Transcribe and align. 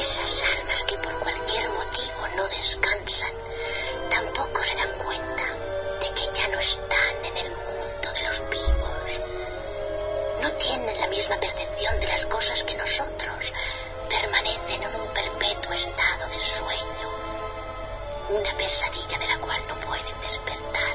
Esas 0.00 0.44
almas 0.56 0.84
que 0.84 0.96
por 0.98 1.12
cualquier 1.18 1.68
motivo 1.70 2.28
no 2.36 2.46
descansan, 2.48 3.32
tampoco 4.08 4.62
se 4.62 4.76
dan 4.76 4.92
cuenta 4.92 5.44
de 6.00 6.14
que 6.14 6.38
ya 6.38 6.46
no 6.48 6.58
están 6.60 7.24
en 7.24 7.36
el 7.36 7.50
mundo 7.50 8.12
de 8.14 8.22
los 8.22 8.48
vivos. 8.48 9.10
No 10.40 10.52
tienen 10.52 11.00
la 11.00 11.08
misma 11.08 11.36
percepción 11.38 11.98
de 11.98 12.06
las 12.06 12.26
cosas 12.26 12.62
que 12.62 12.76
nosotros. 12.76 13.52
Permanecen 14.08 14.82
en 14.82 14.94
un 15.00 15.08
perpetuo 15.08 15.72
estado 15.72 16.28
de 16.28 16.38
sueño. 16.38 17.08
Una 18.28 18.56
pesadilla 18.56 19.18
de 19.18 19.26
la 19.26 19.38
cual 19.38 19.60
no 19.66 19.74
pueden 19.80 20.20
despertar. 20.22 20.94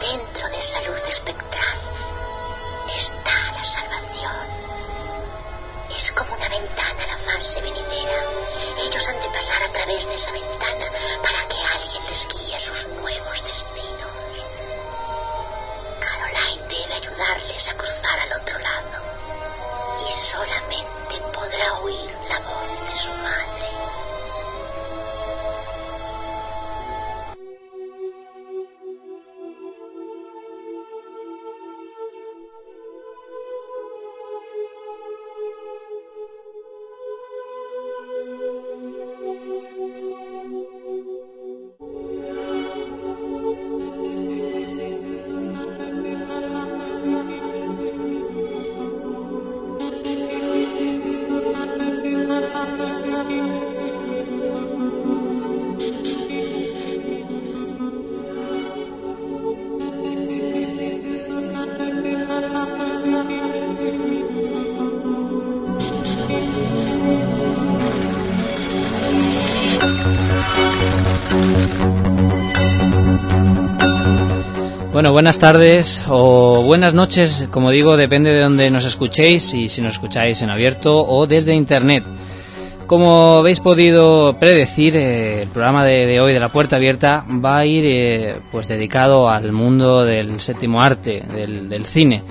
Dentro 0.00 0.48
de 0.48 0.58
esa 0.58 0.80
luz 0.82 1.06
espectral 1.06 1.78
está 2.96 3.52
la 3.52 3.64
salvación. 3.64 4.67
Es 5.98 6.12
como 6.12 6.32
una 6.32 6.48
ventana 6.48 7.02
a 7.02 7.06
la 7.08 7.16
fase 7.16 7.60
venidera. 7.60 8.22
Ellos 8.86 9.08
han 9.08 9.20
de 9.20 9.28
pasar 9.30 9.60
a 9.64 9.72
través 9.72 10.06
de 10.06 10.14
esa 10.14 10.30
ventana 10.30 10.86
para 11.20 11.48
que 11.48 11.56
alguien 11.74 12.04
les 12.08 12.28
guíe 12.28 12.54
a 12.54 12.60
sus 12.60 12.86
nuevos 12.86 13.44
destinos. 13.44 14.12
Caroline 15.98 16.68
debe 16.68 16.94
ayudarles 16.94 17.68
a 17.68 17.74
cruzar 17.74 18.16
al 18.20 18.32
otro 18.40 18.58
lado. 18.60 19.02
Y 20.08 20.12
solamente 20.12 21.18
podrá 21.34 21.72
oír 21.82 22.16
la 22.28 22.38
voz 22.38 22.88
de 22.88 22.96
su 22.96 23.10
madre. 23.14 23.57
Buenas 75.18 75.40
tardes 75.40 76.04
o 76.08 76.62
buenas 76.62 76.94
noches, 76.94 77.48
como 77.50 77.72
digo, 77.72 77.96
depende 77.96 78.30
de 78.30 78.40
donde 78.40 78.70
nos 78.70 78.84
escuchéis 78.84 79.52
y 79.52 79.68
si 79.68 79.82
nos 79.82 79.94
escucháis 79.94 80.42
en 80.42 80.50
abierto 80.50 81.04
o 81.04 81.26
desde 81.26 81.56
internet. 81.56 82.04
Como 82.86 83.38
habéis 83.38 83.58
podido 83.58 84.38
predecir, 84.38 84.94
eh, 84.96 85.42
el 85.42 85.48
programa 85.48 85.84
de, 85.84 86.06
de, 86.06 86.20
hoy 86.20 86.32
de 86.32 86.38
la 86.38 86.50
puerta 86.50 86.76
abierta 86.76 87.24
va 87.44 87.58
a 87.58 87.66
ir 87.66 87.84
eh, 87.84 88.40
pues 88.52 88.68
dedicado 88.68 89.28
al 89.28 89.50
mundo 89.50 90.04
del 90.04 90.40
séptimo 90.40 90.80
arte, 90.80 91.24
del, 91.34 91.68
del 91.68 91.84
cine. 91.84 92.22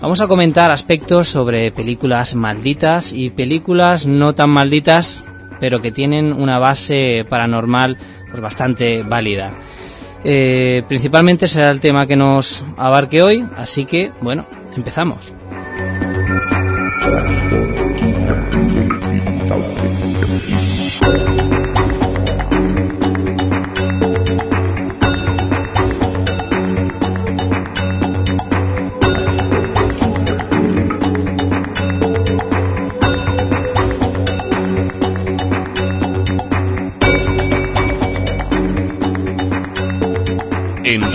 Vamos 0.00 0.22
a 0.22 0.26
comentar 0.26 0.72
aspectos 0.72 1.28
sobre 1.28 1.70
películas 1.72 2.34
malditas 2.34 3.12
y 3.12 3.28
películas 3.28 4.06
no 4.06 4.34
tan 4.34 4.48
malditas, 4.48 5.22
pero 5.60 5.82
que 5.82 5.92
tienen 5.92 6.32
una 6.32 6.58
base 6.58 7.26
paranormal 7.28 7.98
pues 8.30 8.40
bastante 8.40 9.02
válida. 9.02 9.52
Eh, 10.24 10.82
principalmente 10.88 11.46
será 11.46 11.70
el 11.70 11.80
tema 11.80 12.06
que 12.06 12.16
nos 12.16 12.64
abarque 12.76 13.22
hoy, 13.22 13.46
así 13.56 13.84
que 13.84 14.12
bueno, 14.20 14.44
empezamos. 14.76 15.34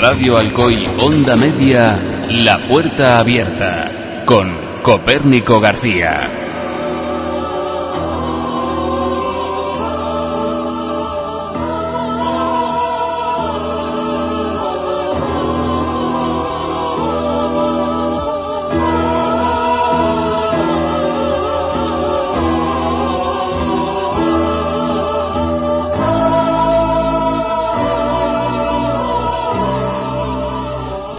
Radio 0.07 0.38
Alcoy 0.38 0.88
Onda 0.99 1.35
Media, 1.35 1.97
La 2.29 2.59
Puerta 2.59 3.17
Abierta, 3.17 4.21
con 4.23 4.55
Copérnico 4.83 5.59
García. 5.59 6.44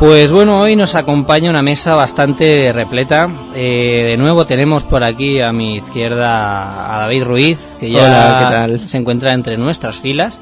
Pues 0.06 0.30
bueno, 0.30 0.60
hoy 0.60 0.76
nos 0.76 0.94
acompaña 0.94 1.50
una 1.50 1.62
mesa 1.62 1.96
bastante 1.96 2.72
repleta. 2.72 3.28
Eh, 3.56 4.04
de 4.06 4.16
nuevo 4.16 4.46
tenemos 4.46 4.84
por 4.84 5.02
aquí 5.02 5.40
a 5.40 5.50
mi 5.50 5.78
izquierda 5.78 6.94
a 6.94 7.00
David 7.00 7.24
Ruiz, 7.24 7.58
que 7.80 7.90
ya 7.90 8.66
Hola, 8.68 8.78
se 8.86 8.98
encuentra 8.98 9.34
entre 9.34 9.56
nuestras 9.56 9.96
filas. 9.96 10.40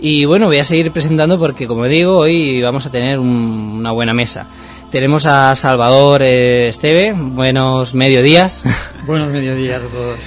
Y 0.00 0.24
bueno, 0.24 0.46
voy 0.46 0.60
a 0.60 0.64
seguir 0.64 0.92
presentando 0.92 1.38
porque, 1.38 1.66
como 1.66 1.84
digo, 1.84 2.16
hoy 2.20 2.62
vamos 2.62 2.86
a 2.86 2.90
tener 2.90 3.18
un, 3.18 3.74
una 3.80 3.92
buena 3.92 4.14
mesa. 4.14 4.46
Tenemos 4.90 5.26
a 5.26 5.54
Salvador 5.56 6.22
eh, 6.22 6.68
Esteve, 6.68 7.12
buenos 7.14 7.92
mediodías. 7.92 8.64
Buenos 9.06 9.28
mediodías 9.28 9.82
a 9.82 9.88
todos. 9.88 10.18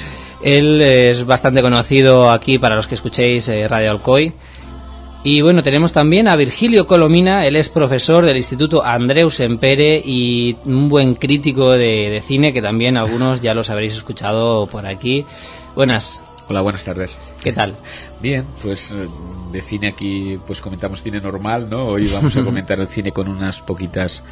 Él 0.44 0.79
es 0.79 1.25
bastante 1.25 1.63
conocido 1.63 2.29
aquí 2.29 2.59
para 2.59 2.75
los 2.75 2.85
que 2.85 2.94
escuchéis 2.94 3.50
eh, 3.50 3.68
Radio 3.68 3.90
Alcoy. 3.90 4.31
Y 5.22 5.41
bueno, 5.41 5.63
tenemos 5.63 5.91
también 5.91 6.30
a 6.30 6.35
Virgilio 6.38 6.88
Colomina, 6.88 7.46
él 7.46 7.57
es 7.57 7.68
profesor 7.68 8.25
del 8.25 8.38
Instituto 8.38 8.85
Andreu 8.85 9.30
Sempere 9.30 10.02
y 10.03 10.56
un 10.63 10.88
buen 10.88 11.16
crítico 11.16 11.72
de, 11.72 12.09
de, 12.09 12.22
cine 12.22 12.53
que 12.53 12.62
también 12.62 12.96
algunos 12.96 13.41
ya 13.41 13.53
los 13.53 13.69
habréis 13.69 13.96
escuchado 13.96 14.68
por 14.68 14.85
aquí. 14.85 15.25
Buenas. 15.75 16.22
Hola, 16.47 16.62
buenas 16.62 16.85
tardes. 16.85 17.18
¿Qué 17.44 17.52
tal? 17.52 17.75
Bien, 18.22 18.46
pues 18.63 18.96
de 19.52 19.62
cine 19.62 19.90
aquí 19.90 20.40
pues 20.47 20.62
comentamos 20.62 21.03
cine 21.03 21.19
normal, 21.19 21.69
¿no? 21.69 21.88
Hoy 21.88 22.08
vamos 22.08 22.38
a 22.38 22.44
comentar 22.46 22.79
el 22.79 22.88
cine 22.88 23.12
con 23.12 23.28
unas 23.28 23.59
poquitas 23.62 24.24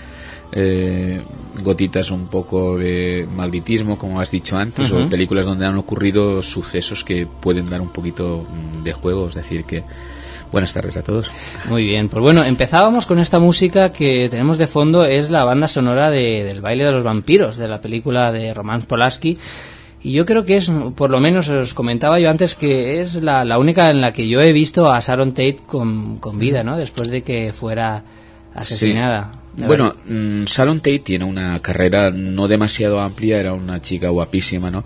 eh, 0.52 1.22
gotitas 1.62 2.12
un 2.12 2.28
poco 2.28 2.78
de 2.78 3.28
malditismo, 3.36 3.98
como 3.98 4.22
has 4.22 4.32
dicho 4.32 4.58
antes, 4.58 4.90
uh 4.90 4.96
-huh. 5.00 5.06
o 5.06 5.10
películas 5.10 5.46
donde 5.46 5.66
han 5.66 5.78
ocurrido 5.78 6.42
sucesos 6.42 7.04
que 7.04 7.28
pueden 7.28 7.66
dar 7.66 7.82
un 7.82 7.90
poquito 7.90 8.46
de 8.84 8.94
juego, 8.94 9.28
es 9.28 9.36
decir, 9.36 9.66
que 9.66 9.84
Buenas 10.52 10.74
tardes 10.74 10.96
a 10.98 11.04
todos. 11.04 11.30
Muy 11.70 11.84
bien, 11.86 12.08
pues 12.10 12.22
bueno, 12.22 12.44
empezábamos 12.44 13.06
con 13.06 13.20
esta 13.20 13.38
música 13.38 13.92
que 13.92 14.30
tenemos 14.30 14.58
de 14.58 14.68
fondo, 14.68 15.06
es 15.06 15.30
la 15.30 15.44
banda 15.44 15.68
sonora 15.68 16.10
de, 16.10 16.44
del 16.44 16.62
baile 16.62 16.86
de 16.86 16.92
los 16.92 17.04
vampiros, 17.04 17.58
de 17.58 17.68
la 17.68 17.82
película 17.82 18.32
de 18.32 18.54
Roman 18.54 18.84
Polanski. 18.84 19.38
Y 20.04 20.14
yo 20.14 20.26
creo 20.26 20.46
que 20.46 20.56
es, 20.56 20.72
por 20.96 21.10
lo 21.10 21.20
menos 21.20 21.50
os 21.50 21.74
comentaba 21.74 22.20
yo 22.20 22.30
antes, 22.30 22.56
que 22.56 23.02
es 23.02 23.16
la, 23.16 23.44
la 23.44 23.58
única 23.58 23.90
en 23.90 24.00
la 24.00 24.14
que 24.14 24.28
yo 24.28 24.40
he 24.40 24.54
visto 24.54 24.90
a 24.90 25.00
Sharon 25.00 25.32
Tate 25.32 25.58
con, 25.66 26.18
con 26.20 26.40
vida, 26.40 26.64
¿no? 26.64 26.78
Después 26.78 27.10
de 27.10 27.24
que 27.24 27.52
fuera 27.52 28.04
asesinada. 28.54 29.32
Sí. 29.58 29.64
Bueno, 29.66 29.96
mmm, 30.06 30.44
Sharon 30.46 30.78
Tate 30.78 31.00
tiene 31.00 31.26
una 31.26 31.60
carrera 31.60 32.12
no 32.12 32.48
demasiado 32.48 33.00
amplia, 33.00 33.40
era 33.40 33.54
una 33.54 33.82
chica 33.82 34.10
guapísima, 34.10 34.70
¿no? 34.70 34.84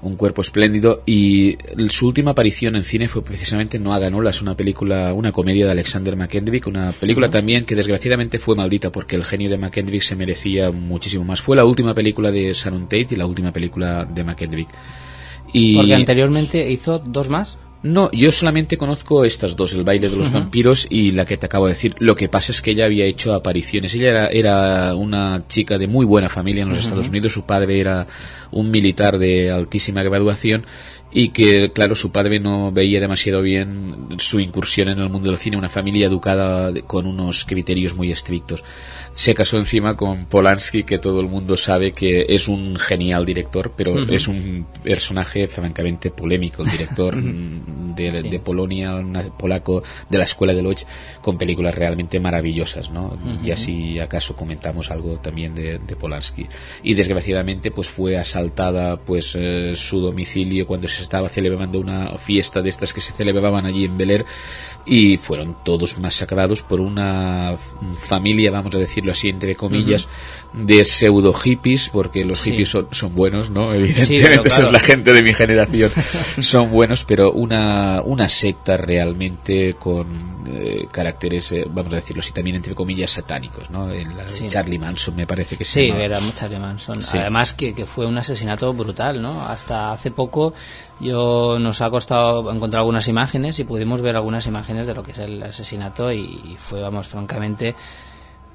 Un 0.00 0.16
cuerpo 0.16 0.42
espléndido 0.42 1.02
y 1.06 1.56
su 1.88 2.06
última 2.06 2.30
aparición 2.30 2.76
en 2.76 2.84
cine 2.84 3.08
fue 3.08 3.22
precisamente 3.22 3.78
No 3.78 3.92
hagan 3.92 4.14
olas, 4.14 4.40
una 4.40 4.54
película, 4.54 5.12
una 5.12 5.32
comedia 5.32 5.66
de 5.66 5.72
Alexander 5.72 6.16
McKendrick, 6.16 6.66
una 6.66 6.92
película 6.92 7.28
también 7.28 7.64
que 7.64 7.74
desgraciadamente 7.74 8.38
fue 8.38 8.54
maldita 8.54 8.90
porque 8.90 9.16
el 9.16 9.24
genio 9.24 9.50
de 9.50 9.58
McKendrick 9.58 10.02
se 10.02 10.16
merecía 10.16 10.70
muchísimo 10.70 11.24
más. 11.24 11.40
Fue 11.40 11.56
la 11.56 11.64
última 11.64 11.94
película 11.94 12.30
de 12.30 12.52
Sharon 12.52 12.84
Tate 12.84 13.08
y 13.10 13.16
la 13.16 13.26
última 13.26 13.52
película 13.52 14.04
de 14.04 14.24
McKendrick. 14.24 14.68
Y 15.52 15.76
porque 15.76 15.94
anteriormente 15.94 16.70
hizo 16.70 16.98
dos 16.98 17.28
más. 17.28 17.58
No, 17.82 18.10
yo 18.12 18.32
solamente 18.32 18.76
conozco 18.76 19.24
estas 19.24 19.54
dos, 19.54 19.72
El 19.72 19.84
baile 19.84 20.08
de 20.08 20.16
los 20.16 20.28
uh 20.28 20.32
-huh. 20.32 20.40
vampiros 20.40 20.86
y 20.90 21.12
la 21.12 21.24
que 21.24 21.36
te 21.36 21.46
acabo 21.46 21.66
de 21.66 21.74
decir. 21.74 21.94
Lo 22.00 22.16
que 22.16 22.28
pasa 22.28 22.50
es 22.50 22.60
que 22.60 22.72
ella 22.72 22.86
había 22.86 23.04
hecho 23.04 23.32
apariciones. 23.32 23.94
Ella 23.94 24.08
era, 24.08 24.26
era 24.28 24.94
una 24.96 25.46
chica 25.46 25.78
de 25.78 25.86
muy 25.86 26.04
buena 26.04 26.28
familia 26.28 26.64
en 26.64 26.70
los 26.70 26.78
uh 26.78 26.80
-huh. 26.80 26.84
Estados 26.84 27.08
Unidos. 27.08 27.32
Su 27.32 27.42
padre 27.42 27.78
era 27.78 28.06
un 28.50 28.70
militar 28.70 29.18
de 29.18 29.50
altísima 29.52 30.02
graduación 30.02 30.66
y 31.10 31.30
que, 31.30 31.70
claro, 31.72 31.94
su 31.94 32.10
padre 32.10 32.38
no 32.40 32.70
veía 32.72 33.00
demasiado 33.00 33.40
bien 33.42 34.08
su 34.18 34.40
incursión 34.40 34.88
en 34.88 34.98
el 34.98 35.08
mundo 35.08 35.30
del 35.30 35.38
cine, 35.38 35.56
una 35.56 35.68
familia 35.68 36.06
educada 36.06 36.72
con 36.86 37.06
unos 37.06 37.44
criterios 37.44 37.94
muy 37.94 38.10
estrictos. 38.10 38.62
Se 39.12 39.34
casó 39.34 39.58
encima 39.58 39.96
con 39.96 40.26
Polanski, 40.26 40.82
que 40.82 40.98
todo 40.98 41.20
el 41.20 41.28
mundo 41.28 41.56
sabe 41.56 41.92
que 41.92 42.24
es 42.28 42.48
un 42.48 42.76
genial 42.76 43.24
director, 43.24 43.72
pero 43.76 44.02
es 44.08 44.28
un 44.28 44.66
personaje 44.82 45.48
francamente 45.48 46.10
polémico, 46.10 46.62
el 46.62 46.70
director 46.70 47.16
de, 47.96 48.40
Polonia, 48.44 48.94
un 48.96 49.32
polaco 49.38 49.82
de 50.08 50.18
la 50.18 50.24
escuela 50.24 50.54
de 50.54 50.62
Lodz, 50.62 50.84
con 51.20 51.38
películas 51.38 51.74
realmente 51.74 52.20
maravillosas, 52.20 52.90
¿no? 52.90 53.18
Y 53.42 53.50
así 53.50 53.98
acaso 53.98 54.36
comentamos 54.36 54.90
algo 54.90 55.18
también 55.18 55.54
de, 55.54 55.78
Polanski. 55.98 56.46
Y 56.82 56.94
desgraciadamente, 56.94 57.70
pues 57.70 57.88
fue 57.88 58.16
asaltada 58.16 58.96
pues 58.96 59.36
eh, 59.38 59.72
su 59.74 60.00
domicilio 60.00 60.66
cuando 60.66 60.86
se 60.86 61.02
estaba 61.02 61.28
celebrando 61.28 61.80
una 61.80 62.16
fiesta 62.18 62.62
de 62.62 62.68
estas 62.68 62.92
que 62.92 63.00
se 63.00 63.12
celebraban 63.12 63.66
allí 63.66 63.84
en 63.84 63.96
Bel 63.96 64.24
y 64.86 65.18
fueron 65.18 65.56
todos 65.64 65.98
masacrados 65.98 66.62
por 66.62 66.80
una 66.80 67.54
familia, 67.96 68.50
vamos 68.50 68.74
a 68.74 68.78
decirlo 68.98 69.12
así, 69.12 69.28
entre 69.28 69.54
comillas, 69.54 70.08
de 70.52 70.84
pseudo 70.84 71.32
hippies, 71.32 71.90
porque 71.90 72.24
los 72.24 72.42
hippies 72.42 72.68
son, 72.68 73.14
buenos, 73.14 73.50
¿no? 73.50 73.72
Evidentemente, 73.72 74.48
es 74.48 74.58
la 74.58 74.80
gente 74.80 75.12
de 75.12 75.22
mi 75.22 75.34
generación, 75.34 75.90
son 76.40 76.70
buenos, 76.70 77.04
pero 77.04 77.32
una, 77.32 78.02
una 78.04 78.28
secta 78.28 78.76
realmente 78.76 79.74
con 79.74 80.46
eh, 80.48 80.86
caracteres, 80.90 81.52
eh, 81.52 81.64
vamos 81.68 81.92
a 81.92 81.96
decirlo 81.96 82.20
así, 82.20 82.32
también 82.32 82.56
entre 82.56 82.74
comillas 82.74 83.10
satánicos, 83.10 83.70
¿no? 83.70 83.90
En 83.92 84.16
la 84.16 84.26
Charlie 84.26 84.78
Manson 84.78 85.14
me 85.14 85.26
parece 85.26 85.56
que 85.56 85.64
sí. 85.64 85.86
Sí, 85.86 85.90
era 85.90 86.18
Charlie 86.34 86.58
Manson. 86.58 87.00
Además 87.14 87.52
que, 87.54 87.72
que 87.74 87.86
fue 87.86 88.06
un 88.06 88.18
asesinato 88.18 88.72
brutal, 88.72 89.22
¿no? 89.22 89.46
Hasta 89.46 89.92
hace 89.92 90.10
poco 90.10 90.54
yo 91.00 91.58
nos 91.58 91.80
ha 91.80 91.90
costado 91.90 92.50
encontrar 92.52 92.80
algunas 92.80 93.06
imágenes 93.08 93.58
y 93.60 93.64
pudimos 93.64 94.02
ver 94.02 94.16
algunas 94.16 94.46
imágenes 94.46 94.86
de 94.86 94.94
lo 94.94 95.02
que 95.02 95.12
es 95.12 95.18
el 95.18 95.42
asesinato 95.42 96.10
y, 96.12 96.56
fue, 96.58 96.80
vamos, 96.80 97.06
francamente, 97.06 97.74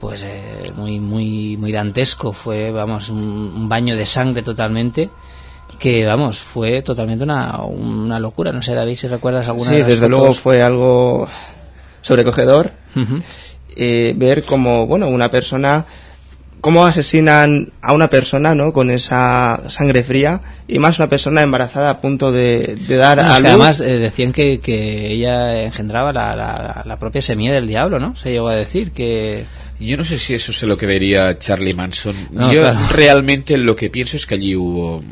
pues 0.03 0.25
eh, 0.25 0.73
muy, 0.75 0.99
muy, 0.99 1.55
muy 1.55 1.71
dantesco. 1.71 2.33
Fue, 2.33 2.71
vamos, 2.71 3.09
un, 3.09 3.69
baño 3.69 3.95
de 3.95 4.05
sangre 4.05 4.41
totalmente 4.41 5.09
que 5.79 6.05
vamos 6.05 6.39
fue 6.39 6.81
totalmente 6.81 7.23
una, 7.23 7.63
una 7.63 8.19
locura 8.19 8.51
no 8.51 8.61
sé 8.61 8.75
David 8.75 8.95
si 8.95 9.07
recuerdas 9.07 9.47
alguna 9.47 9.71
sí 9.71 9.81
desde 9.81 10.07
luego 10.07 10.31
fue 10.33 10.61
algo 10.61 11.27
sobrecogedor 12.01 12.73
eh, 13.75 14.13
ver 14.15 14.45
como 14.45 14.85
bueno 14.85 15.07
una 15.07 15.31
persona 15.31 15.85
cómo 16.61 16.85
asesinan 16.85 17.73
a 17.81 17.91
una 17.91 18.09
persona 18.09 18.53
¿no? 18.53 18.71
con 18.71 18.91
esa 18.91 19.63
sangre 19.67 20.03
fría 20.03 20.39
y 20.67 20.79
más 20.79 20.99
una 20.99 21.09
persona 21.09 21.41
embarazada 21.41 21.89
a 21.89 21.99
punto 21.99 22.31
de, 22.31 22.77
dar 22.87 23.19
a 23.19 23.39
luz. 23.39 23.49
además 23.49 23.81
eh, 23.81 23.99
decían 23.99 24.31
que, 24.31 24.59
que, 24.59 25.11
ella 25.11 25.63
engendraba 25.63 26.13
la, 26.13 26.83
la, 26.85 26.97
propia 26.97 27.21
semilla 27.21 27.53
del 27.53 27.67
diablo, 27.67 27.99
¿no? 27.99 28.15
Se 28.15 28.31
llegó 28.31 28.47
a 28.47 28.55
decir 28.55 28.93
que... 28.93 29.43
Yo 29.83 29.97
no 29.97 30.03
sé 30.03 30.17
si 30.17 30.33
eso 30.33 30.51
es 30.51 30.63
lo 30.63 30.77
que 30.77 30.85
vería 30.85 31.37
Charlie 31.37 31.73
Manson. 31.73 32.15
Yo 32.31 32.71
realmente 32.91 33.57
lo 33.57 33.75
que 33.75 33.89
pienso 33.89 34.17
es 34.17 34.25
que 34.25 34.35
allí 34.35 34.55
hubo 34.55 35.03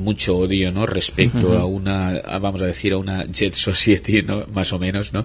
mucho 0.00 0.38
odio 0.38 0.72
no 0.72 0.86
respecto 0.86 1.56
a 1.58 1.66
una 1.66 2.20
vamos 2.40 2.62
a 2.62 2.66
decir 2.66 2.94
a 2.94 2.96
una 2.96 3.24
Jet 3.26 3.54
Society 3.54 4.22
no 4.22 4.46
más 4.52 4.72
o 4.72 4.78
menos 4.78 5.12
no 5.12 5.24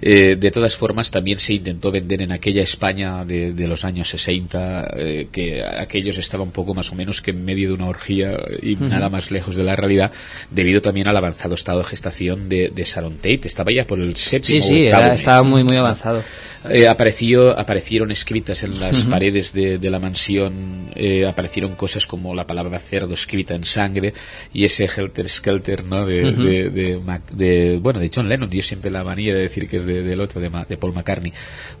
eh, 0.00 0.36
de 0.38 0.50
todas 0.50 0.76
formas 0.76 1.10
también 1.10 1.38
se 1.38 1.54
intentó 1.54 1.90
vender 1.90 2.22
en 2.22 2.32
aquella 2.32 2.62
España 2.62 3.24
de, 3.24 3.66
los 3.66 3.84
años 3.84 4.08
60 4.08 4.90
eh, 4.96 5.28
que 5.30 5.62
aquellos 5.62 6.18
estaban 6.18 6.46
un 6.46 6.52
poco 6.52 6.72
más 6.72 6.92
o 6.92 6.94
menos 6.94 7.20
que 7.20 7.32
en 7.32 7.44
medio 7.44 7.68
de 7.68 7.74
una 7.74 7.88
orgía 7.88 8.36
y 8.62 8.76
nada 8.76 9.08
más 9.08 9.30
lejos 9.30 9.56
de 9.56 9.64
la 9.64 9.76
realidad 9.76 10.12
debido 10.50 10.80
también 10.80 11.08
al 11.08 11.16
avanzado 11.16 11.54
estado 11.54 11.78
de 11.78 11.84
gestación 11.84 12.48
de, 12.48 12.70
de 12.74 12.84
Sharon 12.84 13.16
Tate. 13.16 13.42
Estaba 13.44 13.72
ya 13.72 13.86
por 13.86 14.00
el 14.00 14.16
séptimo 14.16 14.60
sí 14.60 14.68
sí 14.68 14.86
estaba 14.86 15.42
muy 15.42 15.64
muy 15.64 15.76
avanzado 15.76 16.22
eh, 16.70 16.86
apareció, 16.86 17.58
aparecieron 17.58 18.10
escritas 18.10 18.62
en 18.62 18.78
las 18.78 19.04
paredes 19.04 19.52
de, 19.52 19.78
la 19.90 19.98
mansión, 19.98 20.90
eh, 20.94 21.26
aparecieron 21.26 21.74
cosas 21.74 22.06
como 22.06 22.34
la 22.34 22.46
palabra 22.46 22.78
cerdo 22.78 23.14
escrita 23.14 23.54
en 23.54 23.64
sangre 23.64 24.14
y 24.52 24.64
ese 24.64 24.84
Helter 24.84 25.28
Skelter, 25.28 25.84
¿no? 25.84 26.06
De, 26.06 26.30
de, 26.30 27.78
bueno, 27.78 27.98
de 27.98 28.10
John 28.14 28.28
Lennon, 28.28 28.50
yo 28.50 28.62
siempre 28.62 28.90
la 28.90 29.02
manía 29.02 29.34
de 29.34 29.40
decir 29.40 29.68
que 29.68 29.78
es 29.78 29.86
del 29.86 30.20
otro, 30.20 30.40
de, 30.40 30.50
de 30.68 30.76
Paul 30.76 30.92
McCartney. 30.92 31.32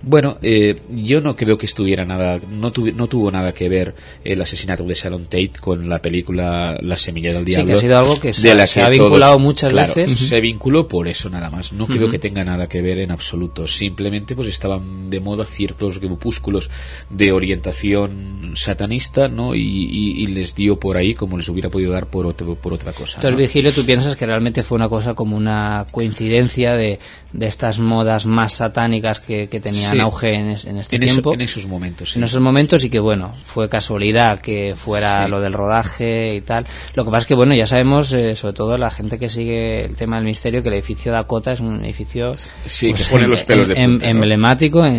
Bueno, 0.02 0.38
eh, 0.42 0.80
yo 0.90 1.20
no 1.20 1.36
creo 1.36 1.56
que 1.56 1.66
estuviera 1.66 2.04
nada, 2.04 2.40
no, 2.50 2.72
no 2.94 3.06
tuvo 3.06 3.30
nada 3.30 3.52
que 3.52 3.68
ver 3.68 3.94
el 4.24 4.40
asesinato 4.42 4.84
de 4.84 4.94
Sharon 4.94 5.24
Tate 5.24 5.52
con 5.60 5.88
la 5.88 6.00
película 6.00 6.76
La 6.80 6.96
semilla 6.96 7.32
del 7.32 7.44
diablo. 7.44 7.66
Sí, 7.66 7.72
que 7.72 7.78
ha 7.78 7.80
sido 7.80 7.98
algo 7.98 8.20
que 8.20 8.34
se, 8.34 8.82
ha 8.82 8.88
vinculado 8.88 9.38
muchas 9.38 9.72
veces. 9.72 10.12
Se 10.18 10.40
vinculó 10.40 10.88
por 10.88 11.08
eso 11.08 11.30
nada 11.30 11.50
más. 11.50 11.72
No 11.72 11.86
creo 11.86 12.08
que 12.08 12.18
tenga 12.18 12.44
nada 12.44 12.68
que 12.68 12.82
ver 12.82 12.98
en 12.98 13.10
absoluto. 13.10 13.66
Simplemente 13.66 14.34
pues 14.34 14.48
estaba 14.48 14.71
de 14.80 15.20
moda 15.20 15.44
ciertos 15.44 16.00
grupúsculos 16.00 16.70
de 17.10 17.32
orientación 17.32 18.52
satanista, 18.54 19.28
¿no? 19.28 19.54
Y, 19.54 20.26
les 20.32 20.54
dio 20.54 20.78
por 20.78 20.96
ahí 20.96 21.14
como 21.14 21.36
les 21.36 21.48
hubiera 21.48 21.68
podido 21.68 21.92
dar 21.92 22.06
por, 22.06 22.34
por 22.34 22.72
otra 22.72 22.92
cosa. 22.92 23.18
Entonces, 23.18 23.36
Virgilio, 23.36 23.72
¿tú 23.72 23.84
piensas 23.84 24.16
que 24.16 24.24
realmente 24.24 24.62
fue 24.62 24.76
una 24.76 24.88
cosa 24.88 25.14
como 25.14 25.36
una 25.36 25.86
coincidencia 25.90 26.74
de, 26.74 26.98
de 27.32 27.46
estas 27.46 27.78
modas 27.78 28.26
más 28.26 28.54
satánicas 28.54 29.20
que, 29.20 29.46
tenían 29.46 30.00
auge 30.00 30.34
en, 30.34 30.50
este 30.50 30.98
tiempo? 30.98 31.34
en 31.34 31.40
esos 31.40 31.66
momentos, 31.66 32.16
En 32.16 32.24
esos 32.24 32.40
momentos 32.40 32.84
y 32.84 32.90
que, 32.90 33.00
bueno, 33.00 33.34
fue 33.42 33.68
casualidad 33.68 34.40
que 34.40 34.74
fuera 34.76 35.26
lo 35.28 35.40
del 35.40 35.52
rodaje 35.52 36.34
y 36.34 36.40
tal. 36.42 36.66
Lo 36.94 37.04
que 37.04 37.10
pasa 37.10 37.22
es 37.22 37.26
que, 37.26 37.34
bueno, 37.34 37.54
ya 37.54 37.66
sabemos, 37.66 38.12
eh, 38.12 38.36
sobre 38.36 38.54
todo 38.54 38.76
la 38.76 38.90
gente 38.90 39.18
que 39.18 39.28
sigue 39.28 39.84
el 39.84 39.96
tema 39.96 40.16
del 40.16 40.26
misterio, 40.26 40.62
que 40.62 40.68
el 40.68 40.74
edificio 40.74 41.12
Dakota 41.12 41.52
es 41.52 41.60
un 41.60 41.84
edificio... 41.84 42.32
Sí, 42.66 42.88
que 42.88 42.94
pues, 42.94 43.08
pone 43.08 43.26
los 43.26 43.44
pelos 43.44 43.68
de 43.68 43.74
punta, 43.74 44.08
Emblemático 44.08 44.82
a 44.82 44.90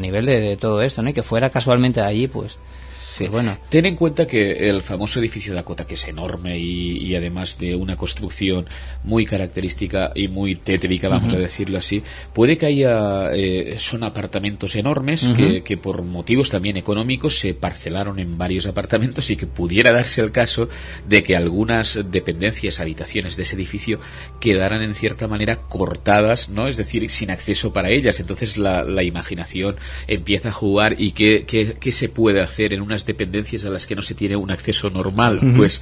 nivel 0.00 0.26
de, 0.26 0.56
todo 0.56 0.80
esto, 0.80 1.02
¿no? 1.02 1.12
que 1.12 1.22
fuera 1.22 1.50
casualmente 1.50 2.00
allí, 2.00 2.26
pues 2.26 2.58
Sí. 3.12 3.26
Bueno. 3.26 3.58
Ten 3.68 3.84
en 3.84 3.94
cuenta 3.94 4.26
que 4.26 4.70
el 4.70 4.80
famoso 4.80 5.20
edificio 5.20 5.52
de 5.52 5.56
Dakota, 5.56 5.86
que 5.86 5.94
es 5.94 6.08
enorme 6.08 6.58
y, 6.58 7.14
además 7.14 7.58
de 7.58 7.76
una 7.76 7.94
construcción 7.94 8.64
muy 9.04 9.26
característica 9.26 10.12
y 10.14 10.28
muy 10.28 10.56
tétrica, 10.56 11.10
vamos 11.10 11.34
a 11.34 11.36
decirlo 11.36 11.76
así, 11.76 12.02
puede 12.32 12.56
que 12.56 12.66
haya, 12.66 13.30
eh, 13.34 13.74
son 13.76 14.02
apartamentos 14.04 14.76
enormes 14.76 15.28
que, 15.36 15.76
por 15.76 16.02
motivos 16.02 16.48
también 16.48 16.78
económicos 16.78 17.38
se 17.38 17.52
parcelaron 17.52 18.18
en 18.18 18.38
varios 18.38 18.64
apartamentos 18.66 19.28
y 19.28 19.36
que 19.36 19.46
pudiera 19.46 19.92
darse 19.92 20.22
el 20.22 20.32
caso 20.32 20.70
de 21.06 21.22
que 21.22 21.36
algunas 21.36 21.98
dependencias, 22.10 22.80
habitaciones 22.80 23.36
de 23.36 23.42
ese 23.42 23.56
edificio 23.56 24.00
quedaran 24.40 24.80
en 24.80 24.94
cierta 24.94 25.28
manera 25.28 25.64
cortadas, 25.68 26.48
¿no? 26.48 26.66
Es 26.66 26.78
decir, 26.78 27.10
sin 27.10 27.30
acceso 27.30 27.74
para 27.74 27.90
ellas. 27.90 28.20
Entonces 28.20 28.56
la, 28.56 29.02
imaginación 29.02 29.76
empieza 30.06 30.50
a 30.50 30.52
jugar 30.52 30.94
y 30.98 31.10
qué, 31.10 31.44
qué, 31.44 31.74
qué 31.78 31.92
se 31.92 32.08
puede 32.08 32.40
hacer 32.40 32.72
en 32.72 32.80
unas 32.80 33.01
dependencias 33.06 33.64
a 33.64 33.70
las 33.70 33.86
que 33.86 33.94
no 33.94 34.02
se 34.02 34.14
tiene 34.14 34.36
un 34.36 34.50
acceso 34.50 34.90
normal, 34.90 35.40
pues 35.56 35.80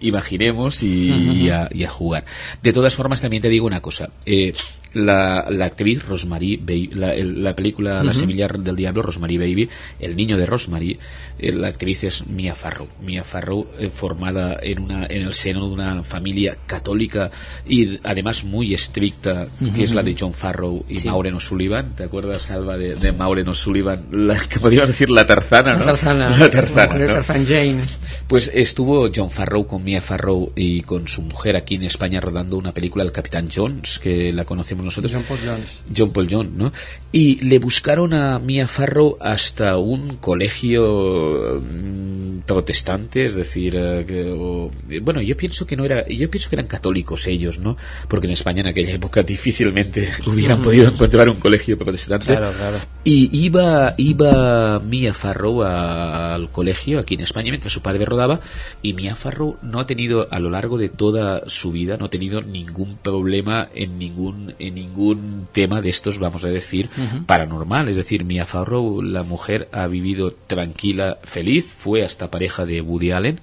imaginemos 0.00 0.82
y, 0.82 1.50
a, 1.50 1.68
jugar. 1.88 2.24
De 2.62 2.72
todas 2.72 2.94
formas, 2.94 3.20
también 3.20 3.42
te 3.42 3.48
digo 3.48 3.66
una 3.66 3.80
cosa. 3.80 4.10
Eh, 4.26 4.52
la, 4.94 5.46
la, 5.50 5.64
actriz 5.66 6.04
Rosemary, 6.06 6.60
la, 6.92 7.14
la, 7.16 7.56
película 7.56 8.02
La 8.02 8.14
semilla 8.14 8.48
del 8.48 8.76
diablo, 8.76 9.02
Rosemary 9.02 9.38
Baby, 9.38 9.68
el 10.00 10.16
niño 10.16 10.36
de 10.36 10.46
Rosemary, 10.46 10.98
eh, 11.38 11.52
la 11.52 11.68
actriz 11.68 12.04
es 12.04 12.26
Mia 12.26 12.54
Farrow. 12.54 12.88
Mia 13.00 13.24
Farrow, 13.24 13.66
eh, 13.78 13.90
formada 13.90 14.58
en, 14.62 14.80
una, 14.80 15.06
en 15.06 15.22
el 15.22 15.34
seno 15.34 15.68
de 15.68 15.74
una 15.74 16.02
familia 16.02 16.56
católica 16.66 17.30
y 17.66 17.98
además 18.02 18.44
muy 18.44 18.74
estricta, 18.74 19.46
que 19.74 19.82
es 19.82 19.94
la 19.94 20.02
de 20.02 20.16
John 20.18 20.32
Farrow 20.32 20.84
y 20.88 21.00
Maureen 21.06 21.34
O'Sullivan. 21.36 21.94
¿Te 21.96 22.04
acuerdas, 22.04 22.50
Alba, 22.50 22.76
de, 22.76 22.94
de 22.94 23.12
Maureen 23.12 23.48
O'Sullivan? 23.48 24.06
La 24.10 24.38
que 24.48 24.60
podríamos 24.60 24.90
decir 24.90 25.10
la 25.10 25.26
tarzana, 25.26 25.74
¿no? 25.74 25.80
La 25.80 25.86
tarzana. 25.86 26.30
La 26.36 26.50
tarzana, 26.50 27.44
Jane. 27.46 27.80
Pues 28.28 28.50
estuvo 28.54 29.10
John 29.14 29.30
Farrow 29.30 29.66
con 29.66 29.84
Mia 29.84 30.00
Farrow 30.00 30.52
y 30.54 30.82
con 30.82 31.08
su 31.08 31.22
mujer 31.22 31.56
aquí 31.56 31.74
en 31.74 31.84
España 31.84 32.20
rodando 32.20 32.56
una 32.56 32.72
película, 32.72 33.04
El 33.04 33.12
Capitán 33.12 33.48
Jones, 33.54 33.98
que 33.98 34.32
la 34.32 34.44
conocemos 34.44 34.81
nosotros. 34.84 35.12
John 35.12 35.24
Paul 35.28 35.38
Jones. 35.44 35.80
John 35.96 36.10
Paul 36.10 36.28
Jones, 36.30 36.52
¿no? 36.52 36.72
Y 37.10 37.44
le 37.44 37.58
buscaron 37.58 38.14
a 38.14 38.38
Mia 38.38 38.66
Farrow 38.66 39.16
hasta 39.20 39.76
un 39.78 40.16
colegio 40.16 41.60
mm, 41.60 42.40
protestante, 42.46 43.26
es 43.26 43.36
decir, 43.36 43.74
eh, 43.76 45.00
bueno, 45.02 45.20
yo 45.20 45.36
pienso 45.36 45.66
que 45.66 45.76
no 45.76 45.84
era, 45.84 46.06
yo 46.08 46.30
pienso 46.30 46.48
que 46.48 46.56
eran 46.56 46.66
católicos 46.66 47.26
ellos, 47.26 47.58
¿no? 47.58 47.76
Porque 48.08 48.26
en 48.26 48.32
España 48.32 48.60
en 48.60 48.68
aquella 48.68 48.92
época 48.92 49.22
difícilmente 49.22 50.10
hubieran 50.26 50.62
podido 50.62 50.88
encontrar 50.88 51.28
un 51.28 51.36
colegio 51.36 51.78
protestante. 51.78 52.26
Claro, 52.26 52.52
claro. 52.56 52.78
Y 53.04 53.44
iba, 53.44 53.94
iba 53.96 54.78
Mia 54.80 55.12
Farrow 55.12 55.62
al 55.62 56.50
colegio 56.50 56.98
aquí 56.98 57.14
en 57.14 57.22
España 57.22 57.50
mientras 57.50 57.72
su 57.72 57.82
padre 57.82 58.04
rodaba 58.04 58.40
y 58.80 58.94
Mia 58.94 59.16
Farrow 59.16 59.58
no 59.62 59.80
ha 59.80 59.86
tenido 59.86 60.28
a 60.30 60.38
lo 60.38 60.50
largo 60.50 60.78
de 60.78 60.88
toda 60.88 61.48
su 61.48 61.72
vida, 61.72 61.96
no 61.96 62.06
ha 62.06 62.10
tenido 62.10 62.40
ningún 62.40 62.96
problema 62.96 63.68
en 63.74 63.98
ningún 63.98 64.54
ningún 64.72 65.48
tema 65.52 65.80
de 65.80 65.88
estos, 65.88 66.18
vamos 66.18 66.44
a 66.44 66.48
decir, 66.48 66.88
paranormal. 67.26 67.88
Es 67.88 67.96
decir, 67.96 68.24
Mia 68.24 68.46
Farrow, 68.46 69.02
la 69.02 69.22
mujer, 69.22 69.68
ha 69.72 69.86
vivido 69.86 70.32
tranquila, 70.46 71.18
feliz, 71.22 71.74
fue 71.78 72.04
hasta 72.04 72.30
pareja 72.30 72.66
de 72.66 72.80
Woody 72.80 73.12
Allen 73.12 73.40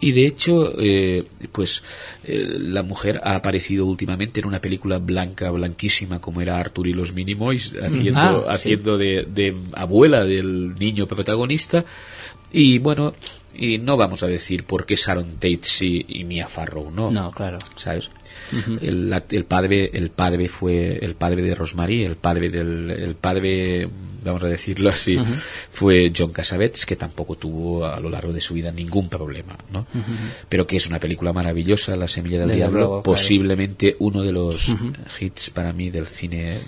Y 0.00 0.12
de 0.12 0.26
hecho, 0.26 0.72
eh, 0.78 1.24
pues 1.52 1.82
eh, 2.24 2.56
la 2.58 2.82
mujer 2.82 3.20
ha 3.22 3.36
aparecido 3.36 3.86
últimamente 3.86 4.40
en 4.40 4.46
una 4.46 4.60
película 4.60 4.98
blanca, 4.98 5.50
blanquísima, 5.50 6.20
como 6.20 6.40
era 6.40 6.58
Arthur 6.58 6.88
y 6.88 6.92
los 6.92 7.12
Minimoys, 7.12 7.74
haciendo, 7.80 8.48
Ah, 8.48 8.54
haciendo 8.54 8.98
de, 8.98 9.26
de 9.28 9.56
abuela 9.72 10.24
del 10.24 10.74
niño 10.74 11.06
protagonista. 11.06 11.84
Y 12.52 12.78
bueno, 12.78 13.14
y 13.56 13.78
no 13.78 13.96
vamos 13.96 14.22
a 14.22 14.26
decir 14.26 14.64
por 14.64 14.84
qué 14.86 14.96
Sharon 14.96 15.34
Tate 15.34 15.60
sí 15.62 16.04
y 16.08 16.24
Mia 16.24 16.48
Farrow 16.48 16.90
no. 16.90 17.10
No, 17.10 17.30
claro. 17.30 17.58
¿sabes? 17.76 18.10
el, 18.82 19.12
act- 19.12 19.32
el 19.32 19.44
padre 19.44 19.90
el 19.94 20.10
padre 20.10 20.48
fue 20.48 20.98
el 21.04 21.14
padre 21.14 21.42
de 21.42 21.54
Rosemary 21.54 22.04
el 22.04 22.16
padre 22.16 22.50
del 22.50 22.90
el 22.90 23.14
padre 23.14 23.88
vamos 24.24 24.42
a 24.42 24.46
decirlo 24.48 24.90
así 24.90 25.18
fue 25.70 26.12
John 26.16 26.32
Cassavetes 26.32 26.84
que 26.86 26.96
tampoco 26.96 27.36
tuvo 27.36 27.84
a 27.86 28.00
lo 28.00 28.08
largo 28.10 28.32
de 28.32 28.40
su 28.40 28.54
vida 28.54 28.70
ningún 28.72 29.08
problema 29.08 29.56
¿no? 29.70 29.86
pero 30.48 30.66
que 30.66 30.76
es 30.76 30.86
una 30.86 30.98
película 30.98 31.32
maravillosa 31.32 31.94
La 31.96 32.08
semilla 32.08 32.40
del 32.40 32.56
diablo 32.56 32.86
claro. 32.88 33.02
posiblemente 33.02 33.96
uno 34.00 34.22
de 34.22 34.32
los 34.32 34.68
hits 35.20 35.50
para 35.50 35.72
mí 35.72 35.90
del 35.90 36.06
cine 36.06 36.58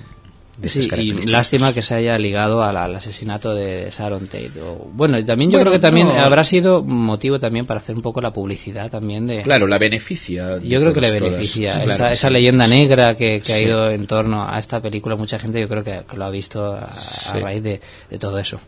de 0.57 0.69
Sí, 0.71 0.81
estas 0.81 0.99
y 0.99 1.13
lástima 1.31 1.73
que 1.75 1.83
se 1.83 1.95
haya 1.97 2.17
ligado 2.17 2.63
al, 2.63 2.77
al 2.77 2.97
asesinato 2.97 3.53
de 3.55 3.89
Sharon 3.91 4.27
Tate. 4.27 4.53
O- 4.63 4.89
bueno, 4.93 5.23
también 5.25 5.51
yo 5.51 5.59
Bueno, 5.59 5.71
creo 5.71 5.73
que 5.73 5.83
también 5.83 6.09
no. 6.09 6.15
habrá 6.15 6.45
sido 6.45 6.83
motivo 6.83 7.39
también 7.39 7.67
para 7.67 7.81
hacer 7.81 7.95
un 7.95 8.01
poco 8.03 8.21
la 8.23 8.33
publicidad 8.33 8.91
también 8.91 9.27
de... 9.27 9.43
claro 9.43 9.67
la 9.67 9.79
beneficia 9.79 10.59
Yo 10.63 10.81
creo 10.81 10.93
que 10.95 11.01
le 11.03 11.09
todas. 11.13 11.23
beneficia 11.33 11.71
Claro, 11.73 11.91
esa, 11.93 12.07
esa 12.09 12.29
sí. 12.29 12.33
leyenda 12.35 12.67
negra 12.67 13.15
que, 13.17 13.41
que 13.41 13.53
ha 13.53 13.61
ido 13.61 13.91
en 13.91 14.07
torno 14.07 14.49
a 14.49 14.59
esta 14.59 14.81
película. 14.81 15.15
Mucha 15.17 15.39
gente 15.39 15.61
yo 15.61 15.69
creo 15.69 15.85
que, 15.85 16.01
que 16.09 16.17
lo 16.17 16.25
ha 16.25 16.31
visto 16.31 16.65
a, 16.65 16.91
raíz 17.39 17.63
de, 17.63 17.81
de 18.11 18.19
todo 18.19 18.39
eso. 18.39 18.59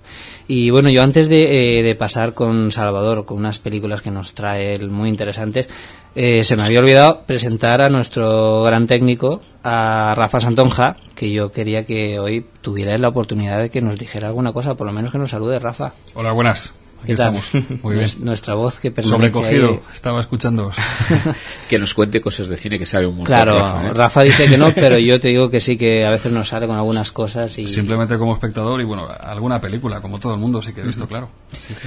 Y 0.47 0.69
bueno, 0.71 0.91
yo 0.91 1.03
antes 1.03 1.29
de, 1.29 1.79
eh, 1.81 1.83
de 1.83 1.95
pasar 1.95 2.35
con 2.35 2.71
Salvador, 2.71 3.25
con 3.25 3.39
unas 3.39 3.59
películas 3.59 4.03
que 4.03 4.11
nos 4.11 4.35
trae 4.35 4.75
él 4.75 4.91
muy 4.91 5.09
interesantes, 5.09 5.67
eh, 6.15 6.45
se 6.45 6.57
me 6.57 6.65
había 6.65 6.81
olvidado 6.81 7.23
presentar 7.27 7.81
a 7.81 7.89
nuestro 7.89 8.63
gran 8.63 8.87
técnico, 8.87 9.41
a 9.63 10.15
Rafa 10.17 10.41
Santonja, 10.41 10.97
que 11.19 11.31
yo 11.33 11.51
quería 11.51 11.85
que 11.85 12.19
hoy 12.19 12.45
tuviera 12.61 12.95
él 12.95 13.03
la 13.03 13.09
oportunidad 13.09 13.59
de 13.61 13.71
que 13.71 13.81
nos 13.83 13.99
dijera 13.99 14.29
alguna 14.29 14.53
cosa, 14.53 14.75
por 14.77 14.87
lo 14.87 14.93
menos 14.93 15.11
que 15.13 15.19
nos 15.19 15.31
salude 15.31 15.59
Rafa. 15.59 15.93
Hola, 16.15 16.33
buenas. 16.33 16.75
Aquí 17.01 17.13
¿Qué 17.13 17.15
tal? 17.15 17.37
estamos. 17.37 17.85
Muy 17.85 17.95
bien. 17.95 18.07
Nues- 18.07 18.19
Nuestra 18.19 18.55
voz 18.55 18.81
que 18.81 18.93
Sobrecogido. 19.03 19.69
ahí. 19.71 19.81
Estaba 19.93 20.19
escuchando. 20.19 20.73
que 21.71 21.79
nos 21.79 21.95
cuente 21.95 22.21
cosas 22.21 22.49
de 22.49 22.57
cine 22.57 22.77
que 22.77 22.87
sabe 22.87 23.07
un 23.07 23.17
montón 23.19 23.27
Claro, 23.27 23.57
Rafa, 23.57 23.87
¿eh? 23.87 23.93
Rafa 23.95 24.23
dice 24.23 24.47
que 24.49 24.59
no, 24.59 24.73
pero 24.73 24.99
yo 24.99 25.21
te 25.21 25.29
digo 25.29 25.49
que 25.49 25.61
sí 25.61 25.77
que 25.77 26.05
a 26.05 26.11
veces 26.11 26.33
nos 26.33 26.49
sale 26.49 26.67
con 26.67 26.75
algunas 26.77 27.13
cosas 27.13 27.57
y 27.57 27.67
Simplemente 27.67 28.19
como 28.19 28.33
espectador 28.35 28.81
y 28.81 28.85
bueno, 28.85 29.07
alguna 29.09 29.61
película, 29.61 30.01
como 30.01 30.19
todo 30.19 30.35
el 30.35 30.41
mundo 30.41 30.61
sí 30.61 30.73
que 30.73 30.81
he 30.81 30.85
visto, 30.85 31.07
claro. 31.07 31.29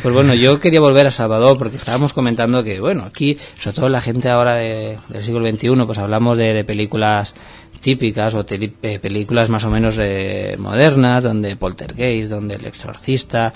pues 0.01 0.13
bueno, 0.13 0.33
yo 0.33 0.59
quería 0.61 0.79
volver 0.79 1.07
a 1.07 1.11
Salvador 1.11 1.57
porque 1.57 1.75
estábamos 1.75 2.13
comentando 2.13 2.63
que 2.63 2.79
bueno, 2.79 3.03
aquí, 3.05 3.38
sobre 3.59 3.75
todo 3.75 3.89
la 3.89 4.00
gente 4.00 4.29
ahora 4.29 4.55
de- 4.55 4.97
del 5.09 5.23
siglo 5.23 5.45
XXI, 5.45 5.85
pues 5.85 5.97
hablamos 5.97 6.38
de, 6.38 6.53
de 6.53 6.63
películas 6.63 7.35
típicas 7.81 8.35
o 8.35 8.45
eh, 8.47 9.00
películas 9.00 9.50
más 9.50 9.65
o 9.65 9.69
menos 9.69 10.00
eh, 10.01 10.55
modernas, 10.57 11.23
donde 11.23 11.55
Poltergeist, 11.55 12.31
donde 12.31 12.55
El 12.55 12.65
Exorcista, 12.65 13.53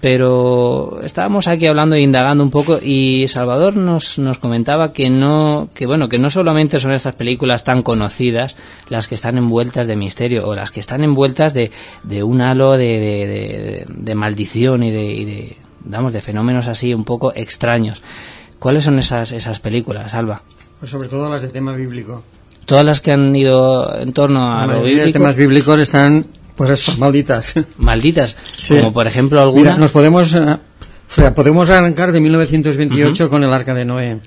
pero 0.00 1.00
estábamos 1.02 1.48
aquí 1.48 1.66
hablando 1.66 1.96
e 1.96 2.02
indagando 2.02 2.44
un 2.44 2.50
poco 2.50 2.78
y 2.82 3.28
Salvador 3.28 3.76
nos, 3.76 4.18
nos 4.18 4.38
comentaba 4.38 4.92
que 4.92 5.08
no 5.08 5.68
que 5.74 5.86
bueno 5.86 6.08
que 6.08 6.18
no 6.18 6.28
solamente 6.28 6.80
son 6.80 6.92
estas 6.92 7.16
películas 7.16 7.64
tan 7.64 7.82
conocidas 7.82 8.56
las 8.90 9.08
que 9.08 9.14
están 9.14 9.38
envueltas 9.38 9.86
de 9.86 9.96
misterio 9.96 10.46
o 10.46 10.54
las 10.54 10.70
que 10.70 10.80
están 10.80 11.02
envueltas 11.02 11.54
de, 11.54 11.70
de 12.02 12.22
un 12.22 12.42
halo 12.42 12.76
de, 12.76 13.86
de, 13.88 14.14
maldición 14.14 14.82
y 14.82 14.90
de, 14.90 15.56
de 15.82 16.20
fenómenos 16.20 16.68
así 16.68 16.92
un 16.92 17.04
poco 17.04 17.32
extraños 17.34 18.02
¿cuáles 18.58 18.84
son 18.84 18.98
esas 18.98 19.32
esas 19.32 19.60
películas 19.60 20.12
Alba? 20.12 20.42
Pues 20.78 20.90
sobre 20.90 21.08
todo 21.08 21.28
las 21.28 21.42
de 21.42 21.48
tema 21.48 21.74
bíblico. 21.74 22.22
Todas 22.70 22.84
las 22.84 23.00
que 23.00 23.10
han 23.10 23.34
ido 23.34 23.98
en 23.98 24.12
torno 24.12 24.56
a 24.56 24.64
lo 24.64 24.82
bíblico 24.84 25.10
temas 25.10 25.34
bíblicos 25.34 25.80
están, 25.80 26.24
pues 26.54 26.70
eso, 26.70 26.96
malditas. 26.98 27.54
malditas 27.78 28.36
Sí. 28.58 28.76
como 28.76 28.92
por 28.92 29.08
ejemplo 29.08 29.40
alguna 29.40 29.70
Mira, 29.72 29.76
nos 29.76 29.90
podemos, 29.90 30.32
eh, 30.34 30.38
o 30.38 30.58
sea, 31.12 31.34
podemos 31.34 31.68
arrancar 31.68 32.12
de 32.12 32.20
1928 32.20 33.28
con 33.28 33.42
el 33.42 33.52
Arca 33.52 33.74
de 33.74 33.84
Noé, 33.84 34.20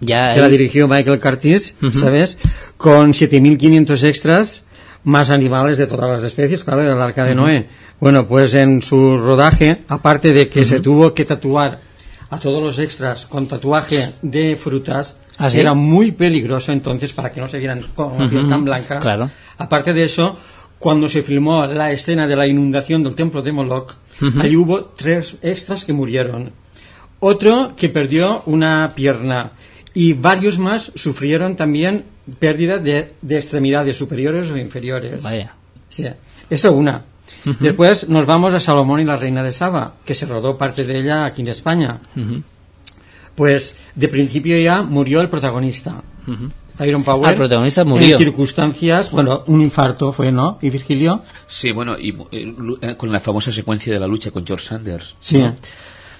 ya 0.00 0.34
que 0.34 0.40
la 0.40 0.48
dirigió 0.48 0.88
Michael 0.88 1.20
Curtis, 1.20 1.76
Ujú. 1.80 1.96
¿sabes? 1.96 2.38
Con 2.76 3.12
7.500 3.12 4.02
extras, 4.02 4.64
más 5.04 5.30
animales 5.30 5.78
de 5.78 5.86
todas 5.86 6.10
las 6.10 6.24
especies, 6.24 6.64
claro, 6.64 6.82
el 6.82 7.00
Arca 7.00 7.24
de 7.24 7.36
Noé. 7.36 7.68
Bueno, 8.00 8.26
pues 8.26 8.54
en 8.54 8.82
su 8.82 9.16
rodaje, 9.16 9.82
aparte 9.86 10.32
de 10.32 10.48
que 10.48 10.64
se 10.64 10.80
tuvo 10.80 11.14
que 11.14 11.24
tatuar 11.24 11.82
a 12.30 12.38
todos 12.40 12.60
los 12.60 12.80
extras 12.80 13.26
con 13.26 13.46
tatuaje 13.46 14.10
de 14.22 14.56
frutas, 14.56 15.16
¿Ah, 15.40 15.50
sí? 15.50 15.58
era 15.58 15.74
muy 15.74 16.12
peligroso 16.12 16.70
entonces 16.70 17.12
para 17.12 17.32
que 17.32 17.40
no 17.40 17.48
se 17.48 17.58
vieran 17.58 17.80
con 17.94 18.16
la 18.18 18.28
piel 18.28 18.48
tan 18.48 18.64
blanca. 18.64 18.98
claro. 19.00 19.30
Aparte 19.58 19.92
de 19.92 20.04
eso, 20.04 20.38
cuando 20.78 21.08
se 21.08 21.22
filmó 21.22 21.66
la 21.66 21.90
escena 21.92 22.26
de 22.26 22.36
la 22.36 22.46
inundación 22.46 23.02
del 23.02 23.14
templo 23.14 23.42
de 23.42 23.52
Moloch, 23.52 23.94
Ujú. 24.22 24.40
allí 24.40 24.56
hubo 24.56 24.82
tres 24.84 25.36
extras 25.42 25.84
que 25.84 25.92
murieron. 25.92 26.52
Otro 27.20 27.74
que 27.76 27.88
perdió 27.88 28.42
una 28.46 28.92
pierna. 28.94 29.52
Y 29.92 30.12
varios 30.12 30.58
más 30.58 30.92
sufrieron 30.94 31.56
también 31.56 32.04
pérdidas 32.38 32.82
de, 32.84 33.12
de 33.20 33.36
extremidades 33.36 33.96
superiores 33.96 34.50
o 34.50 34.56
inferiores. 34.56 35.22
vaya 35.22 35.52
Sí, 35.88 36.06
eso 36.48 36.72
una. 36.72 37.02
Después 37.60 38.08
nos 38.08 38.24
vamos 38.26 38.54
a 38.54 38.60
Salomón 38.60 39.00
y 39.00 39.04
la 39.04 39.16
reina 39.16 39.42
de 39.42 39.52
Saba, 39.52 39.94
que 40.04 40.14
se 40.14 40.26
rodó 40.26 40.56
parte 40.58 40.84
de 40.84 40.98
ella 41.00 41.24
aquí 41.24 41.42
en 41.42 41.48
España. 41.48 41.98
Ujú, 42.16 42.42
Pues 43.34 43.76
de 43.94 44.08
principio 44.08 44.58
ya 44.58 44.82
murió 44.82 45.20
el 45.20 45.28
protagonista. 45.28 46.02
ujú. 46.26 46.50
Tyrone 46.76 47.04
Power. 47.04 47.26
Ah, 47.26 47.30
el 47.32 47.36
protagonista 47.36 47.84
murió. 47.84 48.16
En 48.16 48.18
circunstancias, 48.18 49.10
bueno, 49.10 49.44
un 49.46 49.60
infarto 49.60 50.12
fue, 50.12 50.32
¿no? 50.32 50.58
¿Y 50.62 50.70
Virgilio? 50.70 51.22
Sí, 51.46 51.72
bueno, 51.72 51.98
y 51.98 52.10
eh, 52.32 52.54
eh, 52.80 52.94
con 52.96 53.12
la 53.12 53.20
famosa 53.20 53.52
secuencia 53.52 53.92
de 53.92 54.00
la 54.00 54.06
lucha 54.06 54.30
con 54.30 54.46
George 54.46 54.66
Sanders. 54.66 55.14
Sí. 55.20 55.38
¿no? 55.38 55.54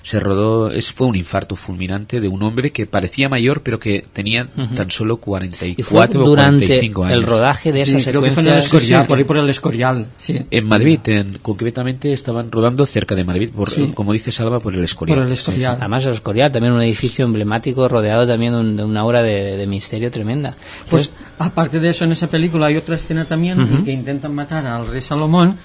Se 0.03 0.19
rodó, 0.19 0.71
es, 0.71 0.93
fue 0.93 1.07
un 1.07 1.17
infarto 1.17 1.57
fulminante 1.57 2.21
de 2.21 2.29
un 2.29 2.43
hombre 2.43 2.71
que 2.73 2.87
parecía 2.87 3.29
mayor, 3.29 3.63
pero 3.63 3.79
que 3.79 4.05
tenía 4.13 4.47
tan 4.75 4.91
solo 4.91 5.15
y 5.15 5.19
44 5.19 5.85
fue 5.85 6.23
o 6.23 6.29
durante 6.29 6.67
45 6.67 7.05
años. 7.05 7.15
el 7.17 7.23
rodaje 7.23 7.73
de 7.73 7.85
Sí, 7.85 7.97
esa 7.97 8.11
creo 8.11 8.23
que 8.23 8.31
fue 8.31 8.43
en 8.43 8.49
el 8.49 8.63
secuencia 8.63 8.79
Escorial, 9.01 9.03
sí, 9.05 9.09
por 9.09 9.19
ahí 9.19 9.25
por 9.25 9.37
el 9.37 9.49
Escorial, 9.51 10.07
sí. 10.17 10.41
En 10.51 10.67
Madrid, 10.67 11.01
en, 11.07 11.39
concretamente 11.39 12.13
estaban 12.13 12.51
rodando 12.51 12.87
cerca 12.87 13.15
de 13.15 13.25
Madrid, 13.25 13.51
por, 13.55 13.69
Sí. 13.71 13.91
como 13.95 14.13
dice 14.13 14.33
Salva, 14.33 14.61
por 14.61 14.75
el 14.75 14.85
Escorial. 14.85 15.19
Por 15.19 15.27
el 15.27 15.33
Escorial. 15.33 15.77
Además, 15.81 16.05
el 16.07 16.13
Escorial, 16.13 16.51
también 16.51 16.73
un 16.73 16.83
edificio 16.83 17.25
emblemático 17.25 17.89
rodeado 17.89 18.27
también 18.27 18.53
de, 18.55 18.61
un- 18.61 18.77
de 18.77 18.85
una 18.85 19.01
aura 19.01 19.23
de, 19.23 19.57
de 19.57 19.67
misterio 19.67 20.11
tremenda. 20.11 20.57
Pues 20.89 21.13
aparte 21.39 21.79
de 21.81 21.91
eso, 21.91 22.05
en 22.05 22.13
esa 22.13 22.29
película 22.29 22.67
hay 22.67 22.77
otra 22.77 22.97
escena 22.97 23.25
también 23.27 23.61
en 23.61 23.85
que 23.85 23.93
intentan 23.93 24.35
matar 24.35 24.65
al 24.67 24.87
rey 24.89 25.01
Salomón 25.03 25.59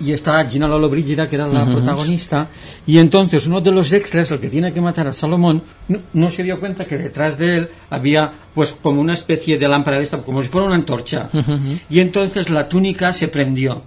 y 0.00 0.12
está 0.12 0.44
Gina 0.48 0.66
Lollobrigida, 0.68 1.28
que 1.28 1.36
era 1.36 1.46
la 1.46 1.64
protagonista, 1.66 2.48
y 2.86 2.98
entonces 2.98 3.46
uno 3.46 3.60
de 3.60 3.70
los 3.70 3.92
extras, 3.92 4.30
el 4.32 4.40
que 4.40 4.48
tiene 4.50 4.72
que 4.72 4.80
matar 4.80 5.06
a 5.06 5.12
Salomón, 5.12 5.62
no, 5.88 6.00
no 6.12 6.30
se 6.30 6.42
dio 6.42 6.58
cuenta 6.60 6.84
que 6.84 6.98
detrás 6.98 7.38
de 7.38 7.56
él 7.58 7.68
había 7.90 8.30
pues 8.54 8.74
como 8.82 9.00
una 9.00 9.14
especie 9.14 9.58
de 9.58 9.68
lámpara 9.68 9.96
de 9.98 10.02
esta, 10.02 10.18
como 10.18 10.42
si 10.42 10.48
fuera 10.48 10.66
una 10.66 10.76
antorcha, 10.76 11.28
y 11.88 12.00
entonces 12.00 12.50
la 12.50 12.68
túnica 12.68 13.12
se 13.12 13.28
prendió. 13.28 13.82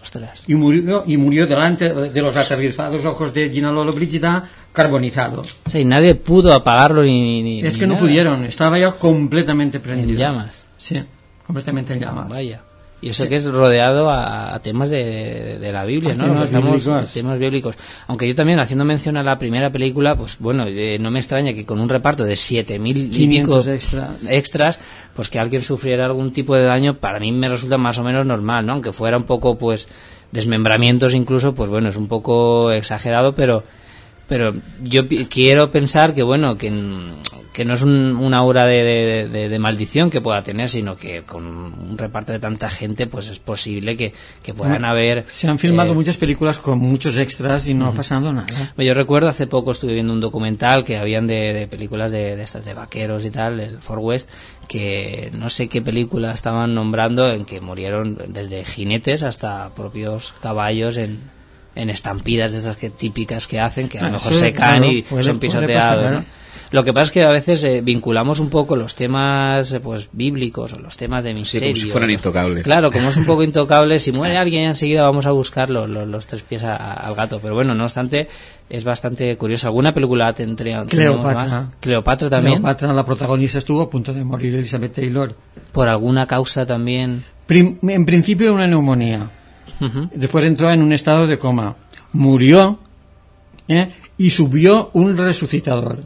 ostras. 0.00 0.42
y 0.46 0.54
murió, 0.54 1.02
y 1.06 1.16
murió 1.16 1.46
delante 1.46 1.92
de 1.92 2.22
los 2.22 2.36
aterrizados 2.36 3.04
ojos 3.04 3.32
de 3.34 3.50
Gina 3.50 3.72
Lollobrigida 3.72 4.48
carbonizado. 4.72 5.42
O 5.66 5.70
sea, 5.70 5.80
y 5.80 5.84
nadie 5.84 6.14
pudo 6.14 6.52
apagarlo 6.52 7.02
ni. 7.02 7.42
ni- 7.42 7.60
Es 7.60 7.74
ni 7.74 7.80
que 7.80 7.86
no 7.86 7.94
nada. 7.94 8.06
pudieron, 8.06 8.44
estaba 8.44 8.78
ya 8.78 8.92
completamente 8.92 9.80
prendido. 9.80 10.10
En 10.10 10.16
llamas. 10.18 10.64
Sí, 10.76 11.02
completamente 11.46 11.94
en 11.94 12.00
llamas. 12.00 12.28
Vaya. 12.28 12.60
Y 13.02 13.10
eso 13.10 13.28
que 13.28 13.36
es 13.36 13.44
rodeado 13.46 14.08
a, 14.10 14.54
a 14.54 14.58
temas 14.60 14.88
de, 14.88 15.58
de- 15.60 15.72
la 15.72 15.84
Biblia, 15.84 16.14
¿no? 16.14 16.24
temas 16.24 16.44
estamos- 16.44 16.84
bíblicos. 16.84 17.12
temas 17.12 17.38
bíblicos. 17.38 17.76
Aunque 18.06 18.26
yo 18.26 18.34
también, 18.34 18.58
haciendo 18.58 18.84
mención 18.86 19.18
a 19.18 19.22
la 19.22 19.36
primera 19.36 19.70
película, 19.70 20.16
pues 20.16 20.38
bueno, 20.38 20.64
eh, 20.66 20.98
no 20.98 21.10
me 21.10 21.18
extraña 21.18 21.52
que 21.52 21.66
con 21.66 21.78
un 21.78 21.88
reparto 21.90 22.24
de 22.24 22.32
7.000 22.34 22.96
y 22.96 23.04
pico 23.08 23.60
500 23.60 23.66
extras. 23.68 24.10
extras, 24.30 24.80
pues 25.14 25.28
que 25.28 25.38
alguien 25.38 25.60
sufriera 25.62 26.06
algún 26.06 26.32
tipo 26.32 26.54
de 26.56 26.64
daño, 26.64 26.94
para 26.94 27.20
mí 27.20 27.30
me 27.32 27.48
resulta 27.50 27.76
más 27.76 27.98
o 27.98 28.02
menos 28.02 28.24
normal, 28.24 28.64
¿no? 28.64 28.72
Aunque 28.72 28.92
fuera 28.92 29.18
un 29.18 29.24
poco, 29.24 29.56
pues, 29.58 29.88
desmembramientos 30.32 31.12
incluso, 31.14 31.54
pues 31.54 31.68
bueno, 31.70 31.90
es 31.90 31.96
un 31.96 32.08
poco 32.08 32.72
exagerado, 32.72 33.34
pero 33.34 33.62
pero 34.28 34.54
yo 34.82 35.02
quiero 35.30 35.70
pensar 35.70 36.14
que 36.14 36.22
bueno 36.22 36.56
que, 36.56 36.70
que 37.52 37.64
no 37.64 37.74
es 37.74 37.82
un, 37.82 38.16
una 38.16 38.38
aura 38.38 38.66
de, 38.66 38.82
de- 38.82 39.28
de- 39.28 39.48
de 39.48 39.58
maldición 39.58 40.10
que 40.10 40.20
pueda 40.20 40.42
tener 40.42 40.68
sino 40.68 40.96
que 40.96 41.22
con 41.22 41.46
un 41.46 41.96
reparto 41.96 42.32
de 42.32 42.38
tanta 42.40 42.68
gente 42.68 43.06
pues 43.06 43.28
es 43.30 43.38
posible 43.38 43.96
que, 43.96 44.12
que 44.42 44.52
puedan 44.52 44.84
haber 44.84 45.24
Se 45.28 45.48
han 45.48 45.58
filmado 45.58 45.92
eh, 45.92 45.94
muchas 45.94 46.16
películas 46.16 46.58
con 46.58 46.78
muchos 46.78 47.16
extras 47.18 47.66
y 47.68 47.74
no 47.74 47.86
ha 47.86 47.92
pasado 47.92 48.32
nada. 48.32 48.46
yo 48.76 48.94
recuerdo 48.94 49.28
hace 49.28 49.46
poco 49.46 49.70
estuve 49.70 49.94
viendo 49.94 50.12
un 50.12 50.20
documental 50.20 50.84
que 50.84 50.96
habían 50.96 51.26
de, 51.26 51.66
películas 51.70 52.10
de, 52.10 52.36
de 52.36 52.42
estas 52.42 52.64
de 52.64 52.74
vaqueros 52.74 53.24
y 53.24 53.30
tal, 53.30 53.60
el 53.60 53.80
Fort 53.80 54.02
West, 54.02 54.28
que 54.68 55.30
no 55.32 55.48
sé 55.48 55.68
qué 55.68 55.80
película 55.82 56.32
estaban 56.32 56.74
nombrando 56.74 57.28
en 57.28 57.44
que 57.44 57.60
murieron 57.60 58.18
desde 58.28 58.64
jinetes 58.64 59.22
hasta 59.22 59.70
propios 59.74 60.34
caballos 60.42 60.96
en, 60.96 61.20
en 61.76 61.90
estampidas 61.90 62.52
de 62.52 62.58
esas 62.58 62.76
que 62.76 62.90
típicas 62.90 63.46
que 63.46 63.60
hacen, 63.60 63.88
que 63.88 63.98
a 63.98 64.02
lo 64.02 64.08
Ah, 64.08 64.12
mejor 64.12 64.32
eso, 64.32 64.40
se 64.40 64.52
caen 64.52 64.82
claro, 64.82 64.92
y 64.92 65.02
puede- 65.02 65.22
son 65.24 65.38
pisoteados. 65.38 66.02
pasar, 66.04 66.12
¿no? 66.20 66.24
Lo 66.72 66.82
que 66.82 66.92
pasa 66.92 67.04
es 67.04 67.12
que 67.12 67.22
a 67.22 67.28
veces 67.30 67.62
eh, 67.62 67.80
vinculamos 67.80 68.40
un 68.40 68.50
poco 68.50 68.74
los 68.74 68.96
temas 68.96 69.70
eh, 69.72 69.78
pues 69.78 70.08
bíblicos 70.12 70.72
o 70.72 70.80
los 70.80 70.96
temas 70.96 71.22
de 71.22 71.30
Sí, 71.32 71.38
misterio. 71.38 71.68
como 71.68 71.80
si 71.80 71.90
fueran 71.90 72.10
intocables. 72.10 72.64
Claro, 72.64 72.90
como 72.90 73.08
es 73.10 73.16
un 73.16 73.24
poco 73.24 73.42
intocable, 73.44 74.00
si 74.00 74.10
muere 74.10 74.36
alguien 74.36 74.64
enseguida 74.64 75.04
vamos 75.04 75.26
a 75.26 75.30
buscar 75.30 75.70
los, 75.70 75.88
los- 75.88 76.08
los 76.08 76.26
tres 76.26 76.42
pies 76.42 76.64
a- 76.64 76.74
al 76.74 77.14
gato. 77.14 77.38
Pero 77.40 77.54
bueno, 77.54 77.72
no 77.76 77.84
obstante, 77.84 78.26
es 78.68 78.82
bastante 78.82 79.36
curioso. 79.36 79.68
¿Alguna 79.68 79.92
película 79.94 80.32
tendría 80.32 80.84
tenemos 80.84 81.20
Cleopatra. 81.20 81.44
más? 81.60 81.76
Cleopatra 81.78 82.28
también. 82.30 82.54
Cleopatra, 82.54 82.92
la 82.92 83.06
protagonista, 83.06 83.58
estuvo 83.58 83.82
a 83.82 83.88
punto 83.88 84.12
de 84.12 84.24
morir, 84.24 84.52
Elizabeth 84.54 84.92
Taylor. 84.94 85.36
Por 85.70 85.88
alguna 85.88 86.26
causa 86.26 86.66
también. 86.66 87.22
Prim- 87.46 87.78
en 87.82 88.04
principio 88.04 88.52
una 88.52 88.66
neumonía. 88.66 89.30
Después 90.14 90.44
entró 90.44 90.70
en 90.70 90.82
un 90.82 90.92
estado 90.92 91.26
de 91.26 91.38
coma. 91.38 91.76
Murió 92.12 92.78
¿eh? 93.68 93.90
y 94.18 94.30
subió 94.30 94.90
un 94.94 95.16
resucitador. 95.16 96.04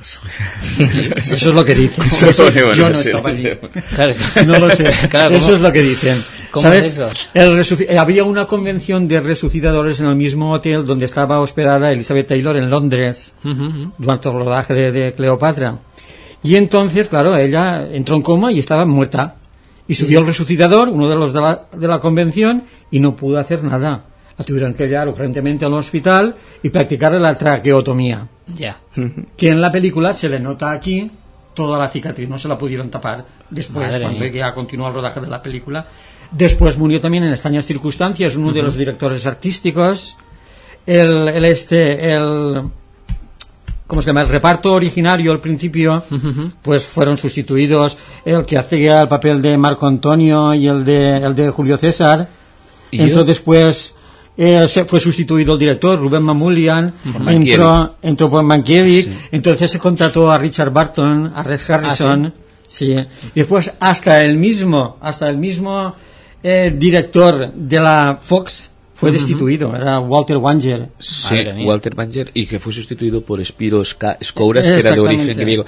Eso 0.00 1.34
es 1.34 1.44
lo 1.54 1.64
que 1.64 1.74
dicen. 1.74 2.04
Eso 2.06 2.26
Eso- 2.28 2.48
es 2.48 2.54
lo 2.54 2.70
que 2.72 2.76
yo 2.76 2.90
no 2.90 2.98
hacer. 2.98 3.06
estaba 3.14 3.30
allí. 3.30 3.48
Claro. 3.94 4.14
No 4.46 4.58
lo 4.58 4.70
sé. 4.74 4.90
Claro, 5.10 5.34
eso 5.36 5.54
es 5.54 5.60
lo 5.60 5.72
que 5.72 5.82
dicen. 5.82 6.22
¿Cómo 6.50 6.62
¿Sabes? 6.62 6.86
es 6.86 6.94
eso? 6.94 7.08
El 7.34 7.56
resuci- 7.58 7.96
había 7.96 8.24
una 8.24 8.46
convención 8.46 9.06
de 9.08 9.20
resucitadores 9.20 10.00
en 10.00 10.06
el 10.06 10.16
mismo 10.16 10.52
hotel 10.52 10.84
donde 10.86 11.06
estaba 11.06 11.40
hospedada 11.40 11.92
Elizabeth 11.92 12.26
Taylor 12.28 12.56
en 12.56 12.70
Londres 12.70 13.32
durante 13.98 14.28
el 14.28 14.34
rodaje 14.34 14.74
de, 14.74 14.92
de 14.92 15.12
Cleopatra. 15.14 15.78
Y 16.42 16.54
entonces, 16.56 17.08
claro, 17.08 17.36
ella 17.36 17.86
entró 17.90 18.14
en 18.16 18.22
coma 18.22 18.52
y 18.52 18.58
estaba 18.60 18.84
muerta. 18.86 19.36
Y 19.88 19.94
subió 19.94 20.20
el 20.20 20.26
resucitador, 20.26 20.88
uno 20.90 21.08
de 21.08 21.16
los 21.16 21.32
de 21.32 21.40
la, 21.40 21.66
de 21.72 21.88
la 21.88 21.98
convención, 21.98 22.64
y 22.90 23.00
no 23.00 23.16
pudo 23.16 23.38
hacer 23.40 23.64
nada. 23.64 24.04
La 24.36 24.44
tuvieron 24.44 24.74
que 24.74 24.86
llevar 24.86 25.08
urgentemente 25.08 25.64
al 25.64 25.74
hospital 25.74 26.36
y 26.62 26.68
practicar 26.68 27.12
la 27.12 27.36
traqueotomía. 27.36 28.28
Ya. 28.54 28.78
Que 29.36 29.48
en 29.48 29.60
la 29.60 29.72
película 29.72 30.12
se 30.12 30.28
le 30.28 30.38
nota 30.38 30.70
aquí 30.70 31.10
toda 31.54 31.76
la 31.76 31.88
cicatriz, 31.88 32.28
no 32.28 32.38
se 32.38 32.46
la 32.46 32.56
pudieron 32.56 32.88
tapar 32.88 33.24
después, 33.50 33.88
Madre 33.88 34.02
cuando 34.02 34.20
mía. 34.20 34.30
ya 34.32 34.54
continuó 34.54 34.86
el 34.86 34.94
rodaje 34.94 35.20
de 35.20 35.26
la 35.26 35.42
película. 35.42 35.88
Después 36.30 36.78
murió 36.78 37.00
también 37.00 37.24
en 37.24 37.32
extrañas 37.32 37.64
circunstancias 37.64 38.36
uno 38.36 38.52
de 38.52 38.62
los 38.62 38.76
directores 38.76 39.26
artísticos, 39.26 40.16
el, 40.86 41.26
el 41.26 41.44
este, 41.44 42.12
el, 42.12 42.70
¿cómo 43.88 44.02
se 44.02 44.06
llama? 44.06 44.20
El 44.22 44.28
reparto 44.28 44.74
originario 44.74 45.32
al 45.32 45.40
principio, 45.40 46.04
pues 46.62 46.84
fueron 46.84 47.16
sustituidos 47.16 47.96
el 48.24 48.46
que 48.46 48.56
hacía 48.56 49.02
el 49.02 49.08
papel 49.08 49.42
de 49.42 49.58
Marco 49.58 49.88
Antonio 49.88 50.54
y 50.54 50.68
el 50.68 50.84
de, 50.84 51.16
el 51.16 51.34
de 51.34 51.50
Julio 51.50 51.76
César. 51.76 52.28
¿Y 52.90 52.98
yo? 52.98 53.04
Entonces, 53.04 53.40
pues, 53.40 53.94
eh, 54.36 54.68
se 54.68 54.84
fue 54.84 55.00
sustituido 55.00 55.54
el 55.54 55.58
director, 55.58 55.98
Rubén 55.98 56.22
Mamulian, 56.22 56.94
entró, 57.26 57.96
entró 58.02 58.30
por 58.30 58.44
Mankiewicz, 58.44 59.08
entonces 59.32 59.70
se 59.70 59.78
contrató 59.78 60.30
a 60.30 60.38
Richard 60.38 60.70
Barton, 60.70 61.32
a 61.34 61.42
Rex 61.42 61.70
Harrison, 61.70 62.32
sí. 62.68 62.92
y 62.92 63.40
después 63.40 63.72
hasta 63.80 64.22
el 64.22 64.36
mismo, 64.36 64.98
hasta 65.00 65.28
el 65.28 65.38
mismo 65.38 65.94
eh, 66.42 66.72
director 66.76 67.52
de 67.52 67.80
la 67.80 68.18
Fox 68.20 68.70
fue 68.98 69.12
destituido, 69.12 69.74
era 69.76 70.00
Walter 70.00 70.38
Wanger. 70.38 70.88
Sí. 70.98 71.36
Walter 71.64 71.94
Banger 71.94 72.30
y 72.34 72.46
que 72.46 72.58
fue 72.58 72.72
sustituido 72.72 73.22
por 73.22 73.44
Spiro 73.44 73.82
Skouras, 73.84 74.66
que 74.68 74.78
era 74.80 74.92
de 74.92 75.00
origen 75.00 75.36
griego. 75.38 75.64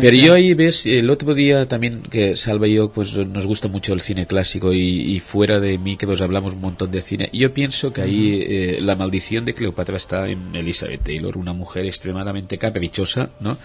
Pero 0.00 0.16
yo 0.16 0.34
ahí 0.34 0.54
ves, 0.54 0.86
el 0.86 1.10
otro 1.10 1.34
día 1.34 1.66
también 1.66 2.02
que 2.02 2.36
Salva 2.36 2.68
y 2.68 2.74
yo 2.74 2.92
pues 2.92 3.16
nos 3.18 3.46
gusta 3.46 3.66
mucho 3.68 3.94
el 3.94 4.00
cine 4.00 4.26
clásico 4.26 4.72
y, 4.72 4.78
y 5.14 5.18
fuera 5.20 5.58
de 5.58 5.76
mí 5.76 5.96
que 5.96 6.06
nos 6.06 6.20
hablamos 6.20 6.54
un 6.54 6.60
montón 6.60 6.90
de 6.92 7.00
cine. 7.02 7.30
Yo 7.32 7.52
pienso 7.52 7.92
que 7.92 8.02
ahí 8.02 8.40
eh, 8.46 8.78
la 8.80 8.94
maldición 8.94 9.44
de 9.44 9.54
Cleopatra 9.54 9.96
está 9.96 10.28
en 10.28 10.54
Elizabeth 10.54 11.02
Taylor, 11.02 11.36
una 11.36 11.52
mujer 11.52 11.84
extremadamente 11.86 12.58
caprichosa, 12.58 13.30
¿no? 13.40 13.56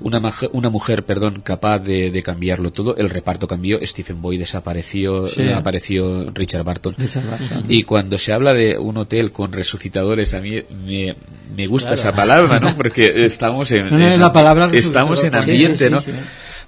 una, 0.00 0.20
una 0.52 0.68
mujer, 0.70 1.04
perdón, 1.04 1.40
capaz 1.42 1.78
de, 1.78 2.10
de 2.10 2.22
cambiarlo 2.22 2.72
todo. 2.72 2.94
El 2.96 3.08
reparto 3.08 3.46
cambió, 3.48 3.78
Stephen 3.86 4.20
Boy 4.20 4.36
desapareció, 4.36 5.26
Sí. 5.28 5.42
eh, 5.42 5.54
apareció 5.54 6.30
Richard 6.30 6.64
Barton. 6.64 6.94
Richard 6.98 7.24
Barton. 7.30 7.64
Y 7.68 7.84
cuando 7.84 8.18
se 8.18 8.32
habla 8.32 8.49
de 8.54 8.78
un 8.78 8.96
hotel 8.96 9.32
con 9.32 9.52
resucitadores, 9.52 10.34
a 10.34 10.40
mí 10.40 10.62
me, 10.84 11.14
me 11.56 11.66
gusta 11.66 11.94
esa 11.94 12.12
palabra, 12.12 12.58
¿no? 12.60 12.76
Porque 12.76 13.24
estamos 13.26 13.70
en, 13.72 13.88
No, 13.90 13.98
no, 13.98 14.08
en- 14.08 14.20
la 14.20 14.32
palabra 14.32 14.70
estamos 14.72 15.22
en 15.24 15.34
ambiente, 15.34 15.78
sí, 15.78 15.84
sí, 15.86 15.90
¿no? 15.90 16.00
sí. 16.00 16.10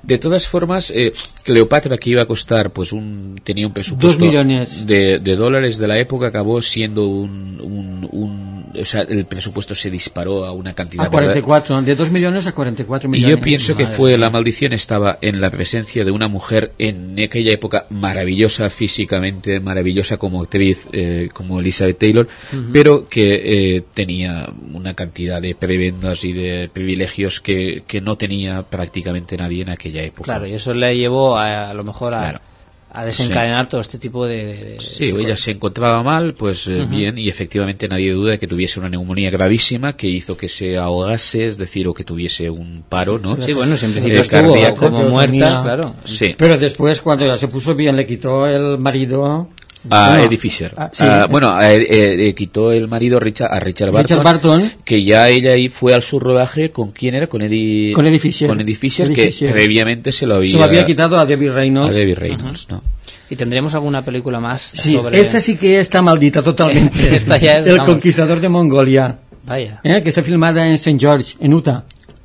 De 0.03 0.19
todas 0.19 0.49
formas, 0.49 0.91
eh, 0.91 1.13
Cleopatra 1.45 1.97
que 1.97 2.11
iba 2.11 2.23
a 2.23 2.27
costar, 2.27 2.71
pues 2.73 2.93
un 2.93 3.41
tenía 3.45 3.69
un 3.69 3.73
presupuesto 3.73 4.19
Dos 4.19 4.27
millones. 4.27 4.85
De, 4.85 5.21
de 5.21 5.37
dólares 5.37 5.79
de 5.79 5.87
la 5.87 5.97
época 5.97 6.27
acabó 6.27 6.61
siendo 6.61 7.07
un, 7.07 7.61
un, 7.61 8.09
un- 8.11 8.52
o 8.79 8.85
sea, 8.85 9.03
el 9.03 9.25
presupuesto 9.27 9.75
se 9.75 9.91
disparó 9.91 10.45
a 10.45 10.53
una 10.53 10.75
cantidad 10.75 11.07
A 11.07 11.11
44, 11.11 11.83
de 11.83 11.95
2 11.95 12.11
millones 12.11 12.47
a 12.47 12.53
44 12.53 13.09
y 13.09 13.11
millones. 13.11 13.37
yo 13.37 13.43
pienso 13.43 13.77
que 13.77 13.85
Madre 13.85 13.97
fue 13.97 14.19
la 14.19 14.31
maldición 14.31 14.73
estaba 14.73 15.19
en 15.21 15.41
la 15.41 15.51
presencia 15.51 16.05
de 16.05 16.11
una 16.11 16.29
mujer 16.29 16.73
en 16.79 17.17
aquella 17.23 17.53
época 17.53 17.87
maravillosa 17.91 18.71
físicamente, 18.71 19.61
maravillosa 19.61 20.17
como 20.17 20.43
actriz, 20.43 20.89
eh, 20.93 21.29
como 21.33 21.61
Elizabeth 21.61 21.99
Taylor, 21.99 22.29
pero 22.73 23.09
que 23.09 23.77
eh, 23.77 23.85
tenía 23.95 24.53
una 24.73 24.95
cantidad 24.95 25.41
de 25.41 25.55
prebendas 25.55 26.25
y 26.25 26.33
de 26.33 26.69
privilegios 26.73 27.41
que, 27.41 27.83
que 27.87 28.01
no 28.01 28.17
tenía 28.17 28.63
prácticamente 28.63 29.37
nadie 29.37 29.63
en 29.63 29.71
aquella 29.71 30.03
época. 30.03 30.25
Claro, 30.25 30.47
y 30.47 30.55
eso 30.55 30.75
le 30.75 30.97
llevó 30.97 31.37
a, 31.37 31.71
a 31.71 31.75
lo 31.75 31.85
mejor 31.85 32.15
a, 32.15 32.21
Claro. 32.21 32.52
A 32.95 33.07
desencadenar 33.07 33.69
todo 33.71 33.81
este 33.81 33.97
tipo 33.99 34.27
de... 34.27 34.77
Sí, 34.81 35.11
de 35.13 35.23
ella 35.23 35.37
se 35.37 35.53
encontraba 35.53 36.03
mal, 36.03 36.35
pues 36.35 36.67
eh, 36.69 36.85
bien, 36.89 37.17
y 37.17 37.31
efectivamente 37.31 37.89
nadie 37.89 38.13
duda 38.13 38.33
de 38.33 38.39
que 38.39 38.47
tuviese 38.47 38.81
una 38.81 38.91
neumonía 38.91 39.31
gravísima 39.31 39.97
que 39.97 40.09
hizo 40.09 40.37
que 40.37 40.51
se 40.51 40.77
ahogase, 40.77 41.47
es 41.47 41.57
decir, 41.57 41.89
o 41.89 41.95
que 41.95 42.05
tuviese 42.05 42.51
un 42.51 42.85
paro, 42.87 43.19
¿no? 43.19 43.41
Sí, 43.41 43.55
bueno, 43.55 43.73
en 43.75 43.93
principio 43.93 44.19
Eh, 44.19 44.21
estuvo 44.21 44.53
cardíaco. 44.53 44.77
como 44.77 44.99
Pero 44.99 45.11
muerta, 45.11 45.33
tenía- 45.33 45.63
claro. 45.63 45.95
Sí. 46.05 46.35
Pero 46.37 46.59
después, 46.59 47.01
cuando 47.01 47.25
ya 47.27 47.39
se 47.39 47.49
puso 47.49 47.75
bien, 47.75 47.97
le 47.97 48.05
quitó 48.05 48.47
el 48.47 48.79
marido. 48.79 49.49
A 49.91 50.09
Bueno, 50.11 50.25
Eddie 50.25 50.39
Fisher. 50.39 50.73
ah, 50.77 50.91
sí. 50.93 51.05
Ah, 51.07 51.27
bueno, 51.31 51.51
a- 51.51 51.73
eh, 51.73 52.29
eh, 52.29 52.35
quitó 52.35 52.71
el 52.73 52.89
marido 52.89 53.19
Richard, 53.19 53.53
a 53.53 53.61
Richard 53.61 53.91
Barton, 53.91 54.19
Richard 54.19 54.25
Barton. 54.25 54.73
que 54.85 55.05
ya 55.05 55.29
ella 55.29 55.53
ahí 55.53 55.69
fue 55.69 55.95
al 55.95 56.03
su 56.03 56.21
rodaje 56.21 56.71
con 56.71 56.91
quién 56.93 57.15
era, 57.15 57.27
con 57.27 57.43
Eddie, 57.43 57.93
Con 57.93 58.07
Eddie 58.07 58.19
Fisher. 58.19 58.49
con 58.49 58.61
Eddie 58.61 58.75
Fisher, 58.77 59.07
Eddie 59.07 59.15
que 59.17 59.25
Fisher. 59.27 59.53
previamente 59.53 60.13
se 60.13 60.27
lo 60.27 60.37
había, 60.37 60.51
Se 60.53 60.59
lo 60.59 60.65
había 60.65 60.87
quitado 60.87 61.19
a 61.19 61.27
Debbie 61.27 61.49
a 61.51 61.53
Reynolds. 61.55 61.95
Debbie 61.97 62.15
Reynolds, 62.15 62.69
¿no? 62.71 62.83
¿Y 63.31 63.37
tendremos 63.37 63.75
alguna 63.75 64.03
película 64.03 64.39
más 64.41 64.61
Sí, 64.61 64.95
sobre...? 64.95 65.19
esta 65.21 65.41
sí 65.41 65.57
que 65.57 65.81
está 65.81 66.03
maldita 66.03 66.43
totalmente. 66.43 67.17
Esta 67.17 67.39
ya 67.39 67.59
es, 67.59 67.67
el 67.67 67.79
vamos. 67.79 67.87
conquistador 67.95 68.41
de 68.41 68.49
Mongolia, 68.51 69.19
Vaya. 69.47 69.81
¿eh? 69.83 70.03
que 70.03 70.11
está 70.11 70.23
filmada 70.23 70.69
en 70.69 70.75
St. 70.75 70.99
George, 71.01 71.35
en 71.41 71.55
Utah. 71.55 71.85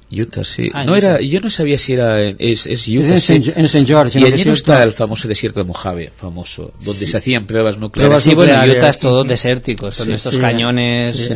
Utah, 0.09 0.43
sí. 0.43 0.69
Ah, 0.73 0.83
no 0.85 0.93
Utah. 0.93 1.15
era, 1.15 1.21
yo 1.21 1.39
no 1.41 1.49
sabía 1.49 1.77
si 1.77 1.93
era, 1.93 2.23
en- 2.23 2.35
es, 2.39 2.65
es 2.65 2.87
Utah, 2.87 3.15
Es 3.15 3.29
en 3.29 3.43
sí. 3.43 3.49
St. 3.49 3.59
en 3.59 3.65
St. 3.65 3.85
George, 3.85 4.19
Y 4.19 4.23
allí 4.23 4.45
no 4.45 4.53
está 4.53 4.81
el 4.83 4.93
famoso 4.93 5.27
desierto 5.27 5.59
de 5.59 5.65
Mojave, 5.65 6.11
famoso, 6.15 6.73
donde 6.83 7.05
se 7.07 7.17
hacían 7.17 7.45
pruebas 7.45 7.77
nucleares. 7.77 8.07
Pruebas 8.09 8.23
Sí, 8.23 8.33
bueno, 8.35 8.53
Utah 8.71 8.89
es 8.89 8.95
sí. 8.95 9.01
todo 9.01 9.23
desértico, 9.23 9.91
son 9.91 10.05
Sí, 10.07 10.11
estos 10.13 10.35
sí, 10.35 10.39
cañones 10.39 11.17
sí. 11.17 11.33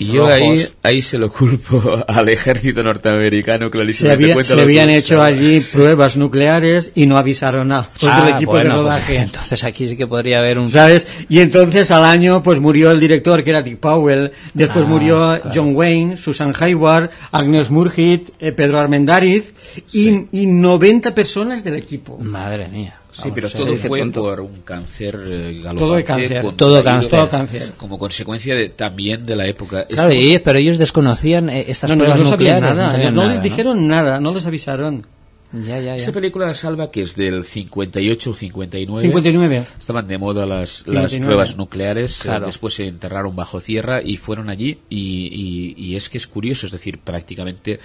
Y 0.00 0.12
yo 0.12 0.28
ahí, 0.28 0.40
rojos. 0.40 0.74
ahí 0.82 1.02
se 1.02 1.18
lo 1.18 1.28
culpo 1.28 1.82
al 2.08 2.28
ejército 2.28 2.82
norteamericano, 2.84 3.66
Se, 3.66 3.70
clarísimamente. 3.72 4.32
había- 4.32 4.44
se 4.44 4.54
tú, 4.54 4.60
habían 4.60 4.90
hecho 4.90 5.20
allí 5.22 5.60
pruebas 5.60 6.16
nucleares 6.16 6.92
y 6.94 7.06
no 7.06 7.16
avisaron 7.16 7.72
a 7.72 7.82
todo 7.82 8.10
Ah, 8.12 8.24
el 8.28 8.34
equipo 8.36 8.52
bueno, 8.52 8.64
de 8.70 8.70
pues, 8.74 8.82
rodaje. 8.84 9.16
entonces 9.18 9.64
aquí 9.64 9.88
sí 9.88 9.96
que 9.96 10.06
podría 10.06 10.38
haber 10.38 10.58
un... 10.58 10.70
¿Sabes? 10.70 11.06
Y 11.28 11.40
entonces 11.40 11.90
al 11.90 12.04
año 12.04 12.42
pues 12.42 12.60
murió 12.60 12.90
el 12.92 13.00
director 13.00 13.42
que 13.42 13.50
era 13.50 13.62
Dick 13.62 13.78
Powell, 13.78 14.30
después 14.54 14.84
Ah, 14.86 14.88
murió 14.88 15.16
claro. 15.40 15.50
John 15.52 15.74
Wayne, 15.74 16.16
Susan 16.16 16.52
Hayward, 16.58 17.10
Agnes 17.32 17.68
Murgit, 17.70 18.30
eh, 18.40 18.52
Pedro 18.52 18.78
Armendáriz 18.78 19.52
y, 19.92 20.26
y 20.32 20.46
90 20.46 21.14
personas 21.14 21.64
del 21.64 21.74
equipo. 21.74 22.18
Madre 22.18 22.68
mía. 22.68 22.94
Sí, 23.22 23.30
pero 23.34 23.50
todo 23.50 23.76
fue 23.76 24.00
tonto. 24.00 24.22
por 24.22 24.40
un 24.40 24.60
cáncer 24.62 25.18
eh, 25.26 25.60
galopante, 25.62 25.78
Todo 25.80 25.94
de 25.94 26.04
cáncer. 26.04 26.42
con- 26.42 26.56
Todo 26.56 26.82
cáncer. 26.84 27.10
Todo 27.10 27.28
cáncer. 27.28 27.72
Como 27.76 27.98
consecuencia 27.98 28.54
de, 28.54 28.68
también 28.70 29.24
de 29.26 29.36
la 29.36 29.46
época. 29.46 29.84
Claro, 29.86 30.10
Estamos- 30.10 30.24
y- 30.34 30.38
pero 30.38 30.58
ellos 30.58 30.78
desconocían 30.78 31.48
eh, 31.50 31.64
estas 31.68 31.90
No, 31.90 31.96
no, 31.96 32.04
pruebas 32.04 32.20
no 32.20 32.26
sabían 32.26 32.54
nucleares. 32.56 32.76
nada, 32.78 32.90
sabían 32.92 33.14
no 33.14 33.22
nada, 33.22 33.32
les 33.34 33.42
dijeron 33.42 33.86
nada, 33.88 34.20
no 34.20 34.32
les 34.34 34.46
avisaron. 34.46 35.06
Ya, 35.50 35.76
ya, 35.78 35.80
ya. 35.80 35.94
Esa 35.94 36.12
película 36.12 36.52
salva 36.52 36.90
que 36.90 37.00
es 37.00 37.16
del 37.16 37.42
58 37.42 38.30
o 38.30 38.34
59. 38.34 39.00
59. 39.00 39.62
Estaban 39.80 40.06
de 40.06 40.18
moda 40.18 40.44
las, 40.44 40.86
las 40.86 41.10
59. 41.10 41.24
pruebas 41.24 41.56
nucleares, 41.56 42.20
eh, 42.20 42.24
Claro. 42.24 42.46
después 42.46 42.74
se 42.74 42.84
enterraron 42.86 43.34
bajo 43.34 43.58
tierra 43.58 44.02
y 44.04 44.18
fueron 44.18 44.50
allí 44.50 44.78
y, 44.90 44.94
y- 44.98 45.74
y 45.86 45.96
es 45.96 46.10
que 46.10 46.18
es 46.18 46.26
curioso, 46.26 46.66
es 46.66 46.72
decir, 46.72 46.98
prácticamente 46.98 47.80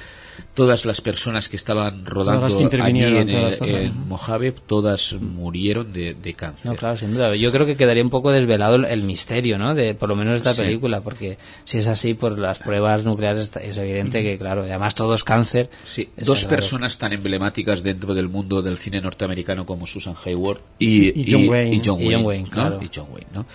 todas 0.54 0.86
las 0.86 1.02
personas 1.02 1.50
que 1.50 1.56
estaban 1.56 2.06
rodando 2.06 2.48
que 2.70 2.82
allí 2.82 3.04
en, 3.04 3.28
todas, 3.28 3.58
todas. 3.58 3.74
en 3.76 4.08
Mojave, 4.08 4.52
todas 4.52 5.14
murieron 5.20 5.92
de, 5.94 6.14
de 6.14 6.34
cáncer. 6.34 6.72
No, 6.72 6.76
claro, 6.78 6.98
sin 6.98 7.14
duda. 7.14 7.36
Yo 7.36 7.52
creo 7.52 7.66
que 7.66 7.76
quedaría 7.76 8.04
un 8.04 8.10
poco 8.10 8.32
desvelado 8.32 8.76
el, 8.76 9.04
misterio, 9.04 9.58
¿no? 9.58 9.74
De 9.76 9.94
por 9.96 10.10
lo 10.10 10.16
menos 10.16 10.36
esta 10.38 10.54
Sí. 10.54 10.62
película, 10.62 11.02
porque 11.02 11.38
si 11.66 11.80
es 11.80 11.88
así, 11.88 12.14
por 12.14 12.38
las 12.40 12.60
pruebas 12.60 13.04
nucleares 13.04 13.52
es 13.62 13.78
evidente 13.78 14.22
que, 14.22 14.38
claro, 14.38 14.64
además 14.64 14.96
todo 14.96 15.14
es 15.16 15.24
cáncer. 15.24 15.70
Sí, 15.86 16.10
dos 16.18 16.40
claro. 16.42 16.56
personas 16.56 16.98
tan 16.98 17.14
emblemáticas 17.14 17.84
dentro 17.84 18.14
del 18.14 18.30
mundo 18.30 18.62
del 18.62 18.78
cine 18.78 19.02
norteamericano 19.02 19.66
como 19.66 19.86
Susan 19.88 20.16
Hayward 20.26 20.60
y, 20.80 21.22
Y 21.22 21.32
John 21.32 21.50
Wayne. 21.50 21.76
y 21.76 21.82
John 21.84 22.00
Y 22.02 22.06
John 22.06 22.08
Wayne, 22.08 22.24
Wayne, 22.26 22.44
¿no? 22.46 22.50
claro. 22.52 22.80
Y 22.82 22.90
John 22.94 23.08
Wayne, 23.12 23.28
¿no? 23.34 23.46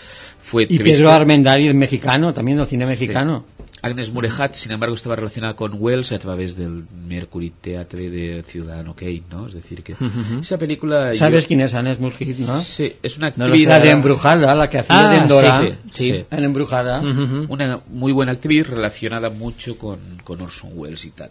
Fue 0.49 0.63
Y 0.65 0.67
triste. 0.79 0.85
Pedro 0.85 1.11
Armendáriz, 1.11 1.75
mexicano, 1.75 2.33
también 2.33 2.59
del 2.59 2.67
cine 2.67 2.87
mexicano. 2.87 3.45
Agnes 3.81 4.11
Murehat, 4.13 4.55
sin 4.55 4.73
embargo, 4.73 4.97
estaba 4.97 5.15
relacionada 5.15 5.55
con 5.55 5.75
Wells 5.79 6.11
a 6.11 6.19
través 6.19 6.57
del 6.57 6.85
Mercury 7.07 7.53
Theatre 7.61 8.11
de 8.11 8.43
Ciudadano 8.43 8.97
Kane, 8.97 9.23
¿no? 9.31 9.47
Es 9.47 9.55
decir, 9.55 9.85
que 9.85 9.95
esa 10.41 10.59
película... 10.59 11.13
¿Sabes 11.13 11.47
quién 11.47 11.61
es 11.61 11.75
Agnes 11.75 12.01
Murehat, 12.01 12.39
no? 12.39 12.61
Sí, 12.61 12.93
es 13.01 13.17
una 13.19 13.33
No, 13.37 13.45
actriz... 13.45 13.69
la 13.69 13.79
de 13.79 13.91
Embrujada, 13.91 14.53
la 14.57 14.69
que 14.69 14.79
hacía 14.79 15.09
Ah, 15.09 15.13
de 15.13 15.19
Endora. 15.19 15.61
sí, 15.93 16.11
sí. 16.11 16.25
En 16.29 16.43
Embrujada. 16.45 17.01
una 17.49 17.81
muy 17.89 18.11
buena 18.11 18.33
actriz 18.33 18.67
relacionada 18.67 19.31
mucho 19.31 19.79
con, 19.79 19.99
con 20.25 20.41
Orson 20.41 20.73
Welles 20.75 21.05
y 21.05 21.11
tal. 21.11 21.31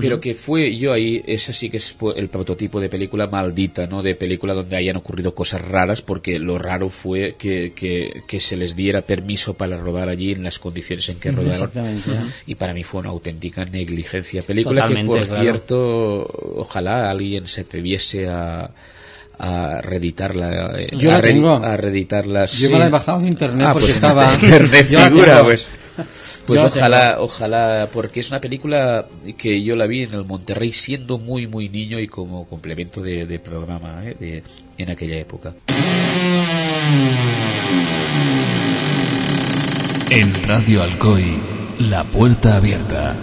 Pero 0.00 0.20
que 0.20 0.34
fue, 0.34 0.76
yo 0.76 0.92
ahí, 0.92 1.22
esa 1.24 1.52
sí 1.52 1.70
que 1.70 1.76
es 1.76 1.94
el 2.16 2.28
prototipo 2.28 2.80
de 2.80 2.88
película 2.88 3.28
maldita, 3.28 3.86
¿no? 3.86 4.02
De 4.02 4.16
película 4.16 4.52
donde 4.52 4.74
hayan 4.76 4.96
ocurrido 4.96 5.32
cosas 5.32 5.60
raras, 5.62 6.02
porque 6.02 6.40
lo 6.40 6.58
raro 6.58 6.88
fue 6.88 7.36
que, 7.38 7.72
que, 7.72 8.24
que 8.26 8.40
se 8.40 8.53
les 8.56 8.76
diera 8.76 9.02
permiso 9.02 9.54
para 9.54 9.76
rodar 9.76 10.08
allí 10.08 10.32
en 10.32 10.42
las 10.42 10.58
condiciones 10.58 11.08
en 11.08 11.18
que 11.20 11.30
rodaron. 11.30 11.52
Exactamente. 11.52 12.10
Y 12.46 12.54
para 12.54 12.74
mí 12.74 12.82
fue 12.84 13.00
una 13.00 13.10
auténtica 13.10 13.64
negligencia. 13.64 14.42
Película 14.42 14.82
Totalmente, 14.82 15.12
que, 15.12 15.18
por 15.18 15.26
claro. 15.28 15.42
cierto, 15.42 16.26
ojalá 16.56 17.10
alguien 17.10 17.46
se 17.46 17.62
atreviese 17.62 18.28
a 18.28 18.70
a 19.36 19.80
reeditarla 19.82 20.80
eh, 20.80 20.90
Yo 20.96 21.10
a, 21.10 21.14
la 21.14 21.20
re- 21.20 21.32
tengo. 21.32 21.50
a 21.56 21.76
reeditarla 21.76 22.44
Yo 22.44 22.68
sí. 22.68 22.72
me 22.72 22.78
la 22.78 22.86
he 22.86 22.90
bajado 22.90 23.18
de 23.18 23.26
internet 23.26 23.66
Ah, 23.68 23.72
porque 23.72 23.86
pues 23.86 23.94
estaba... 23.96 24.36
de 24.36 24.84
figura, 24.84 25.42
pues. 25.42 25.68
Pues 26.46 26.60
Yo 26.60 26.66
ojalá, 26.68 27.16
ojalá, 27.18 27.88
porque 27.92 28.20
es 28.20 28.30
una 28.30 28.38
película 28.40 29.06
que 29.36 29.60
yo 29.64 29.74
la 29.74 29.86
vi 29.88 30.02
en 30.04 30.14
el 30.14 30.24
Monterrey 30.24 30.70
siendo 30.72 31.18
muy, 31.18 31.48
muy 31.48 31.68
niño 31.68 31.98
y 31.98 32.06
como 32.06 32.46
complemento 32.46 33.00
de, 33.00 33.26
de 33.26 33.38
programa 33.40 34.02
¿eh? 34.04 34.14
de, 34.20 34.42
en 34.78 34.90
aquella 34.90 35.16
época. 35.18 35.52
En 40.16 40.32
Radio 40.46 40.84
Alcoy, 40.84 41.42
la 41.80 42.04
puerta 42.04 42.54
abierta. 42.54 43.16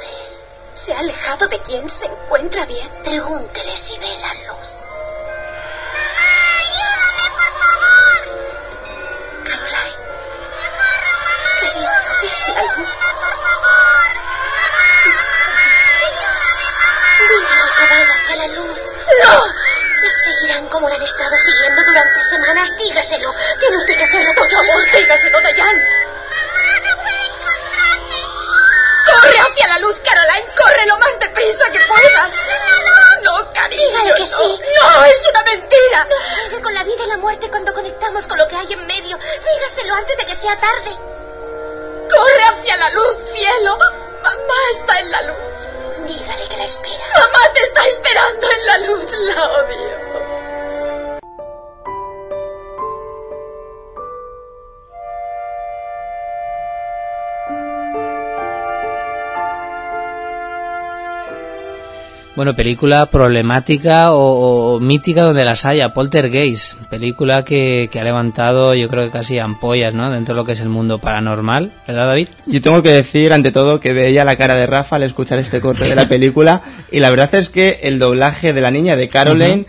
De 0.00 1.56
él. 1.78 1.88
¿Se 1.88 2.06
encuentra 2.06 2.66
bien? 2.66 2.88
Pregúntele 3.04 3.76
si 3.76 3.96
ve 3.98 4.08
la 4.20 4.34
luz. 4.34 4.68
Caroline. 9.44 9.96
Cariño, 11.60 11.90
¿ves 12.20 12.48
la 12.48 12.62
luz? 12.62 12.88
Dígale 17.28 17.70
que 17.78 17.84
vaya 17.94 18.14
hacia 18.20 18.36
la 18.36 18.48
luz. 18.48 18.89
¡No! 19.22 19.44
Seguirán 20.24 20.68
como 20.68 20.88
la 20.88 20.94
han 20.94 21.02
estado 21.02 21.36
siguiendo 21.38 21.82
durante 21.84 22.24
semanas. 22.24 22.76
Dígaselo. 22.76 23.34
Tiene 23.58 23.76
usted 23.76 23.96
que 23.96 24.04
hacerlo 24.04 24.32
por 24.34 24.50
favor. 24.50 24.92
dígaselo, 24.92 25.40
Dayan. 25.40 25.84
¡Corre 29.06 29.38
hacia 29.38 29.68
la 29.68 29.78
luz, 29.78 30.00
Caroline! 30.00 30.54
¡Corre 30.56 30.86
lo 30.86 30.98
más 30.98 31.18
deprisa 31.18 31.64
que 31.72 31.80
puedas! 31.80 32.34
¡No, 33.22 33.52
cariño! 33.52 33.82
Dígale 33.88 34.14
que 34.14 34.20
no. 34.20 34.26
sí. 34.26 34.60
¡No, 34.82 35.04
es 35.04 35.26
una 35.28 35.42
mentira! 35.42 36.06
No 36.08 36.16
juegue 36.40 36.62
con 36.62 36.74
la 36.74 36.84
vida 36.84 37.04
y 37.04 37.08
la 37.08 37.16
muerte 37.18 37.50
cuando 37.50 37.74
conectamos 37.74 38.26
con 38.26 38.38
lo 38.38 38.48
que 38.48 38.56
hay 38.56 38.72
en 38.72 38.86
medio. 38.86 39.18
Dígaselo 39.18 39.94
antes 39.94 40.16
de 40.16 40.26
que 40.26 40.34
sea 40.34 40.58
tarde. 40.60 40.90
¡Corre 42.10 42.44
hacia 42.44 42.76
la 42.76 42.90
luz, 42.90 43.16
cielo! 43.32 43.78
Mamá 44.22 44.54
está 44.72 44.98
en 44.98 45.10
la 45.10 45.22
luz. 45.22 45.49
Dígale 46.10 46.48
que 46.48 46.56
la 46.56 46.64
espera. 46.64 47.04
Mamá 47.14 47.52
te 47.54 47.60
está 47.60 47.80
esperando 47.86 48.46
en 48.50 48.66
la 48.66 48.78
luz. 48.78 49.12
La 49.12 49.46
odio. 49.60 49.99
Bueno, 62.40 62.54
película 62.54 63.04
problemática 63.04 64.14
o, 64.14 64.76
o 64.76 64.80
mítica 64.80 65.20
donde 65.20 65.44
las 65.44 65.66
haya, 65.66 65.90
Poltergeist, 65.90 66.78
película 66.88 67.42
que, 67.42 67.90
que 67.92 68.00
ha 68.00 68.02
levantado 68.02 68.74
yo 68.74 68.88
creo 68.88 69.04
que 69.04 69.10
casi 69.10 69.38
ampollas, 69.38 69.92
¿no? 69.92 70.10
Dentro 70.10 70.34
de 70.34 70.38
lo 70.38 70.44
que 70.46 70.52
es 70.52 70.60
el 70.62 70.70
mundo 70.70 70.98
paranormal, 70.98 71.70
¿verdad 71.86 72.06
David? 72.06 72.28
Yo 72.46 72.62
tengo 72.62 72.82
que 72.82 72.92
decir, 72.92 73.34
ante 73.34 73.52
todo, 73.52 73.78
que 73.78 73.92
veía 73.92 74.24
la 74.24 74.36
cara 74.36 74.54
de 74.54 74.66
Rafa 74.66 74.96
al 74.96 75.02
escuchar 75.02 75.38
este 75.38 75.60
corte 75.60 75.84
de 75.84 75.94
la 75.94 76.08
película 76.08 76.62
y 76.90 77.00
la 77.00 77.10
verdad 77.10 77.34
es 77.34 77.50
que 77.50 77.80
el 77.82 77.98
doblaje 77.98 78.54
de 78.54 78.60
la 78.62 78.70
niña 78.70 78.96
de 78.96 79.10
Caroline 79.10 79.66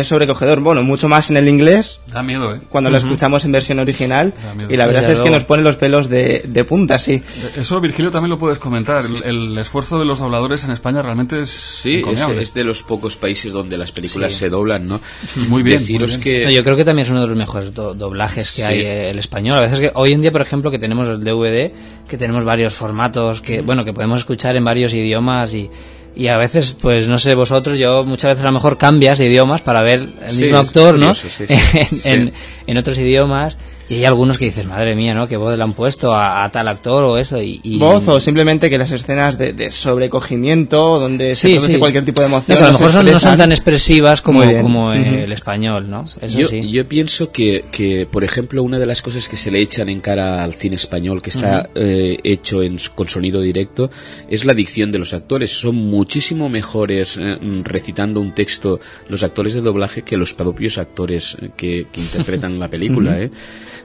es 0.00 0.08
sobrecogedor. 0.08 0.60
Bueno, 0.60 0.82
mucho 0.82 1.08
más 1.08 1.30
en 1.30 1.36
el 1.36 1.48
inglés 1.48 2.00
Da 2.06 2.22
miedo, 2.22 2.54
¿eh? 2.54 2.60
cuando 2.68 2.90
lo 2.90 2.96
escuchamos 2.96 3.44
en 3.44 3.52
versión 3.52 3.78
original 3.78 4.32
Da 4.44 4.54
miedo. 4.54 4.72
y 4.72 4.76
la 4.76 4.86
verdad 4.86 5.02
Desde 5.02 5.14
es 5.14 5.20
que 5.20 5.30
nos 5.30 5.44
pone 5.44 5.62
los 5.62 5.76
pelos 5.76 6.08
de, 6.08 6.44
de 6.46 6.64
punta, 6.64 6.98
sí. 6.98 7.22
Eso, 7.56 7.80
Virgilio, 7.80 8.10
también 8.10 8.30
lo 8.30 8.38
puedes 8.38 8.58
comentar. 8.58 9.04
El, 9.04 9.22
el 9.24 9.58
esfuerzo 9.58 9.98
de 9.98 10.04
los 10.04 10.18
dobladores 10.18 10.64
en 10.64 10.70
España 10.72 11.02
realmente 11.02 11.42
es 11.42 11.50
Sí, 11.50 12.02
es, 12.38 12.54
de 12.54 12.64
los 12.64 12.82
pocos 12.82 13.16
países 13.16 13.52
donde 13.52 13.76
las 13.76 13.92
películas 13.92 14.32
se 14.32 14.48
doblan, 14.48 14.86
¿no? 14.88 15.00
Muy 15.48 15.62
bien, 15.62 15.78
Deciros 15.78 16.12
muy 16.12 16.20
que 16.20 16.44
No, 16.44 16.50
yo 16.50 16.62
creo 16.64 16.76
que 16.76 16.84
también 16.84 17.04
es 17.04 17.10
uno 17.10 17.20
de 17.20 17.26
los 17.26 17.36
mejores 17.36 17.72
do- 17.72 17.94
doblajes 17.94 18.52
que 18.52 18.62
Sí. 18.62 18.62
hay 18.62 18.80
eh, 18.80 19.10
el 19.10 19.18
español. 19.18 19.58
A 19.58 19.62
veces 19.62 19.80
que 19.80 19.90
hoy 19.94 20.12
en 20.12 20.20
día, 20.20 20.32
por 20.32 20.40
ejemplo, 20.42 20.70
que 20.70 20.78
tenemos 20.78 21.08
el 21.08 21.20
DVD, 21.20 21.72
que 22.08 22.16
tenemos 22.16 22.44
varios 22.44 22.74
formatos, 22.74 23.40
que 23.40 23.60
bueno, 23.62 23.84
que 23.84 23.92
podemos 23.92 24.20
escuchar 24.20 24.56
en 24.56 24.64
varios 24.64 24.94
idiomas 24.94 25.54
y, 25.54 25.70
y 26.16 26.28
a 26.28 26.36
veces, 26.38 26.76
pues 26.80 27.08
no 27.08 27.18
sé 27.18 27.34
vosotros, 27.34 27.76
yo 27.76 28.04
muchas 28.04 28.30
veces 28.30 28.42
a 28.44 28.46
lo 28.46 28.52
mejor 28.52 28.78
cambias 28.78 29.18
de 29.18 29.26
idiomas 29.26 29.62
para 29.62 29.82
ver 29.82 30.00
el 30.28 30.36
mismo 30.36 30.58
actor, 30.58 30.98
¿no? 30.98 31.14
curioso, 31.14 31.28
sí, 31.28 31.46
sí. 31.46 31.54
en, 31.78 31.86
Sí. 31.98 32.08
en- 32.10 32.32
en 32.66 32.78
otros 32.78 32.98
idiomas. 32.98 33.56
Y 33.88 33.96
hay 33.96 34.04
algunos 34.06 34.38
que 34.38 34.46
dices, 34.46 34.66
madre 34.66 34.94
mía, 34.96 35.14
¿no? 35.14 35.28
Que 35.28 35.36
voz 35.36 35.56
le 35.56 35.62
han 35.62 35.74
puesto 35.74 36.12
a, 36.12 36.42
a 36.44 36.50
tal 36.50 36.68
actor 36.68 37.04
o 37.04 37.18
eso. 37.18 37.40
Y, 37.42 37.60
y- 37.62 37.78
Voz 37.78 38.06
o 38.08 38.18
simplemente 38.18 38.70
que 38.70 38.78
las 38.78 38.90
escenas 38.90 39.36
de, 39.36 39.52
de 39.52 39.70
sobrecogimiento 39.70 40.98
donde 40.98 41.34
se 41.34 41.48
Sí, 41.48 41.54
produce 41.56 41.72
sí. 41.74 41.78
cualquier 41.78 42.04
tipo 42.04 42.22
de 42.22 42.28
No, 42.28 42.36
emoción. 42.36 42.58
a 42.58 42.60
lo 42.60 42.66
se 42.66 42.72
mejor 42.72 42.90
son- 42.92 43.12
no 43.12 43.18
son 43.18 43.36
tan 43.36 43.52
expresivas 43.52 44.22
como, 44.22 44.40
como 44.62 44.92
el 44.92 45.32
español, 45.32 45.90
¿no? 45.90 46.04
Eso 46.20 46.38
yo, 46.38 46.46
sí. 46.48 46.70
yo 46.70 46.88
pienso 46.88 47.30
que, 47.30 47.64
que, 47.70 48.06
por 48.10 48.24
ejemplo, 48.24 48.62
una 48.62 48.78
de 48.78 48.86
las 48.86 49.02
cosas 49.02 49.28
que 49.28 49.36
se 49.36 49.50
le 49.50 49.60
echan 49.60 49.88
en 49.88 50.00
cara 50.00 50.42
al 50.42 50.54
cine 50.54 50.76
español 50.76 51.20
que 51.22 51.30
está 51.30 51.68
eh, 51.74 52.16
hecho 52.24 52.62
en, 52.62 52.78
con 52.94 53.08
sonido 53.08 53.40
directo 53.40 53.90
es 54.28 54.44
la 54.44 54.54
dicción 54.54 54.92
de 54.92 54.98
los 54.98 55.12
actores. 55.14 55.50
Son 55.50 55.74
muchísimo 55.76 56.48
mejores 56.48 57.18
eh, 57.20 57.36
recitando 57.64 58.20
un 58.20 58.32
texto 58.34 58.80
los 59.08 59.22
actores 59.22 59.54
de 59.54 59.60
doblaje 59.60 60.02
que 60.02 60.16
los 60.16 60.34
propios 60.34 60.78
actores 60.78 61.36
eh, 61.40 61.50
que, 61.56 61.86
que 61.92 62.00
interpretan 62.00 62.58
la 62.58 62.68
película. 62.70 63.20
¿eh? 63.20 63.30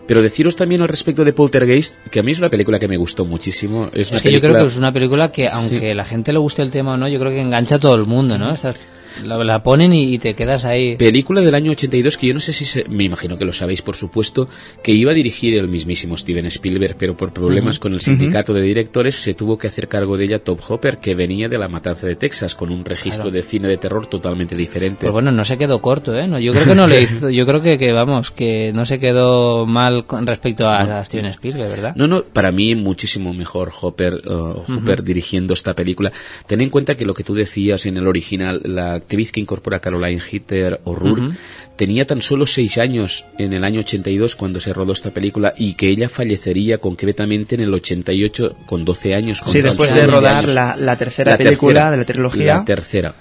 Pero 0.10 0.24
deciros 0.24 0.56
también 0.56 0.82
al 0.82 0.88
respecto 0.88 1.24
de 1.24 1.34
Poltergeist, 1.34 1.94
que 2.10 2.20
a 2.20 2.24
mí 2.24 2.32
es 2.32 2.40
una 2.40 2.50
película 2.50 2.80
que 2.80 2.88
me 2.88 2.98
gustó 2.98 3.26
muchísimo. 3.26 3.92
Es, 3.94 4.10
una 4.10 4.18
Es 4.18 4.24
que 4.24 4.32
yo 4.32 4.40
creo 4.42 4.54
película- 4.54 4.60
que 4.62 4.68
es 4.68 4.78
una 4.78 4.92
película 4.92 5.32
que, 5.32 5.48
aunque 5.48 5.94
la 5.94 6.04
gente 6.04 6.34
le 6.34 6.40
guste 6.40 6.64
el 6.64 6.72
tema 6.72 6.96
o 6.96 6.98
no, 6.98 7.08
yo 7.08 7.20
creo 7.20 7.32
que 7.32 7.40
engancha 7.40 7.76
a 7.76 7.80
todo 7.80 7.94
el 7.94 8.06
mundo, 8.08 8.36
¿no? 8.40 8.52
Estas- 8.52 8.80
la, 9.24 9.44
la 9.44 9.64
ponen 9.64 9.94
y, 9.94 10.14
y 10.14 10.18
te 10.20 10.34
quedas 10.34 10.66
ahí. 10.66 10.96
Película 10.98 11.42
del 11.42 11.56
año 11.56 11.72
82 11.72 12.18
que 12.18 12.28
yo 12.28 12.34
no 12.34 12.40
sé 12.40 12.54
si 12.54 12.66
se, 12.66 12.86
me 12.90 13.04
imagino 13.04 13.38
que 13.38 13.46
lo 13.46 13.54
sabéis 13.54 13.82
por 13.82 13.96
supuesto, 13.96 14.48
que 14.84 14.92
iba 14.92 15.12
a 15.12 15.14
dirigir 15.14 15.54
el 15.56 15.68
mismísimo 15.68 16.18
Steven 16.18 16.46
Spielberg, 16.48 16.96
pero 16.98 17.16
por 17.16 17.34
problemas 17.34 17.80
con 17.80 17.94
el 17.94 18.02
sindicato 18.02 18.54
de 18.54 18.62
directores 18.62 19.16
se 19.16 19.34
tuvo 19.34 19.58
que 19.58 19.68
hacer 19.68 19.88
cargo 19.88 20.18
de 20.18 20.26
ella 20.26 20.40
Top 20.40 20.60
Hopper, 20.68 20.98
que 20.98 21.16
venía 21.16 21.50
de 21.50 21.58
la 21.58 21.68
matanza 21.68 22.08
de 22.08 22.16
Texas 22.16 22.56
con 22.56 22.72
un 22.72 22.86
registro 22.86 23.32
de 23.32 23.44
cine 23.44 23.68
de 23.68 23.78
terror 23.78 24.08
totalmente 24.08 24.56
diferente. 24.56 25.02
Pues 25.02 25.12
bueno, 25.12 25.32
no 25.32 25.44
se 25.44 25.58
quedó 25.58 25.82
corto, 25.82 26.16
¿eh? 26.16 26.28
No, 26.28 26.40
yo 26.40 26.52
creo 26.54 26.66
que 26.66 26.76
no 26.76 26.88
le 26.88 27.02
hizo, 27.04 27.30
yo 27.30 27.46
creo 27.46 27.62
que, 27.62 27.78
que 27.78 27.92
vamos, 27.92 28.32
que 28.32 28.72
no 28.74 28.86
se 28.86 29.00
quedó 29.00 29.66
mal 29.66 30.06
con 30.06 30.26
respecto 30.28 30.68
a, 30.68 31.00
a 31.00 31.06
Steven 31.06 31.28
Spielberg, 31.28 31.70
¿verdad? 31.70 31.94
No, 31.96 32.08
no, 32.08 32.24
para 32.24 32.52
mí 32.52 32.76
muchísimo 32.76 33.34
mejor 33.34 33.72
Hopper, 33.82 34.16
uh, 34.28 34.64
Hopper 34.68 35.04
dirigiendo 35.04 35.54
esta 35.54 35.74
película. 35.74 36.12
Ten 36.48 36.62
en 36.62 36.70
cuenta 36.70 36.96
que 36.96 37.06
lo 37.06 37.14
que 37.14 37.24
tú 37.24 37.34
decías 37.34 37.86
en 37.86 37.98
el 37.98 38.08
original, 38.08 38.62
la 38.64 38.99
actriz 39.00 39.32
que 39.32 39.40
incorpora 39.42 39.78
a 39.78 39.80
Caroline 39.82 40.22
Hitter 40.32 40.80
o 40.84 40.96
Rourke, 40.96 41.36
tenía 41.76 42.06
tan 42.06 42.22
solo 42.22 42.46
seis 42.46 42.78
años 42.78 43.26
en 43.38 43.54
el 43.54 43.64
año 43.64 43.80
82 43.82 44.36
cuando 44.36 44.60
se 44.60 44.72
rodó 44.72 44.94
esta 44.94 45.12
película 45.12 45.54
y 45.58 45.74
que 45.74 45.90
ella 45.90 46.08
fallecería 46.10 46.78
concretamente 46.78 47.56
en 47.56 47.62
el 47.62 47.74
88 47.74 48.56
con 48.66 48.86
12 48.86 49.16
años. 49.16 49.42
con 49.42 49.52
Sí, 49.52 49.60
12 49.60 49.68
después 49.70 49.94
de 49.94 50.02
años. 50.02 50.14
rodar 50.14 50.48
la, 50.48 50.76
la 50.78 50.98
tercera 50.98 51.32
La 51.32 51.38
película 51.38 51.74
tercera, 51.74 51.92
de 51.92 51.98
la 51.98 52.06
trilogía. 52.06 52.56
La 52.58 52.66
tercera. 52.66 53.16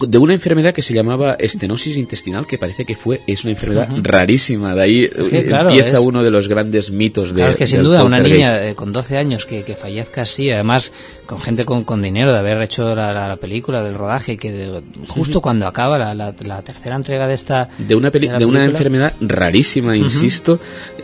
De 0.00 0.18
una 0.18 0.34
enfermedad 0.34 0.72
que 0.74 0.82
se 0.82 0.94
llamaba 0.94 1.34
estenosis 1.34 1.96
intestinal, 1.96 2.46
que 2.46 2.58
parece 2.58 2.84
que 2.84 2.94
fue, 2.94 3.20
es 3.26 3.44
una 3.44 3.52
enfermedad 3.52 3.88
rarísima. 4.02 4.74
De 4.74 4.82
ahí 4.82 5.08
que, 5.08 5.38
eh, 5.40 5.44
claro, 5.46 5.68
empieza 5.70 5.98
es- 5.98 6.04
uno 6.06 6.22
de 6.22 6.30
los 6.30 6.48
grandes 6.48 6.90
mitos 6.90 7.28
de. 7.28 7.34
Claro, 7.36 7.50
es 7.52 7.56
que 7.56 7.66
sin 7.66 7.82
duda 7.82 8.04
una 8.04 8.18
niña 8.36 8.68
eh, 8.68 8.74
con 8.74 8.92
12 8.92 9.16
años 9.16 9.46
que, 9.46 9.64
que 9.64 9.74
fallezca 9.74 10.22
así, 10.22 10.50
además 10.50 10.92
con 11.26 11.40
gente 11.40 11.64
con, 11.64 11.84
con 11.84 12.02
dinero 12.02 12.32
de 12.32 12.38
haber 12.38 12.60
hecho 12.62 12.94
la, 12.94 13.12
la- 13.12 13.28
la 13.28 13.36
película, 13.36 13.82
del 13.82 13.94
rodaje, 13.94 14.36
que 14.36 14.50
de- 14.52 14.82
justo 15.08 15.40
cuando 15.40 15.66
acaba 15.66 15.98
la, 15.98 16.14
la- 16.14 16.62
tercera 16.62 16.96
entrega 16.96 17.26
de 17.26 17.34
esta... 17.34 17.68
de 17.78 17.94
una, 17.94 18.10
peli- 18.10 18.28
de 18.28 18.44
una 18.44 18.60
enfermedad 18.72 19.14
rarísima, 19.20 19.96
insisto, 19.96 20.60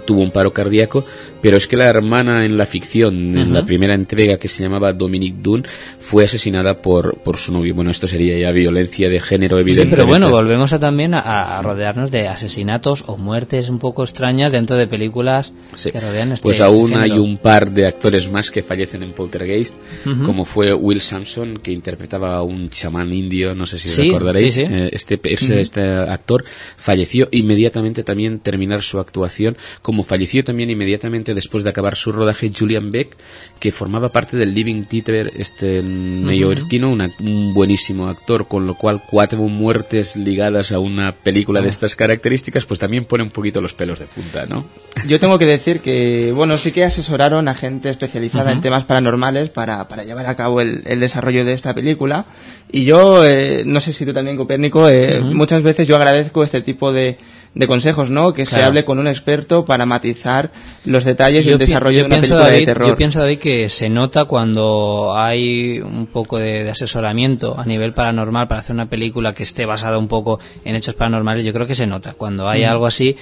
tuvo 0.07 0.21
un 0.23 0.31
paro 0.31 0.53
cardíaco, 0.53 1.05
pero 1.41 1.57
es 1.57 1.67
que 1.67 1.77
la 1.77 1.89
hermana 1.89 2.45
en 2.45 2.57
la 2.57 2.67
ficción, 2.67 3.15
en 3.39 3.53
la 3.53 3.65
primera 3.65 3.95
entrega 3.95 4.37
que 4.39 4.49
se 4.49 4.63
llamaba 4.63 4.93
Dominique 4.93 5.39
Dunn, 5.41 5.65
fue 5.99 6.25
asesinada 6.25 6.81
por, 6.83 7.19
por 7.23 7.37
su 7.37 7.53
novio. 7.53 7.75
Bueno, 7.75 7.91
esto 7.91 8.07
sería 8.07 8.39
ya 8.39 8.51
violencia 8.59 9.09
de 9.09 9.21
género, 9.21 9.57
Sí, 9.57 9.63
evidentemente. 9.63 9.97
pero 9.97 10.07
bueno, 10.09 10.31
volvemos 10.31 10.73
a 10.73 10.79
también 10.79 11.15
a, 11.15 11.21
a 11.59 11.63
rodearnos 11.63 12.11
de 12.11 12.29
asesinatos 12.29 13.05
o 13.07 13.17
muertes 13.17 13.69
un 13.71 13.79
poco 13.79 14.03
extrañas 14.03 14.53
dentro 14.53 14.77
de 14.77 14.87
películas 14.87 15.53
Sí. 15.75 15.91
que 15.91 16.01
rodean 16.01 16.33
este 16.33 16.43
Pues 16.43 16.57
este 16.61 16.65
aún 16.65 16.95
hay 16.97 17.13
un 17.13 17.39
par 17.39 17.71
de 17.71 17.87
actores 17.87 18.31
más 18.31 18.51
que 18.51 18.63
fallecen 18.63 19.03
en 19.03 19.13
Poltergeist, 19.13 19.77
como 20.25 20.45
fue 20.45 20.75
Will 20.75 21.01
Sampson, 21.01 21.59
que 21.63 21.73
interpretaba 21.73 22.37
a 22.37 22.43
un 22.43 22.69
chamán 22.71 23.13
indio, 23.13 23.55
no 23.55 23.65
sé 23.67 23.79
si 23.79 23.89
Sí, 23.89 24.03
recordaréis. 24.09 24.53
sí, 24.55 24.67
sí. 24.67 24.73
Eh, 24.73 24.91
Este, 24.93 25.21
ese- 25.25 25.61
este 25.61 25.81
actor 25.83 26.45
falleció 26.77 27.29
inmediatamente 27.31 28.03
también 28.03 28.41
terminar 28.41 28.83
su 28.83 28.99
actuación, 28.99 29.57
como 29.83 30.03
falleció 30.03 30.43
también 30.45 30.71
inmediatamente 30.71 31.35
después 31.35 31.63
de 31.65 31.71
acabar 31.71 31.95
su 31.97 32.11
rodaje 32.13 32.51
Julian 32.57 32.91
Beck, 32.91 33.17
que 33.61 33.71
formaba 33.73 34.09
parte 34.11 34.37
del 34.37 34.55
Living 34.55 34.85
Theater 34.85 35.31
este 35.37 35.83
neoyorquino, 35.83 36.91
una- 36.91 37.11
un 37.21 37.55
buenísimo 37.55 38.09
actor, 38.09 38.48
con 38.49 38.67
lo 38.67 38.75
cual 38.75 39.03
cuatro 39.09 39.39
muertes 39.43 40.17
ligadas 40.17 40.73
a 40.73 40.79
una 40.79 41.13
película 41.13 41.61
Ah. 41.61 41.63
de 41.63 41.69
estas 41.69 41.95
características, 41.95 42.65
pues 42.67 42.81
también 42.81 43.05
pone 43.05 43.23
un 43.23 43.31
poquito 43.31 43.61
los 43.61 43.75
pelos 43.75 43.99
de 43.99 44.07
punta, 44.07 44.47
¿no? 44.47 44.67
Yo 45.07 45.21
tengo 45.21 45.39
que 45.39 45.47
decir 45.47 45.81
que, 45.81 46.33
bueno, 46.35 46.59
sí 46.59 46.73
que 46.73 46.85
asesoraron 46.85 47.47
a 47.49 47.55
gente 47.55 47.89
especializada 47.89 48.51
en 48.53 48.61
temas 48.61 48.85
paranormales 48.85 49.51
para, 49.51 49.87
para 49.89 50.05
llevar 50.05 50.27
a 50.27 50.35
cabo 50.37 50.61
el, 50.61 50.83
el 50.87 51.01
desarrollo 51.01 51.45
de 51.45 51.53
esta 51.53 51.75
película. 51.75 52.27
Y 52.73 52.85
yo, 52.85 53.25
eh, 53.25 53.63
no 53.65 53.81
sé 53.81 53.93
si 53.93 54.05
tú 54.05 54.13
también, 54.13 54.37
Copérnico, 54.37 54.89
eh, 54.89 55.21
muchas 55.21 55.63
veces 55.63 55.87
yo 55.87 55.97
agradezco 55.97 56.43
este 56.43 56.61
tipo 56.63 56.93
de, 56.93 57.17
de 57.55 57.67
consejos, 57.67 58.11
¿no? 58.11 58.33
Que 58.33 58.47
se 58.47 58.63
hable 58.63 58.85
con 58.85 58.99
un 58.99 59.07
experto 59.09 59.65
para 59.65 59.85
matizar 59.87 60.53
los 60.85 61.05
detalles 61.05 61.45
y 61.47 61.51
el 61.51 61.59
desarrollo 61.59 62.01
de 62.01 62.05
una 62.07 62.17
película 62.17 62.41
David, 62.41 62.59
de 62.59 62.65
terror. 62.67 62.89
Yo 62.89 62.97
pienso, 62.97 63.21
David, 63.21 63.39
que 63.39 63.69
se 63.69 63.89
nota 63.89 64.27
cuando 64.27 65.15
hay 65.17 65.81
un 65.81 66.07
poco 66.07 66.39
de, 66.39 66.65
de 66.65 66.71
asesoramiento 66.71 67.59
a 67.59 67.65
nivel 67.65 67.93
paranormal 67.95 68.47
para 68.49 68.61
hacer 68.61 68.75
una 68.75 68.89
película 68.89 69.35
que 69.35 69.43
esté 69.43 69.67
basada 69.67 69.99
un 69.99 70.09
poco 70.09 70.39
en 70.65 70.77
hechos 70.77 70.95
paranormales. 70.95 71.45
Yo 71.45 71.53
creo 71.53 71.67
que 71.67 71.75
se 71.75 71.87
nota 71.87 72.13
cuando 72.15 72.49
hay 72.49 72.65
Mm. 72.65 72.69
algo 72.69 72.87
así 72.87 73.17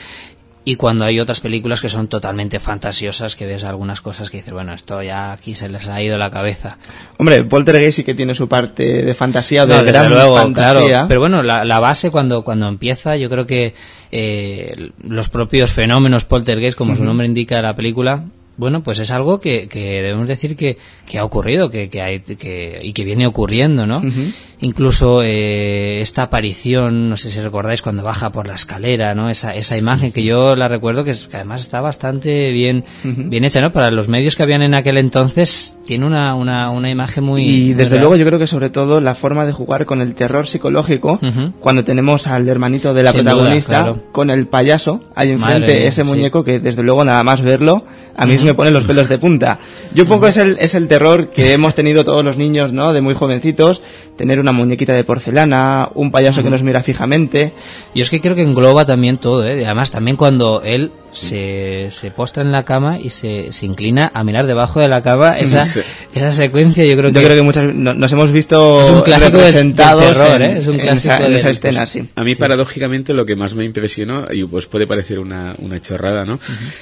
y 0.69 0.75
cuando 0.75 1.05
hay 1.05 1.21
otras 1.21 1.39
películas 1.39 1.81
que 1.81 1.89
son 1.89 2.09
totalmente 2.09 2.59
fantasiosas, 2.59 3.37
que 3.37 3.47
ves 3.47 3.63
algunas 3.63 4.01
cosas 4.01 4.29
que 4.31 4.39
dices, 4.39 4.53
bueno, 4.53 4.75
esto 4.75 5.01
ya 5.01 5.31
aquí 5.33 5.55
se 5.55 5.69
les 5.69 5.89
ha 5.89 6.03
ido 6.03 6.19
la 6.19 6.29
cabeza. 6.29 6.77
Hombre, 7.19 7.45
Poltergeist 7.45 7.99
sí 7.99 8.03
que 8.05 8.15
tiene 8.15 8.35
su 8.35 8.49
parte 8.49 9.05
de 9.05 9.15
fantasía, 9.15 9.65
de 9.65 9.75
No, 9.75 9.79
desde 9.85 9.93
gran 9.93 10.11
luego, 10.11 10.37
fantasía. 10.37 10.83
claro. 10.89 11.09
Pero 11.09 11.21
bueno, 11.21 11.43
la, 11.45 11.65
la 11.65 11.79
base 11.79 12.11
cuando, 12.11 12.43
cuando 12.43 12.67
empieza, 12.67 13.17
yo 13.17 13.31
creo 13.31 13.47
que 13.47 13.75
eh, 14.11 14.91
los 15.05 15.29
propios 15.29 15.71
fenómenos 15.71 16.25
poltergeist, 16.25 16.77
como 16.77 16.97
su 16.97 17.05
nombre 17.05 17.29
indica 17.29 17.63
la 17.63 17.75
película, 17.75 18.25
bueno, 18.57 18.83
pues 18.83 18.99
es 19.01 19.11
algo 19.11 19.39
que, 19.41 19.69
que 19.69 20.01
debemos 20.03 20.27
decir 20.29 20.57
que, 20.57 20.79
que 21.07 21.19
ha 21.19 21.25
ocurrido 21.25 21.69
que, 21.69 21.89
que 21.89 22.01
hay, 22.03 22.21
que, 22.21 22.81
y 22.83 22.93
que 22.93 23.05
viene 23.05 23.27
ocurriendo, 23.27 23.87
¿no? 23.87 24.01
Incluso 24.61 25.23
eh, 25.23 26.01
esta 26.01 26.23
aparición, 26.23 27.11
no 27.11 27.17
sé 27.19 27.31
si 27.31 27.41
recordáis, 27.41 27.83
cuando 27.83 28.03
baja 28.03 28.31
por 28.33 28.47
la 28.49 28.55
escalera, 28.55 29.15
¿no? 29.15 29.29
Esa, 29.29 29.55
esa 29.55 29.77
imagen 29.77 30.13
que 30.13 30.25
yo 30.25 30.57
la 30.57 30.69
recuerdo 30.69 31.05
que, 31.05 31.11
es- 31.11 31.27
que 31.27 31.37
además 31.37 31.61
está 31.63 31.81
bastante 31.83 32.51
bien, 32.53 32.85
bien 33.05 33.45
hecha, 33.45 33.61
¿no? 33.61 33.71
Para 33.71 33.91
los 33.91 34.09
medios 34.09 34.35
que 34.37 34.43
habían 34.45 34.63
en 34.63 34.75
aquel 34.75 34.97
entonces, 34.97 35.76
tiene 35.87 36.05
una, 36.05 36.35
una, 36.35 36.71
una 36.71 36.91
imagen 36.91 37.25
muy... 37.25 37.45
Y 37.45 37.73
desde 37.73 37.99
luego 37.99 38.17
yo 38.17 38.27
creo 38.27 38.39
que 38.39 38.47
sobre 38.47 38.71
todo 38.71 39.01
la 39.01 39.15
forma 39.15 39.47
de 39.47 39.53
jugar 39.53 39.87
con 39.87 40.01
el 40.01 40.15
terror 40.15 40.47
psicológico, 40.47 41.21
cuando 41.61 41.85
tenemos 41.85 42.27
al 42.27 42.49
hermanito 42.49 42.93
de 42.93 43.03
la 43.05 43.13
Sin 43.13 43.23
duda, 43.23 43.33
protagonista 43.33 43.83
claro. 43.83 44.03
con 44.13 44.31
el 44.31 44.47
payaso 44.49 45.01
ahí 45.15 45.31
enfrente, 45.31 45.87
ese 45.87 46.03
sí. 46.03 46.09
muñeco 46.09 46.45
que 46.45 46.59
desde 46.59 46.83
luego 46.83 47.05
nada 47.05 47.23
más 47.25 47.41
verlo 47.41 47.85
a 48.17 48.27
mí 48.27 48.39
se 48.39 48.45
me 48.45 48.55
ponen 48.55 48.73
los 48.73 48.85
pelos 48.85 49.09
de 49.09 49.19
punta. 49.19 49.59
Yo 49.95 50.05
un 50.05 50.09
poco 50.09 50.27
es 50.27 50.37
el, 50.39 50.57
es 50.59 50.75
el 50.75 50.89
terror 50.89 51.29
que 51.29 51.53
hemos 51.53 51.75
tenido 51.75 52.05
todos 52.05 52.25
los 52.25 52.39
niños, 52.39 52.73
¿no? 52.73 52.93
De 52.93 53.01
muy 53.01 53.15
jovencitos, 53.15 53.83
tener 54.17 54.41
una 54.41 54.53
muñequita 54.53 54.95
de 54.95 55.05
porcelana, 55.05 55.91
un 55.95 56.11
payaso 56.11 56.43
que 56.43 56.51
nos 56.51 56.63
mira 56.63 56.83
fijamente. 56.83 57.53
Yo 57.95 58.03
es 58.03 58.11
que 58.11 58.21
creo 58.21 58.35
que 58.35 58.43
engloba 58.43 58.87
también 58.87 59.19
todo, 59.19 59.45
¿eh? 59.45 59.65
Además, 59.65 59.91
también 59.91 60.17
cuando 60.17 60.63
él 60.63 60.93
se, 61.11 61.89
se 61.91 62.11
postra 62.11 62.43
en 62.43 62.53
la 62.53 62.65
cama 62.65 62.99
y 62.99 63.11
se, 63.11 63.53
se 63.53 63.67
inclina 63.67 64.11
a 64.13 64.25
mirar 64.25 64.47
debajo 64.47 64.81
de 64.81 64.89
la 64.89 65.03
cama, 65.03 65.39
esa, 65.39 65.65
Sí. 65.83 66.09
esa 66.15 66.33
secuencia 66.33 66.85
yo 66.85 66.97
creo 66.97 67.11
Yo 67.11 67.21
que... 67.21 67.25
creo 67.27 67.37
que 67.37 67.43
muchas 67.43 67.75
no- 67.75 67.95
nos 67.95 68.13
hemos 68.13 68.33
visto 68.33 68.81
Es 68.81 68.91
un 68.91 69.03
clásico 69.03 69.39
del- 69.39 69.53
del 69.53 69.53
representados 69.55 70.05
terror, 70.05 70.43
en, 70.43 70.57
¿eh? 70.57 70.59
Es 70.59 70.67
un 70.67 70.75
en 70.75 70.81
clásico 70.81 71.15
esa, 71.15 71.17
en 71.19 71.23
del- 71.25 71.37
esa 71.37 71.51
escena, 71.51 71.87
sí. 71.87 72.09
A 72.15 72.25
mí, 72.25 72.35
paradójicamente, 72.35 73.13
lo 73.15 73.25
que 73.27 73.37
más 73.37 73.55
me 73.55 73.65
impresionó, 73.65 74.27
y 74.33 74.45
pues 74.45 74.67
puede 74.67 74.87
parecer 74.87 75.19
una, 75.19 75.55
una 75.59 75.81
chorrada, 75.81 76.25
¿no? 76.25 76.39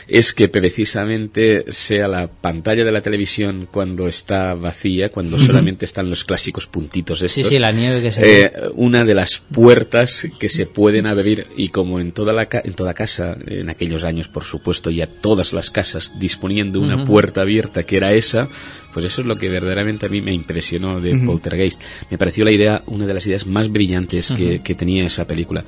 Es 0.09 0.33
que 0.33 0.49
precisamente 0.49 1.65
sea 1.69 2.09
la 2.09 2.29
pantalla 2.29 2.85
de 2.85 2.93
la 2.93 3.01
televisión 3.01 3.69
cuando 3.71 4.07
está 4.07 4.55
vacía, 4.55 5.09
cuando 5.11 5.37
Ujú. 5.37 5.47
solamente 5.47 5.85
están 5.85 6.09
los 6.11 6.25
clásicos 6.25 6.67
puntitos 6.67 7.23
estos. 7.23 7.33
Sí, 7.33 7.43
sí, 7.45 7.59
la 7.59 7.73
nieve 7.73 8.03
que 8.03 8.13
se 8.13 8.43
eh, 8.45 8.53
una 8.75 9.05
de 9.05 9.15
las 9.15 9.39
puertas 9.39 10.27
que 10.39 10.49
se 10.49 10.67
pueden 10.67 11.07
abrir 11.07 11.47
y 11.57 11.69
como 11.69 12.01
en 12.01 12.13
toda 12.13 12.33
la 12.33 12.47
ca- 12.47 12.63
en 12.65 12.75
toda 12.75 12.95
casa 12.95 13.37
en 13.47 13.69
aquellos 13.71 14.05
años 14.05 14.29
por 14.29 14.45
supuesto 14.45 14.91
ya 14.91 15.07
todas 15.07 15.53
las 15.53 15.71
casas 15.71 16.19
disponiendo 16.19 16.81
una 16.81 16.97
Ujú. 16.97 17.05
puerta 17.07 17.41
abierta 17.43 17.85
que 17.85 17.97
era 17.97 18.13
esa 18.13 18.49
pues 18.95 19.05
eso 19.07 19.21
es 19.21 19.27
lo 19.27 19.37
que 19.37 19.49
verdaderamente 19.49 20.07
a 20.07 20.09
mí 20.09 20.23
me 20.23 20.33
impresionó 20.33 21.01
de. 21.01 21.15
Poltergeist. 21.25 21.83
Me 22.11 22.19
pareció 22.19 22.45
la 22.45 22.53
idea 22.53 22.83
una 22.87 23.07
de 23.07 23.15
las 23.15 23.27
ideas 23.27 23.47
más 23.47 23.71
brillantes 23.71 24.33
que 24.33 24.75
tenía 24.75 25.05
esa 25.05 25.27
película 25.27 25.65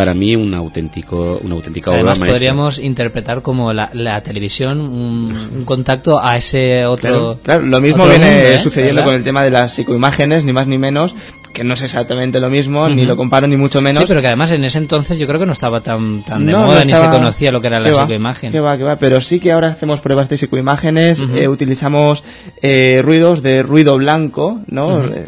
para 0.00 0.14
mí 0.14 0.34
un 0.34 0.54
auténtico 0.54 1.38
una 1.44 1.56
auténtica 1.56 1.90
obra 1.90 1.98
Además 2.00 2.18
maestra 2.20 2.34
podríamos 2.34 2.78
interpretar 2.78 3.42
como 3.42 3.70
la, 3.74 3.90
la 3.92 4.22
televisión 4.22 4.80
un, 4.80 5.36
un 5.54 5.64
contacto 5.66 6.18
a 6.18 6.38
ese 6.38 6.86
otro... 6.86 7.10
Claro, 7.10 7.38
claro, 7.42 7.66
lo 7.66 7.80
mismo 7.82 8.04
otro 8.04 8.16
viene 8.16 8.32
mundo, 8.34 8.48
¿eh? 8.48 8.58
sucediendo 8.58 9.00
¿Verdad? 9.02 9.04
con 9.08 9.14
el 9.16 9.24
tema 9.24 9.44
de 9.44 9.50
las 9.50 9.74
psicoimágenes, 9.74 10.42
ni 10.44 10.54
más 10.54 10.66
ni 10.66 10.78
menos, 10.78 11.14
que 11.52 11.64
no 11.64 11.74
es 11.74 11.82
exactamente 11.82 12.40
lo 12.40 12.48
mismo, 12.48 12.88
ni 12.88 13.02
Ujú. 13.02 13.08
lo 13.08 13.16
comparo 13.18 13.46
ni 13.46 13.58
mucho 13.58 13.82
menos. 13.82 14.00
Sí, 14.02 14.06
pero 14.08 14.22
que 14.22 14.28
además 14.28 14.52
en 14.52 14.64
ese 14.64 14.78
entonces 14.78 15.18
yo 15.18 15.26
creo 15.26 15.38
que 15.38 15.44
no 15.44 15.52
estaba 15.52 15.82
tan, 15.82 16.24
tan 16.24 16.46
de 16.46 16.52
No, 16.52 16.60
no 16.60 16.66
moda 16.68 16.78
ni 16.86 16.92
se 16.92 16.98
estaba- 16.98 17.12
conocía 17.18 17.52
lo 17.52 17.60
que 17.60 17.66
era 17.66 17.78
la 17.80 17.84
¿Qué 17.84 17.92
va? 17.92 18.02
psicoimagen. 18.04 18.52
Que 18.52 18.60
va, 18.60 18.78
que 18.78 18.84
va, 18.84 18.96
pero 18.98 19.20
sí 19.20 19.38
que 19.38 19.52
ahora 19.52 19.68
hacemos 19.68 20.00
pruebas 20.00 20.30
de 20.30 20.38
psicoimágenes, 20.38 21.20
Ujú. 21.20 21.36
eh, 21.36 21.46
utilizamos 21.46 22.24
eh, 22.62 23.02
ruidos 23.04 23.42
de 23.42 23.62
ruido 23.62 23.98
blanco, 23.98 24.60
¿no? 24.66 24.98
Ujú. 25.00 25.08
Eh, 25.12 25.26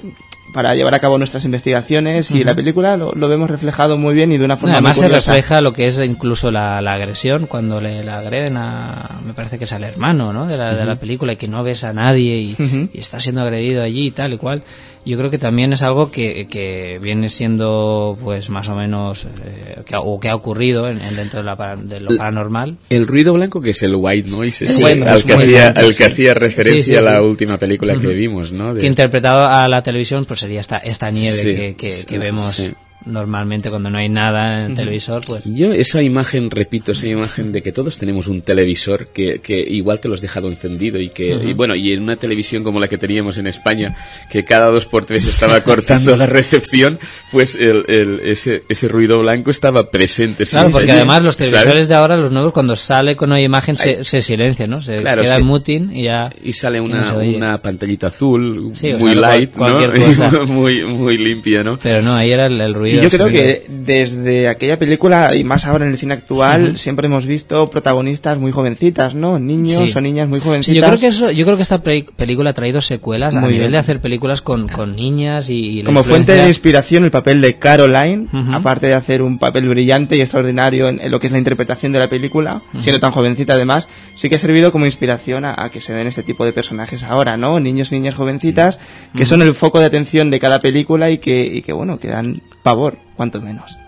para 0.53 0.75
llevar 0.75 0.95
a 0.95 0.99
cabo 0.99 1.19
nuestras 1.19 1.45
investigaciones 1.45 2.31
y 2.31 2.45
la 2.45 2.55
película 2.55 2.97
lo, 2.97 3.13
lo 3.13 3.29
vemos 3.29 3.51
reflejado 3.51 3.97
muy 3.97 4.15
bien 4.15 4.33
y 4.33 4.39
de 4.39 4.45
una 4.45 4.57
forma 4.57 4.75
Además 4.75 4.99
muy 4.99 5.09
se 5.09 5.15
refleja 5.15 5.61
lo 5.61 5.73
que 5.73 5.87
es 5.87 5.99
incluso 6.01 6.51
la, 6.51 6.81
la 6.81 6.95
agresión 6.95 7.47
cuando 7.47 7.81
le 7.81 8.05
la 8.05 8.19
agreden 8.19 8.57
a, 8.57 9.21
me 9.25 9.35
parece 9.35 9.59
que 9.59 9.65
es 9.65 9.73
al 9.73 9.85
hermano, 9.85 10.33
¿no? 10.33 10.47
De 10.47 10.57
la, 10.57 10.75
de 10.75 10.85
la 10.85 10.97
película 10.97 11.33
y 11.33 11.37
que 11.37 11.49
no 11.49 11.63
ves 11.63 11.85
a 11.85 11.93
nadie 11.93 12.37
y, 12.39 12.57
y 12.93 12.99
está 12.99 13.19
siendo 13.21 13.43
agredido 13.43 13.83
allí 13.83 14.07
y 14.07 14.11
tal 14.11 14.35
y 14.35 14.37
cual. 14.39 14.63
Yo 15.05 15.19
creo 15.19 15.31
que 15.31 15.39
también 15.39 15.73
es 15.73 15.83
algo 15.83 16.11
que, 16.13 16.47
que 16.49 17.01
viene 17.03 17.29
siendo, 17.29 18.17
pues, 18.23 18.51
más 18.51 18.69
o 18.69 18.77
menos, 18.77 19.25
eh, 19.45 19.81
que, 19.85 19.97
o 19.97 20.21
que 20.21 20.29
ha 20.29 20.35
ocurrido 20.37 20.89
en, 20.89 21.01
en 21.01 21.17
dentro 21.17 21.41
de, 21.41 21.47
la, 21.47 21.57
para- 21.57 21.75
de 21.77 22.01
lo 22.01 22.17
paranormal. 22.17 22.77
el 22.89 23.07
ruido 23.09 23.33
blanco 23.33 23.61
que 23.61 23.71
es 23.71 23.83
el 23.83 23.97
white 23.97 24.31
noise 24.31 24.65
Sí, 24.67 24.85
al, 24.85 25.25
que 25.25 25.33
hacía, 25.35 25.73
sí. 25.73 25.79
al 25.85 25.97
que 25.97 26.05
hacía 26.05 26.35
referencia 26.35 27.01
Sí, 27.01 27.05
sí, 27.05 27.11
la 27.11 27.21
última 27.21 27.59
película 27.59 27.95
que 27.97 28.07
vimos 28.09 28.53
¿no? 28.53 28.75
De- 28.75 28.81
Que 28.81 28.87
interpretado 28.87 29.47
a 29.49 29.69
la 29.69 29.83
televisión, 29.83 30.25
pues 30.25 30.39
sería 30.39 30.61
esta, 30.61 30.77
esta 30.79 31.11
nieve 31.11 31.75
que, 31.77 31.93
que, 32.07 32.19
vemos. 32.19 32.73
Normalmente 33.07 33.71
cuando 33.71 33.91
no 33.91 33.99
hay 33.99 34.09
nada 34.09 34.65
en 34.65 34.71
el 34.73 34.77
televisor, 34.77 35.25
pues. 35.27 35.45
Yo 35.45 35.73
esa 35.73 36.03
imagen, 36.03 36.51
repito, 36.51 36.93
esa 36.93 37.07
imagen 37.07 37.53
de 37.53 37.63
que 37.63 37.73
todos 37.73 37.99
tenemos 37.99 38.27
un 38.29 38.43
televisor 38.43 39.09
que, 39.09 39.41
que 39.41 39.59
igual 39.61 40.01
te 40.01 40.09
lo 40.09 40.15
has 40.15 40.21
dejado 40.21 40.49
encendido 40.49 41.01
y 41.01 41.11
que, 41.11 41.35
Ujú. 41.37 41.49
y 41.49 41.53
bueno, 41.55 41.75
y 41.75 41.93
en 41.93 42.03
una 42.03 42.17
televisión 42.17 42.63
como 42.65 42.81
la 42.81 42.89
que 42.89 42.99
teníamos 42.99 43.39
en 43.39 43.47
España, 43.47 43.97
que 44.31 44.45
cada 44.45 44.67
dos 44.71 44.87
por 44.87 45.05
tres 45.05 45.27
estaba 45.27 45.61
cortando 45.65 46.17
la 46.17 46.27
recepción, 46.27 46.99
pues 47.31 47.55
el, 47.55 47.85
el- 47.89 48.21
ese, 48.25 48.63
ese 48.69 48.89
ruido 48.89 49.19
blanco 49.21 49.51
estaba 49.51 49.91
presente. 49.91 50.45
Claro, 50.45 50.71
porque 50.71 50.93
además 50.93 51.23
los 51.23 51.35
¿sabes? 51.37 51.51
televisores 51.53 51.89
de 51.89 51.95
ahora, 51.95 52.17
los 52.17 52.31
nuevos, 52.33 52.53
cuando 52.53 52.77
sale 52.77 53.17
con 53.17 53.31
una 53.31 53.41
imagen 53.41 53.77
se, 53.77 54.05
se 54.05 54.21
silencia, 54.21 54.67
¿no? 54.67 54.81
Se 54.81 54.95
Claro, 54.97 55.23
queda 55.23 55.35
sí. 55.37 55.41
en 55.41 55.47
muting 55.47 55.91
y 55.95 56.05
ya. 56.05 56.31
Y 56.43 56.53
sale 56.53 56.79
y 56.79 56.81
no 56.81 56.87
una, 56.87 57.17
oye. 57.17 57.37
una 57.37 57.59
pantallita 57.61 58.09
azul, 58.09 58.71
Sí, 58.75 58.93
o 58.93 58.99
muy 58.99 59.13
sea, 59.13 59.21
cual- 59.21 59.21
light, 59.21 59.51
cualquier 59.53 59.99
¿no? 59.99 60.07
cosa. 60.07 60.31
muy, 60.47 60.85
muy 60.85 61.17
limpia, 61.19 61.63
¿no? 61.65 61.79
Pero 61.83 62.03
no, 62.03 62.15
ahí 62.15 62.31
era 62.31 62.47
el, 62.47 62.61
el 62.61 62.75
Y 62.99 63.01
yo 63.01 63.11
creo 63.11 63.29
que 63.29 63.65
desde 63.69 64.49
aquella 64.49 64.79
película 64.79 65.35
y 65.35 65.45
más 65.45 65.65
ahora 65.67 65.85
en 65.87 65.93
el 65.93 65.99
cine 65.99 66.15
actual 66.15 66.79
siempre 66.79 67.07
hemos 67.07 67.27
visto 67.27 67.69
protagonistas 67.71 68.39
muy 68.39 68.53
jovencitas, 68.53 69.15
¿no? 69.15 69.39
Niños 69.39 69.91
Sí. 69.91 69.99
o 69.99 70.01
niñas 70.01 70.29
muy 70.29 70.41
Sí, 70.41 70.45
jovencitas. 70.47 70.75
yo 70.83 70.87
creo 70.87 71.01
que 71.01 71.07
eso, 71.09 71.31
yo 71.31 71.45
creo 71.45 71.57
que 71.57 71.63
esta 71.63 71.83
pe- 71.83 72.05
película 72.17 72.51
ha 72.51 72.55
traído 72.55 72.81
secuelas 72.81 73.35
a 73.35 73.41
Muy 73.41 73.49
nivel 73.53 73.61
bien. 73.69 73.73
de 73.73 73.79
hacer 73.79 74.01
películas 74.01 74.43
con, 74.43 74.69
con 74.69 74.97
niñas 74.97 75.47
y, 75.51 75.83
Como 75.83 76.03
fuente 76.05 76.33
de 76.35 76.47
inspiración 76.47 77.05
el 77.05 77.11
papel 77.11 77.41
de 77.41 77.55
Caroline, 77.59 78.27
aparte 78.53 78.87
de 78.87 78.95
hacer 78.95 79.23
un 79.23 79.39
papel 79.39 79.69
brillante 79.69 80.17
y 80.17 80.21
extraordinario 80.21 80.89
en, 80.89 81.01
en 81.01 81.11
lo 81.11 81.21
que 81.21 81.27
es 81.29 81.33
la 81.33 81.39
interpretación 81.39 81.93
de 81.93 81.99
la 81.99 82.09
película, 82.09 82.63
siendo 82.81 83.01
tan 83.01 83.13
jovencita 83.13 83.55
además, 83.55 83.87
sí 84.15 84.29
que 84.29 84.37
ha 84.37 84.39
servido 84.39 84.73
como 84.73 84.87
inspiración 84.87 85.45
a, 85.45 85.55
a 85.63 85.71
que 85.71 85.81
se 85.81 85.93
den 85.95 86.07
este 86.07 86.23
tipo 86.23 86.45
de 86.45 86.53
personajes 86.53 87.03
ahora, 87.03 87.37
¿no? 87.37 87.61
Niños 87.61 87.93
y 87.93 87.97
niñas 87.97 88.15
jovencitas 88.15 88.79
que 89.17 89.27
son 89.27 89.43
el 89.43 89.55
foco 89.55 89.79
de 89.81 89.87
atención 89.87 90.31
de 90.31 90.39
cada 90.41 90.61
película 90.61 91.11
y 91.11 91.19
que, 91.19 91.45
y 91.45 91.63
que 91.63 91.73
bueno, 91.73 91.99
que 91.99 92.09
dan 92.09 92.43
pavor, 92.63 92.82
cuanto 93.17 93.41
menos. 93.41 93.79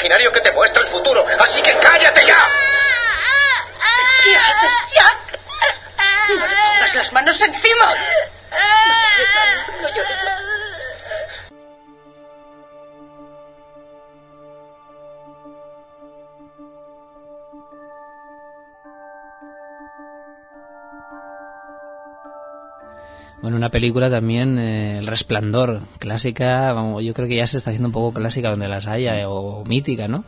Imaginario 0.00 0.32
que 0.32 0.40
te 0.40 0.49
Bueno, 23.42 23.56
una 23.56 23.70
película 23.70 24.10
también, 24.10 24.58
eh, 24.58 24.98
El 24.98 25.06
Resplandor, 25.06 25.80
clásica, 25.98 26.74
yo 27.00 27.14
creo 27.14 27.26
que 27.26 27.36
ya 27.36 27.46
se 27.46 27.56
está 27.56 27.70
haciendo 27.70 27.88
un 27.88 27.92
poco 27.92 28.12
clásica 28.12 28.50
donde 28.50 28.68
las 28.68 28.86
haya, 28.86 29.26
o 29.28 29.64
mítica, 29.64 30.08
¿no? 30.08 30.24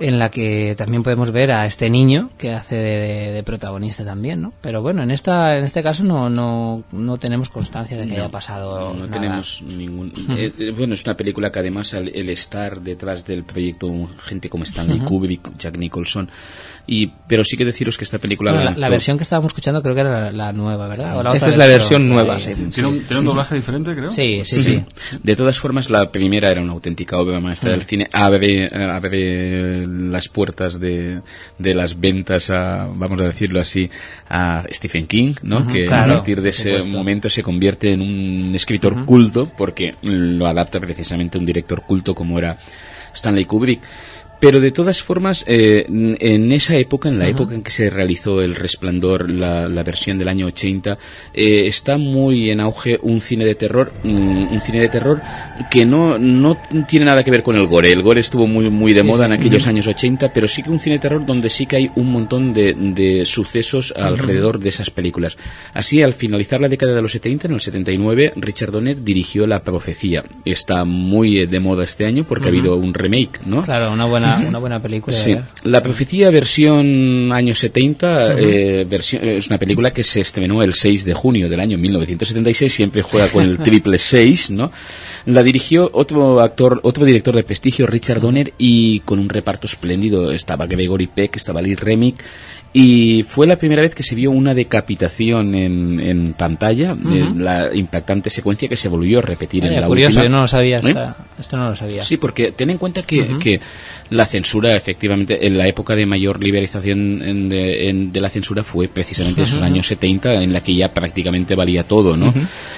En 0.00 0.18
la 0.18 0.30
que 0.30 0.74
también 0.76 1.02
podemos 1.04 1.30
ver 1.30 1.52
a 1.52 1.64
este 1.64 1.88
niño 1.88 2.30
que 2.36 2.52
hace 2.52 2.74
de, 2.76 2.82
de- 2.98 3.32
de 3.32 3.42
protagonista 3.44 4.04
también, 4.04 4.42
¿no? 4.42 4.52
Pero 4.60 4.82
bueno, 4.82 5.02
en 5.02 5.10
esta 5.12 5.56
en 5.56 5.62
este 5.64 5.82
caso 5.82 6.02
no, 6.02 6.28
no, 6.28 6.82
no 6.92 7.18
tenemos 7.18 7.48
constancia 7.50 7.96
de 7.96 8.08
que 8.08 8.14
haya 8.14 8.28
pasado 8.28 8.94
No 8.94 9.06
nada. 9.06 9.12
tenemos 9.12 9.62
ningún. 9.62 10.12
eh, 10.30 10.52
eh, 10.58 10.72
bueno, 10.76 10.94
es 10.94 11.04
una 11.04 11.14
película 11.16 11.52
que 11.52 11.60
además 11.60 11.94
al- 11.94 12.08
el 12.14 12.28
estar 12.30 12.80
detrás 12.80 13.24
del 13.24 13.44
proyecto 13.44 13.88
gente 14.24 14.48
como 14.48 14.64
Stanley 14.64 14.98
Kubrick, 15.00 15.56
Jack 15.56 15.76
Nicholson, 15.76 16.28
y 16.86 17.06
pero 17.28 17.44
sí 17.44 17.56
que 17.56 17.64
deciros 17.64 17.96
que 17.96 18.04
esta 18.04 18.18
película 18.18 18.50
Bueno, 18.50 18.64
la, 18.64 18.70
lanzó- 18.72 18.80
la 18.80 18.88
versión 18.88 19.16
que 19.18 19.22
estábamos 19.22 19.50
escuchando 19.50 19.82
creo 19.82 19.94
que 19.94 20.00
era 20.00 20.20
la, 20.20 20.32
la 20.32 20.52
nueva, 20.52 20.88
¿verdad? 20.88 21.16
O 21.18 21.22
la 21.22 21.34
Esta 21.34 21.46
otra 21.46 21.48
es 21.50 21.56
la 21.58 21.66
versión 21.66 22.08
nueva, 22.08 22.40
sí. 22.40 22.54
¿Tiene, 22.74 22.88
un, 22.88 23.00
tiene 23.04 23.20
un 23.20 23.26
doblaje 23.26 23.54
diferente, 23.54 23.94
creo? 23.94 24.10
Sí, 24.10 24.40
sí, 24.44 24.62
sí. 24.62 24.84
De 25.22 25.36
todas 25.36 25.58
formas, 25.60 25.88
la 25.90 26.10
primera 26.10 26.50
era 26.50 26.60
una 26.60 26.72
auténtica 26.72 27.18
obra 27.18 27.38
maestra 27.38 27.70
del 27.70 27.82
cine. 27.82 28.08
Abre, 28.12 28.68
abre 28.92 29.81
las 29.86 30.28
puertas 30.28 30.80
de, 30.80 31.20
de 31.58 31.74
las 31.74 31.98
ventas 31.98 32.50
a, 32.50 32.86
vamos 32.86 33.20
a 33.20 33.24
decirlo 33.24 33.60
así, 33.60 33.90
a 34.28 34.64
Stephen 34.70 35.06
King, 35.06 35.34
¿no? 35.42 35.66
que 35.66 35.86
claro, 35.86 36.12
a 36.12 36.16
partir 36.16 36.40
de 36.40 36.50
ese 36.50 36.82
momento 36.84 37.28
se 37.30 37.42
convierte 37.42 37.92
en 37.92 38.00
un 38.00 38.54
escritor 38.54 39.04
culto 39.04 39.50
porque 39.56 39.94
lo 40.02 40.46
adapta 40.46 40.80
precisamente 40.80 41.38
un 41.38 41.46
director 41.46 41.82
culto 41.82 42.14
como 42.14 42.38
era 42.38 42.56
Stanley 43.14 43.44
Kubrick. 43.44 43.82
Pero 44.42 44.58
de 44.58 44.72
todas 44.72 45.00
formas, 45.04 45.44
eh, 45.46 45.86
en 45.86 46.50
esa 46.50 46.76
época, 46.76 47.08
en 47.08 47.20
la 47.20 47.28
época 47.28 47.54
en 47.54 47.62
que 47.62 47.70
se 47.70 47.88
realizó 47.88 48.40
El 48.40 48.56
Resplandor, 48.56 49.30
la, 49.30 49.68
la 49.68 49.84
versión 49.84 50.18
del 50.18 50.26
año 50.26 50.46
80, 50.46 50.98
eh, 51.32 51.66
está 51.66 51.96
muy 51.96 52.50
en 52.50 52.60
auge 52.60 52.98
un 53.02 53.20
cine 53.20 53.44
de 53.44 53.54
terror, 53.54 53.92
mm, 54.02 54.52
un 54.52 54.60
cine 54.60 54.80
de 54.80 54.88
terror 54.88 55.22
que 55.70 55.86
no, 55.86 56.18
no 56.18 56.58
tiene 56.88 57.06
nada 57.06 57.22
que 57.22 57.30
ver 57.30 57.44
con 57.44 57.54
el 57.54 57.68
gore. 57.68 57.92
El 57.92 58.02
gore 58.02 58.18
estuvo 58.18 58.48
muy, 58.48 58.68
muy 58.68 58.92
de 58.92 59.04
moda 59.04 59.26
en 59.26 59.32
aquellos 59.32 59.68
años 59.68 59.86
80, 59.86 60.32
pero 60.32 60.48
sí 60.48 60.64
que 60.64 60.70
un 60.70 60.80
cine 60.80 60.96
de 60.96 61.02
terror 61.02 61.24
donde 61.24 61.48
sí 61.48 61.66
que 61.66 61.76
hay 61.76 61.90
un 61.94 62.10
montón 62.10 62.52
de, 62.52 62.74
de 62.74 63.24
sucesos 63.24 63.94
alrededor 63.96 64.58
de 64.58 64.70
esas 64.70 64.90
películas. 64.90 65.36
Así, 65.72 66.02
al 66.02 66.14
finalizar 66.14 66.60
la 66.60 66.68
década 66.68 66.96
de 66.96 67.02
los 67.02 67.12
70, 67.12 67.46
en 67.46 67.54
el 67.54 67.60
79, 67.60 68.32
Richard 68.34 68.72
Donner 68.72 69.04
dirigió 69.04 69.46
La 69.46 69.62
Profecía. 69.62 70.24
Está 70.44 70.84
muy 70.84 71.38
eh, 71.38 71.46
de 71.46 71.60
moda 71.60 71.84
este 71.84 72.06
año 72.06 72.24
porque 72.24 72.46
ha 72.46 72.48
habido 72.48 72.74
un 72.74 72.92
remake, 72.92 73.40
¿no? 73.46 73.62
Claro, 73.62 73.92
una 73.92 74.06
buena, 74.06 74.31
una 74.38 74.58
buena 74.58 74.80
película. 74.80 75.16
Sí. 75.16 75.34
La 75.64 75.82
Profecía 75.82 76.30
versión 76.30 77.32
años 77.32 77.58
70 77.58 78.34
eh, 78.38 78.84
versión- 78.88 79.22
es 79.24 79.48
una 79.48 79.58
película 79.58 79.92
que 79.92 80.04
se 80.04 80.20
estrenó 80.20 80.62
el 80.62 80.74
6 80.74 81.04
de 81.04 81.14
junio 81.14 81.48
del 81.48 81.60
año 81.60 81.78
1976, 81.78 82.72
siempre 82.72 83.02
juega 83.02 83.28
con 83.28 83.42
el 83.44 83.58
triple 83.62 83.98
6, 83.98 84.50
¿no? 84.50 84.70
La 85.26 85.42
dirigió 85.42 85.90
otro 85.92 86.40
actor, 86.40 86.80
otro 86.82 87.04
director 87.04 87.34
de 87.34 87.44
prestigio, 87.44 87.86
Richard 87.86 88.20
Donner, 88.20 88.52
y 88.58 89.00
con 89.00 89.18
un 89.18 89.28
reparto 89.28 89.66
espléndido. 89.66 90.30
Estaba 90.32 90.66
Gregory 90.66 91.06
Peck, 91.08 91.36
estaba 91.36 91.62
Lee 91.62 91.74
Remick, 91.74 92.22
y 92.74 93.22
fue 93.24 93.46
la 93.46 93.56
primera 93.56 93.82
vez 93.82 93.94
que 93.94 94.02
se 94.02 94.14
vio 94.14 94.30
una 94.30 94.54
decapitación 94.54 95.54
en, 95.54 96.00
en 96.00 96.32
pantalla, 96.32 96.96
eh, 97.12 97.24
la 97.36 97.70
impactante 97.74 98.30
secuencia 98.30 98.68
que 98.68 98.76
se 98.76 98.88
volvió 98.88 99.18
a 99.18 99.22
repetir 99.22 99.64
en 99.66 99.78
la 99.78 99.86
curioso, 99.86 100.20
última. 100.20 100.24
yo 100.24 100.28
no 100.30 100.40
lo 100.42 100.46
sabía. 100.46 100.76
¿Eh? 100.76 100.88
esta- 100.88 101.16
esto 101.38 101.56
no 101.58 101.68
lo 101.70 101.76
sabía. 101.76 102.02
Sí, 102.02 102.16
porque 102.16 102.52
ten 102.52 102.70
en 102.70 102.78
cuenta 102.78 103.02
que, 103.02 103.36
que 103.38 103.60
la 104.10 104.24
censura, 104.26 104.74
efectivamente, 104.74 105.46
en 105.46 105.58
la 105.58 105.66
época 105.66 105.94
de 105.94 106.06
mayor 106.06 106.42
liberalización 106.42 107.20
en- 107.22 107.48
de, 107.48 107.90
en- 107.90 108.12
de 108.12 108.20
la 108.20 108.30
censura 108.30 108.62
fue 108.62 108.88
precisamente 108.88 109.42
esos 109.42 109.60
años 109.62 109.86
70 109.86 110.34
en 110.42 110.52
la 110.52 110.62
que 110.62 110.74
ya 110.74 110.94
prácticamente 110.94 111.54
valía 111.54 111.84
todo, 111.84 112.16
¿no? 112.16 112.32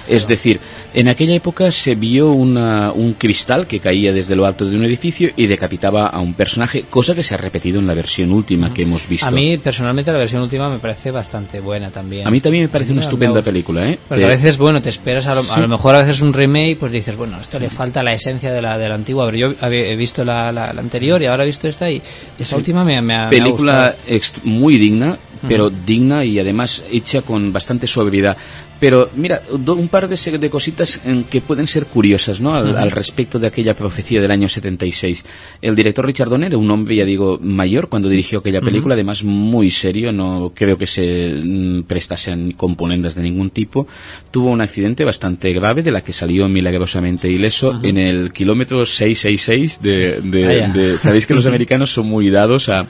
Es 0.08 0.26
decir, 0.26 0.58
en 0.92 1.06
aquella 1.08 1.34
época 1.34 1.70
se 1.70 1.94
vio 1.94 2.32
una- 2.32 2.90
un 2.92 3.12
cristal 3.14 3.66
que 3.68 3.78
caía 3.78 4.12
desde 4.12 4.34
lo 4.34 4.44
alto 4.46 4.64
de 4.64 4.74
un 4.76 4.84
edificio 4.84 5.30
y 5.36 5.46
decapitaba 5.46 6.06
a 6.08 6.18
un 6.20 6.34
personaje, 6.34 6.84
cosa 6.90 7.14
que 7.14 7.22
se 7.22 7.34
ha 7.34 7.36
repetido 7.36 7.78
en 7.78 7.86
la 7.86 7.94
versión 7.94 8.32
última 8.32 8.72
que 8.74 8.82
hemos 8.82 9.08
visto. 9.08 9.26
A 9.28 9.30
mí, 9.30 9.56
personalmente, 9.58 9.83
la 9.92 10.18
versión 10.18 10.42
última 10.42 10.68
me 10.68 10.78
parece 10.78 11.10
bastante 11.10 11.60
buena 11.60 11.90
también. 11.90 12.26
A 12.26 12.30
mí 12.30 12.40
también 12.40 12.64
me 12.64 12.68
parece 12.68 12.92
una 12.92 13.02
estupenda 13.02 13.42
película, 13.42 13.88
¿eh? 13.88 13.98
Porque 14.08 14.24
a 14.24 14.28
Te- 14.28 14.34
veces, 14.36 14.56
bueno, 14.58 14.80
te 14.82 14.88
esperas, 14.88 15.26
a 15.26 15.34
lo, 15.34 15.42
a 15.52 15.60
lo 15.60 15.68
mejor 15.68 15.94
a 15.94 15.98
veces 15.98 16.20
un 16.22 16.32
remake, 16.32 16.76
pues 16.78 16.92
dices, 16.92 17.16
bueno, 17.16 17.40
esto 17.40 17.58
le 17.58 17.70
falta 17.70 18.02
la 18.02 18.12
esencia 18.12 18.52
de 18.52 18.62
la, 18.62 18.78
de 18.78 18.88
la 18.88 18.94
antigua. 18.94 19.26
Pero 19.30 19.54
yo 19.54 19.66
he 19.68 19.96
visto 19.96 20.24
la, 20.24 20.50
la- 20.52 20.72
la 20.72 20.80
anterior 20.80 21.20
y 21.22 21.26
ahora 21.26 21.42
he 21.44 21.46
visto 21.46 21.68
esta 21.68 21.90
y 21.90 22.00
esta 22.38 22.56
última 22.56 22.84
me, 22.84 23.00
me 23.02 23.14
ha, 23.14 23.18
me 23.22 23.26
ha 23.26 23.30
película 23.30 23.94
gustado. 24.06 24.40
muy 24.44 24.78
digna, 24.78 25.16
pero 25.48 25.70
digna 25.70 26.24
y 26.24 26.38
además 26.38 26.84
hecha 26.90 27.22
con 27.22 27.52
bastante 27.52 27.86
suavidad. 27.86 28.36
Pero 28.80 29.08
mira, 29.16 29.40
do- 29.56 29.76
un 29.76 29.88
par 29.88 30.08
de, 30.08 30.38
de 30.38 30.50
cositas 30.50 31.00
en 31.04 31.24
que 31.24 31.40
pueden 31.40 31.66
ser 31.66 31.86
curiosas 31.86 32.40
¿no? 32.40 32.54
al, 32.54 32.76
al 32.76 32.90
respecto 32.90 33.38
de 33.38 33.46
aquella 33.46 33.72
profecía 33.74 34.20
del 34.20 34.30
año 34.30 34.48
76. 34.48 35.24
El 35.62 35.74
director 35.76 36.04
Richard 36.04 36.28
Donner 36.28 36.54
un 36.56 36.70
hombre, 36.70 36.96
ya 36.96 37.04
digo, 37.04 37.38
mayor 37.40 37.88
cuando 37.88 38.08
dirigió 38.08 38.40
aquella 38.40 38.60
película, 38.60 38.94
además 38.94 39.22
muy 39.22 39.70
serio, 39.70 40.12
no 40.12 40.52
creo 40.54 40.76
que 40.76 40.86
se 40.88 41.32
mm, 41.32 41.84
prestase 41.84 42.32
a 42.32 42.36
componendas 42.56 43.14
de 43.14 43.22
ningún 43.22 43.50
tipo. 43.50 43.86
Tuvo 44.30 44.50
un 44.50 44.60
accidente 44.60 45.04
bastante 45.04 45.52
grave 45.52 45.82
de 45.82 45.90
la 45.92 46.02
que 46.02 46.12
salió 46.12 46.48
milagrosamente 46.48 47.28
ileso 47.30 47.78
en 47.82 47.96
el 47.96 48.32
kilómetro 48.32 48.84
666 48.84 49.80
de, 49.82 50.20
de- 50.20 50.44
Vaya. 50.46 50.68
de- 50.68 50.98
Sabéis 50.98 51.26
que 51.26 51.34
los 51.34 51.46
americanos 51.46 51.90
son 51.92 52.06
muy 52.06 52.28
dados 52.28 52.68
a, 52.68 52.86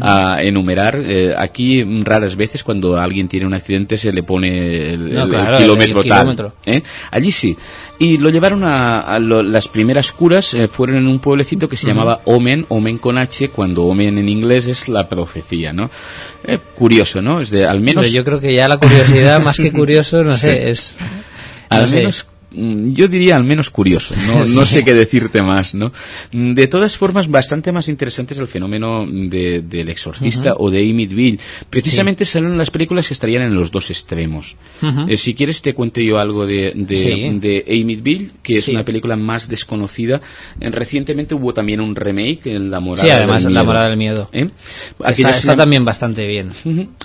a 0.00 0.42
enumerar. 0.42 1.00
eh, 1.04 1.34
aquí 1.36 1.84
mm, 1.84 1.93
raras 2.02 2.34
veces 2.36 2.64
cuando 2.64 2.96
alguien 2.96 3.28
tiene 3.28 3.46
un 3.46 3.52
accidente 3.52 3.98
se 3.98 4.10
le 4.12 4.22
pone 4.22 4.94
el, 4.94 5.00
No, 5.14 5.24
el- 5.24 5.28
el 5.28 5.28
claro, 5.28 5.56
el- 5.56 5.62
kilómetro 5.64 6.00
el 6.00 6.08
tal. 6.08 6.18
kilómetro. 6.20 6.52
¿eh? 6.64 6.82
Allí 7.10 7.30
sí. 7.30 7.54
Y 7.98 8.16
lo 8.18 8.30
llevaron 8.30 8.64
a, 8.64 9.00
a 9.00 9.18
lo- 9.18 9.42
las 9.42 9.68
primeras 9.68 10.10
curas, 10.12 10.54
eh, 10.54 10.68
fueron 10.68 10.96
en 10.96 11.06
un 11.06 11.18
pueblecito 11.18 11.68
que 11.68 11.76
se 11.76 11.86
llamaba 11.86 12.20
Omen, 12.24 12.64
Omen 12.68 12.98
con 12.98 13.18
H, 13.18 13.50
cuando 13.50 13.84
Omen 13.84 14.18
en 14.18 14.28
inglés 14.28 14.66
es 14.66 14.88
la 14.88 15.08
profecía, 15.08 15.72
¿no? 15.72 15.90
Eh, 16.44 16.58
curioso, 16.74 17.20
¿no? 17.22 17.40
Es 17.40 17.50
de, 17.50 17.66
al 17.66 17.80
menos... 17.80 18.04
Pero 18.04 18.14
yo 18.16 18.24
creo 18.24 18.40
que 18.40 18.54
ya 18.54 18.66
la 18.68 18.78
curiosidad, 18.78 19.40
más 19.44 19.56
que 19.58 19.70
curioso, 19.72 20.24
no 20.24 20.32
sé, 20.36 20.68
es... 20.68 20.96
Al 21.70 21.82
no 21.82 21.88
sé. 21.88 21.96
menos 21.96 22.26
mm, 22.28 22.33
yo 22.54 23.08
diría 23.08 23.36
al 23.36 23.44
menos 23.44 23.70
curioso, 23.70 24.14
no, 24.26 24.44
no 24.54 24.64
sé 24.66 24.84
qué 24.84 24.94
decirte 24.94 25.42
más, 25.42 25.74
¿no? 25.74 25.92
De 26.32 26.66
todas 26.68 26.96
formas, 26.96 27.28
bastante 27.28 27.72
más 27.72 27.88
interesante 27.88 28.34
es 28.34 28.40
el 28.40 28.46
fenómeno 28.46 29.04
de, 29.06 29.62
del 29.62 29.88
exorcista 29.88 30.54
o 30.58 30.70
de 30.70 30.78
Amityville. 30.90 31.38
Precisamente 31.70 32.24
salen 32.24 32.56
las 32.56 32.70
películas 32.70 33.08
que 33.08 33.14
estarían 33.14 33.42
en 33.42 33.54
los 33.54 33.70
dos 33.70 33.90
extremos. 33.90 34.56
Eh, 35.08 35.16
si 35.16 35.34
quieres 35.34 35.62
te 35.62 35.74
cuento 35.74 36.00
yo 36.00 36.18
algo 36.18 36.46
de, 36.46 36.72
de, 36.74 36.96
Sí. 36.96 37.38
de 37.38 38.32
que 38.42 38.56
es 38.56 38.68
una 38.68 38.84
película 38.84 39.16
más 39.16 39.48
desconocida. 39.48 40.20
Eh, 40.60 40.70
recientemente 40.70 41.34
hubo 41.34 41.52
también 41.52 41.80
un 41.80 41.94
remake 41.96 42.46
en 42.46 42.70
La 42.70 42.80
Morada 42.80 43.04
Sí, 43.06 43.10
además, 43.10 43.44
del 43.44 43.54
La. 43.54 43.64
Morada 43.64 43.88
del 43.88 43.98
Miedo. 43.98 44.28
¿Eh? 44.32 44.50
Está, 45.06 45.30
llama- 45.32 45.56
también 45.56 45.84
bastante 45.84 46.26
bien. 46.26 46.52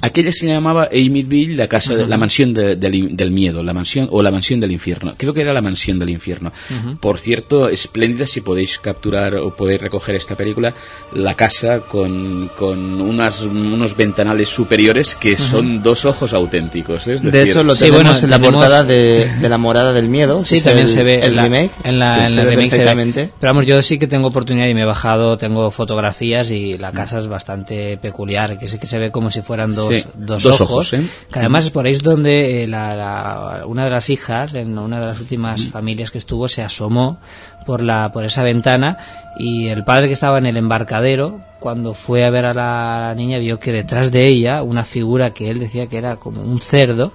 Aquella 0.02 0.32
se 0.32 0.48
llamaba 0.48 0.90
Amityville, 0.92 1.56
la 1.56 1.68
casa, 1.68 1.94
la 1.96 2.18
mansión 2.18 2.54
de- 2.54 2.76
del, 2.76 3.16
del 3.16 3.32
miedo, 3.32 3.64
la 3.64 3.74
mansión 3.74 4.08
o 4.12 4.22
la 4.22 4.32
mansión 4.32 4.60
del 4.60 4.72
infierno. 4.72 5.14
Creo 5.18 5.34
que 5.34 5.39
era 5.42 5.54
la 5.54 5.62
mansión 5.62 6.00
del 6.00 6.10
infierno. 6.10 6.52
Por 7.00 7.20
cierto, 7.20 7.70
espléndida 7.70 8.26
si 8.26 8.42
podéis 8.42 8.80
capturar 8.80 9.36
o 9.36 9.56
podéis 9.56 9.82
recoger 9.82 10.16
esta 10.16 10.36
película, 10.36 10.74
la 11.14 11.36
casa 11.36 11.82
con, 11.82 12.50
con 12.58 13.02
unas, 13.02 13.42
unos 13.42 13.96
ventanales 13.96 14.50
superiores 14.50 15.16
que 15.16 15.38
son 15.38 15.82
dos 15.84 16.06
ojos 16.06 16.34
auténticos. 16.34 17.08
¿eh? 17.08 17.14
Es 17.16 17.24
De 17.24 17.32
decir, 17.32 17.52
hecho, 17.52 17.64
lo 17.64 17.76
Sí, 17.76 17.86
tenemos 17.86 18.04
bueno, 18.04 18.20
en 18.20 18.30
la 18.30 18.38
tenemos- 18.38 18.56
portada 18.64 18.84
de, 18.84 19.32
de 19.42 19.50
La 19.50 19.58
Morada 19.58 19.94
del 19.94 20.10
Miedo. 20.10 20.44
Sí, 20.46 20.58
que 20.58 20.62
también 20.66 20.86
el- 20.88 20.92
se 20.92 21.04
ve 21.04 21.16
el 21.20 21.24
en 21.26 21.36
la, 21.36 21.44
remake. 21.44 21.72
en 21.84 22.00
la, 22.00 22.14
Sí, 22.16 22.20
en 22.22 22.28
se 22.28 22.32
el 22.42 22.46
ve 22.46 22.52
remake 22.56 22.72
se 22.72 22.78
ve. 22.96 23.30
Pero 23.40 23.54
vamos, 23.54 23.66
yo 23.66 23.82
sí 23.82 23.98
que 23.98 24.08
tengo 24.08 24.28
oportunidad 24.28 24.68
y 24.68 24.74
me 24.74 24.82
he 24.82 24.86
bajado, 24.86 25.38
tengo 25.38 25.72
fotografías 25.72 26.52
y 26.52 26.78
la 26.78 26.92
casa 26.92 27.18
es 27.20 27.28
bastante 27.28 27.98
peculiar, 27.98 28.58
que 28.58 28.68
sí 28.68 28.78
que 28.80 28.88
se 28.88 29.00
ve 29.00 29.12
como 29.12 29.32
si 29.32 29.42
fueran 29.42 29.74
dos, 29.76 29.96
Sí, 29.96 30.04
dos, 30.16 30.44
dos 30.44 30.62
ojos. 30.62 30.70
ojos, 30.72 30.94
¿eh? 30.94 31.02
Que 31.32 31.40
además 31.40 31.66
es 31.66 31.72
por 31.72 31.86
ahí 31.86 31.94
es 31.94 32.04
donde 32.04 32.64
eh, 32.64 32.68
la, 32.68 32.96
la- 32.96 33.66
una 33.66 33.86
de 33.86 33.92
las 33.92 34.10
hijas, 34.10 34.54
en 34.56 34.78
una 34.78 35.00
de 35.00 35.08
las 35.08 35.18
últimas 35.30 35.68
familias 35.68 36.10
que 36.10 36.18
estuvo, 36.18 36.48
se 36.48 36.64
asomó 36.64 37.20
por 37.68 37.84
la 37.84 38.12
por 38.12 38.26
esa 38.26 38.44
ventana 38.44 38.98
y 39.38 39.68
el 39.68 39.84
padre 39.84 40.08
que 40.08 40.14
estaba 40.14 40.40
en 40.40 40.48
el 40.48 40.58
embarcadero 40.58 41.42
cuando 41.60 41.94
fue 41.94 42.26
a 42.26 42.32
ver 42.32 42.48
a 42.48 42.54
la 42.54 43.14
niña 43.14 43.38
vio 43.38 43.60
que 43.60 43.72
detrás 43.72 44.12
de 44.12 44.26
ella 44.26 44.64
una 44.64 44.84
figura 44.84 45.32
que 45.32 45.52
él 45.52 45.60
decía 45.60 45.86
que 45.86 46.00
era 46.00 46.16
como 46.16 46.42
un 46.42 46.60
cerdo 46.60 47.14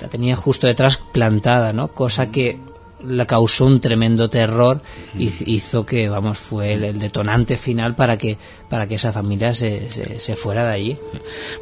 la 0.00 0.08
tenía 0.08 0.36
justo 0.36 0.68
detrás 0.68 0.96
plantada 0.96 1.72
no 1.72 1.88
cosa 1.88 2.30
que 2.30 2.60
le 3.04 3.26
causó 3.26 3.66
un 3.66 3.80
tremendo 3.80 4.28
terror 4.28 4.80
y 5.18 5.30
hizo 5.46 5.84
que 5.84 6.08
vamos 6.08 6.38
fue 6.38 6.72
el, 6.72 6.84
el 6.84 6.98
detonante 6.98 7.56
final 7.56 7.94
para 7.94 8.16
que 8.16 8.38
para 8.68 8.86
que 8.86 8.96
esa 8.96 9.12
familia 9.12 9.52
se, 9.52 9.90
se, 9.90 10.18
se 10.18 10.36
fuera 10.36 10.64
de 10.66 10.72
allí 10.72 10.98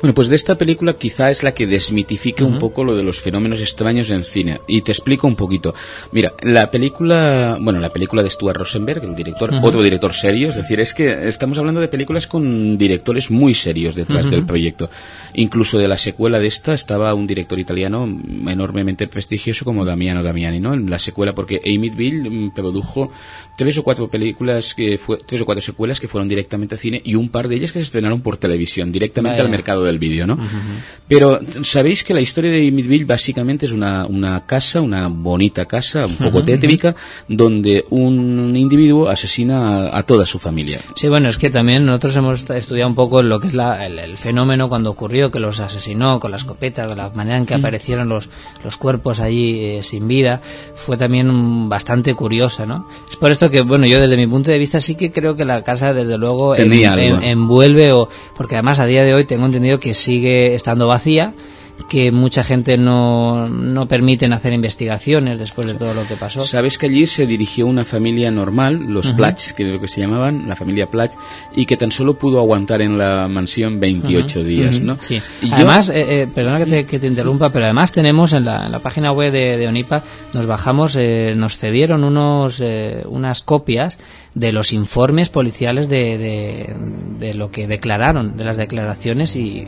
Bueno, 0.00 0.14
pues 0.14 0.28
de 0.28 0.36
esta 0.36 0.56
película 0.56 0.94
quizá 0.94 1.30
es 1.30 1.42
la 1.42 1.52
que 1.52 1.66
desmitifique 1.66 2.44
un 2.44 2.58
poco 2.58 2.84
lo 2.84 2.96
de 2.96 3.02
los 3.02 3.20
fenómenos 3.20 3.60
extraños 3.60 4.10
en 4.10 4.24
cine. 4.24 4.60
Y 4.66 4.82
te 4.82 4.92
explico 4.92 5.26
un 5.26 5.36
poquito. 5.36 5.74
Mira, 6.12 6.34
la 6.42 6.70
película, 6.70 7.58
bueno, 7.60 7.80
la 7.80 7.90
película 7.90 8.22
de 8.22 8.30
Stuart 8.30 8.56
Rosenberg, 8.56 9.04
el 9.04 9.14
director, 9.14 9.52
otro 9.62 9.82
director 9.82 10.12
serio, 10.12 10.50
es 10.50 10.56
decir, 10.56 10.80
es 10.80 10.94
que 10.94 11.28
estamos 11.28 11.58
hablando 11.58 11.80
de 11.80 11.88
películas 11.88 12.26
con 12.26 12.78
directores 12.78 13.30
muy 13.30 13.54
serios 13.54 13.94
detrás 13.94 14.30
del 14.30 14.44
proyecto. 14.44 14.90
Incluso 15.34 15.78
de 15.78 15.88
la 15.88 15.98
secuela 15.98 16.38
de 16.38 16.46
esta 16.46 16.74
estaba 16.74 17.14
un 17.14 17.26
director 17.26 17.58
italiano 17.58 18.04
enormemente 18.04 19.08
prestigioso 19.08 19.64
como 19.64 19.84
Damiano 19.84 20.22
Damiani, 20.22 20.60
¿no? 20.60 20.74
En 20.74 20.90
la 20.90 20.98
secuela, 20.98 21.23
porque 21.32 21.60
Amityville 21.64 22.28
mm, 22.28 22.50
produjo 22.50 23.10
tres 23.56 23.78
o 23.78 23.84
cuatro 23.84 24.08
películas 24.08 24.74
que 24.74 24.98
fue, 24.98 25.18
tres 25.24 25.40
o 25.40 25.44
cuatro 25.46 25.62
secuelas 25.62 26.00
que 26.00 26.08
fueron 26.08 26.28
directamente 26.28 26.74
a 26.74 26.78
cine 26.78 27.00
y 27.04 27.14
un 27.14 27.28
par 27.28 27.46
de 27.48 27.54
ellas 27.56 27.70
que 27.72 27.78
se 27.78 27.84
estrenaron 27.84 28.20
por 28.20 28.36
televisión, 28.36 28.90
directamente 28.90 29.36
Vaya. 29.36 29.44
al 29.44 29.50
mercado 29.50 29.84
del 29.84 29.98
vídeo, 30.00 30.26
¿no? 30.26 30.36
Pero 31.06 31.38
sabéis 31.62 32.02
que 32.02 32.12
la 32.14 32.20
historia 32.20 32.50
de 32.50 32.66
Amityville 32.68 33.04
básicamente 33.04 33.66
es 33.66 33.72
una, 33.72 34.06
una 34.06 34.44
casa, 34.44 34.80
una 34.80 35.06
bonita 35.08 35.66
casa, 35.66 36.06
un 36.06 36.16
poco 36.16 36.42
tétrica, 36.42 36.96
donde 37.28 37.84
un 37.90 38.56
individuo 38.56 39.08
asesina 39.08 39.84
a, 39.90 39.98
a 39.98 40.02
toda 40.02 40.26
su 40.26 40.38
familia. 40.40 40.80
Sí, 40.96 41.08
bueno, 41.08 41.28
es 41.28 41.38
que 41.38 41.50
también 41.50 41.86
nosotros 41.86 42.16
hemos 42.16 42.50
estudiado 42.50 42.88
un 42.88 42.96
poco 42.96 43.22
lo 43.22 43.38
que 43.38 43.46
es 43.48 43.54
la- 43.54 43.86
el, 43.86 43.98
el 44.00 44.18
fenómeno 44.18 44.68
cuando 44.68 44.90
ocurrió, 44.90 45.30
que 45.30 45.38
los 45.38 45.60
asesinó 45.60 46.18
con 46.18 46.32
la 46.32 46.38
escopeta, 46.38 46.86
la 46.96 47.10
manera 47.10 47.38
en 47.38 47.46
que 47.46 47.54
aparecieron 47.54 48.08
los, 48.08 48.30
los 48.64 48.76
cuerpos 48.76 49.20
allí 49.20 49.60
eh, 49.64 49.82
sin 49.84 50.08
vida, 50.08 50.40
fue 50.74 50.96
también 50.96 51.13
mm, 51.22 51.68
bastante 51.68 52.14
curiosa, 52.14 52.66
¿no? 52.66 52.86
Es 53.10 53.16
por 53.16 53.30
esto 53.30 53.50
que, 53.50 53.60
bueno, 53.62 53.86
yo 53.86 54.00
desde 54.00 54.16
mi 54.16 54.26
punto 54.26 54.50
de 54.50 54.58
vista 54.58 54.80
sí 54.80 54.94
que 54.96 55.12
creo 55.12 55.36
que 55.36 55.44
la 55.44 55.62
casa, 55.62 55.92
desde 55.92 56.18
luego, 56.18 56.54
en- 57.16 57.22
envuelve, 57.22 57.92
o 57.92 58.08
porque 58.36 58.54
además 58.56 58.80
a 58.80 58.86
día 58.86 59.02
de 59.04 59.14
hoy 59.14 59.24
tengo 59.24 59.46
entendido 59.46 59.78
que 59.78 59.94
sigue 59.94 60.54
estando 60.54 60.86
vacía, 60.86 61.34
que 61.88 62.12
mucha 62.12 62.44
gente 62.44 62.76
no, 62.78 63.48
no 63.48 63.86
permiten 63.86 64.32
hacer 64.32 64.52
investigaciones 64.52 65.38
después 65.38 65.66
de 65.66 65.74
todo 65.74 65.92
lo 65.92 66.06
que 66.06 66.14
pasó. 66.16 66.40
Sabes 66.42 66.78
que 66.78 66.86
allí 66.86 67.06
se 67.06 67.26
dirigió 67.26 67.66
una 67.66 67.84
familia 67.84 68.30
normal, 68.30 68.80
los 68.88 69.10
Platch, 69.12 69.52
creo 69.54 69.80
que 69.80 69.88
se 69.88 70.00
llamaban, 70.00 70.48
la 70.48 70.56
familia 70.56 70.86
Platch, 70.86 71.14
y 71.54 71.66
que 71.66 71.76
tan 71.76 71.90
solo 71.92 72.14
pudo 72.14 72.38
aguantar 72.38 72.80
en 72.80 72.96
la 72.96 73.26
mansión 73.28 73.80
28 73.80 74.44
días, 74.44 74.80
¿no? 74.80 74.98
Sí. 75.00 75.20
Y 75.42 75.48
yo- 75.48 75.54
además, 75.56 75.88
eh, 75.88 76.22
eh, 76.22 76.28
perdona 76.32 76.58
que 76.64 76.66
te, 76.66 76.86
que 76.86 76.98
te 76.98 77.06
interrumpa, 77.06 77.50
pero 77.50 77.64
además 77.66 77.92
tenemos 77.92 78.32
en 78.32 78.44
la, 78.44 78.66
en 78.66 78.72
la 78.72 78.78
página 78.78 79.12
web 79.12 79.32
de, 79.32 79.56
de 79.56 79.66
ONIPA, 79.68 80.02
nos 80.32 80.46
bajamos, 80.46 80.96
eh, 80.96 81.34
nos 81.36 81.58
cedieron 81.58 82.04
unos, 82.04 82.60
eh, 82.64 83.02
unas 83.08 83.42
copias 83.42 83.98
de 84.34 84.50
los 84.52 84.72
informes 84.72 85.28
policiales 85.28 85.88
de, 85.88 86.18
de, 86.18 86.74
de 87.20 87.34
lo 87.34 87.50
que 87.50 87.68
declararon, 87.68 88.36
de 88.36 88.44
las 88.44 88.56
declaraciones 88.56 89.36
y 89.36 89.66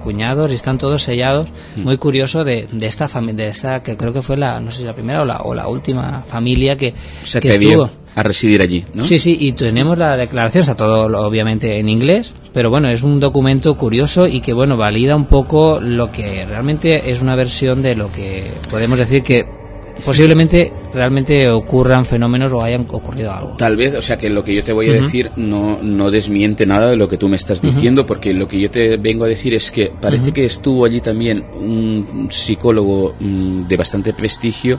cuñados, 0.00 0.50
y 0.50 0.54
están 0.56 0.78
todos 0.78 1.02
sellados. 1.04 1.48
Mm. 1.76 1.82
Muy 1.82 1.96
curioso 1.98 2.42
de, 2.44 2.66
de 2.72 2.86
esta 2.86 3.06
familia, 3.08 3.44
de 3.44 3.50
esta 3.50 3.82
que 3.82 3.96
creo 3.96 4.12
que 4.12 4.22
fue 4.22 4.36
la, 4.36 4.58
no 4.60 4.70
sé 4.70 4.78
si 4.78 4.84
la 4.84 4.94
primera 4.94 5.22
o 5.22 5.24
la, 5.24 5.42
o 5.42 5.54
la 5.54 5.68
última 5.68 6.22
familia 6.22 6.76
que, 6.76 6.92
se 7.22 7.40
que 7.40 7.50
estuvo. 7.50 7.88
a 8.16 8.22
residir 8.22 8.60
allí, 8.62 8.84
¿no? 8.94 9.02
Sí, 9.04 9.18
sí, 9.18 9.36
y 9.38 9.52
tenemos 9.52 9.96
la 9.96 10.16
declaración, 10.16 10.62
está 10.62 10.74
todo 10.74 11.08
lo- 11.08 11.24
obviamente 11.26 11.78
en 11.78 11.88
inglés, 11.88 12.34
pero 12.52 12.70
bueno, 12.70 12.88
es 12.88 13.02
un 13.02 13.20
documento 13.20 13.76
curioso 13.76 14.26
y 14.26 14.40
que 14.40 14.52
bueno, 14.52 14.76
valida 14.76 15.14
un 15.14 15.26
poco 15.26 15.80
lo 15.80 16.10
que 16.10 16.44
realmente 16.46 17.10
es 17.12 17.22
una 17.22 17.36
versión 17.36 17.82
de 17.82 17.94
lo 17.94 18.10
que 18.10 18.50
podemos 18.70 18.98
decir 18.98 19.22
que 19.22 19.46
posiblemente 20.04 20.72
realmente 20.92 21.48
ocurran 21.50 22.04
fenómenos 22.06 22.52
o 22.52 22.62
hayan 22.62 22.86
ocurrido 22.90 23.32
algo. 23.32 23.56
Tal 23.56 23.76
vez, 23.76 23.94
o 23.94 24.02
sea, 24.02 24.16
que 24.16 24.30
lo 24.30 24.42
que 24.42 24.54
yo 24.54 24.62
te 24.64 24.72
voy 24.72 24.88
a 24.90 24.92
decir 25.02 25.30
no, 25.36 25.78
no 25.82 26.10
desmiente 26.10 26.66
nada 26.66 26.90
de 26.90 26.96
lo 26.96 27.08
que 27.08 27.18
tú 27.18 27.28
me 27.28 27.36
estás 27.36 27.60
diciendo, 27.60 28.06
porque 28.06 28.32
lo 28.32 28.46
que 28.48 28.60
yo 28.60 28.70
te 28.70 28.96
vengo 28.96 29.24
a 29.24 29.28
decir 29.28 29.54
es 29.54 29.70
que 29.70 29.90
parece 30.00 30.32
que 30.32 30.44
estuvo 30.44 30.84
allí 30.84 31.00
también 31.00 31.44
un 31.54 32.28
psicólogo 32.30 33.14
mm, 33.20 33.66
de 33.68 33.76
bastante 33.76 34.12
prestigio 34.12 34.78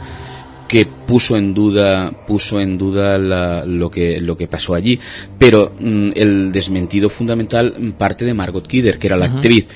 que 0.68 0.84
puso 0.88 1.38
en 1.38 1.53
duda 1.53 2.11
puso 2.26 2.59
en 2.59 2.76
duda 2.76 3.20
la- 3.20 3.63
lo 3.66 3.91
que 3.91 4.20
lo 4.20 4.36
que 4.36 4.47
pasó 4.47 4.74
allí. 4.74 4.99
Pero 5.38 5.72
mm, 5.80 6.09
el 6.16 6.51
desmentido 6.51 7.07
fundamental 7.07 7.76
mm, 7.78 7.89
parte 7.91 8.26
de 8.26 8.34
Margot 8.34 8.66
Kidder 8.66 8.97
que 8.97 9.05
era 9.05 9.16
la 9.16 9.26
actriz 9.28 9.68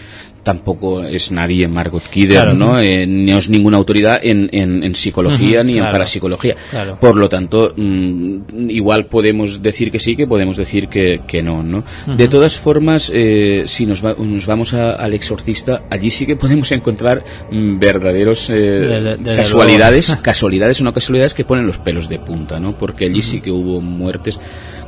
tampoco 0.43 1.03
es 1.03 1.31
nadie 1.31 1.67
Margot 1.67 2.03
Kidder 2.03 2.35
Claro. 2.43 2.53
no 2.53 2.79
Eh, 2.79 3.05
no 3.07 3.37
es 3.37 3.49
ninguna 3.49 3.77
autoridad 3.77 4.19
en, 4.21 4.49
en, 4.51 4.83
en 4.83 4.95
psicología 4.95 5.63
ni 5.63 5.73
en 5.73 5.77
claro. 5.79 5.91
parapsicología 5.91 6.55
Claro. 6.71 6.97
por 6.99 7.15
lo 7.15 7.27
tanto, 7.29 7.73
mm, 7.75 8.69
igual 8.69 9.05
podemos 9.07 9.61
decir 9.61 9.91
que 9.91 9.99
sí, 9.99 10.15
que 10.15 10.27
podemos 10.27 10.57
decir 10.57 10.87
que, 10.87 11.21
que 11.27 11.41
no, 11.41 11.61
¿no? 11.63 11.83
De 12.15 12.27
todas 12.27 12.57
formas, 12.57 13.11
eh, 13.13 13.63
si 13.65 13.85
nos, 13.85 14.03
va- 14.03 14.15
nos 14.17 14.45
vamos 14.45 14.73
a- 14.73 14.93
al 14.93 15.13
exorcista, 15.13 15.83
allí 15.89 16.09
sí 16.09 16.25
que 16.25 16.35
podemos 16.35 16.71
encontrar 16.71 17.23
mm, 17.51 17.77
verdaderos 17.79 18.49
eh, 18.49 19.17
casualidades, 19.35 20.15
casualidades 20.21 20.79
o 20.81 20.83
no 20.83 20.93
casualidades 20.93 21.33
que 21.33 21.45
ponen 21.45 21.67
los 21.67 21.77
pelos 21.77 22.07
de 22.09 22.19
punta, 22.19 22.59
¿no? 22.59 22.77
Porque 22.77 23.05
allí 23.05 23.21
sí 23.21 23.41
que 23.41 23.51
hubo 23.51 23.81
muertes 23.81 24.39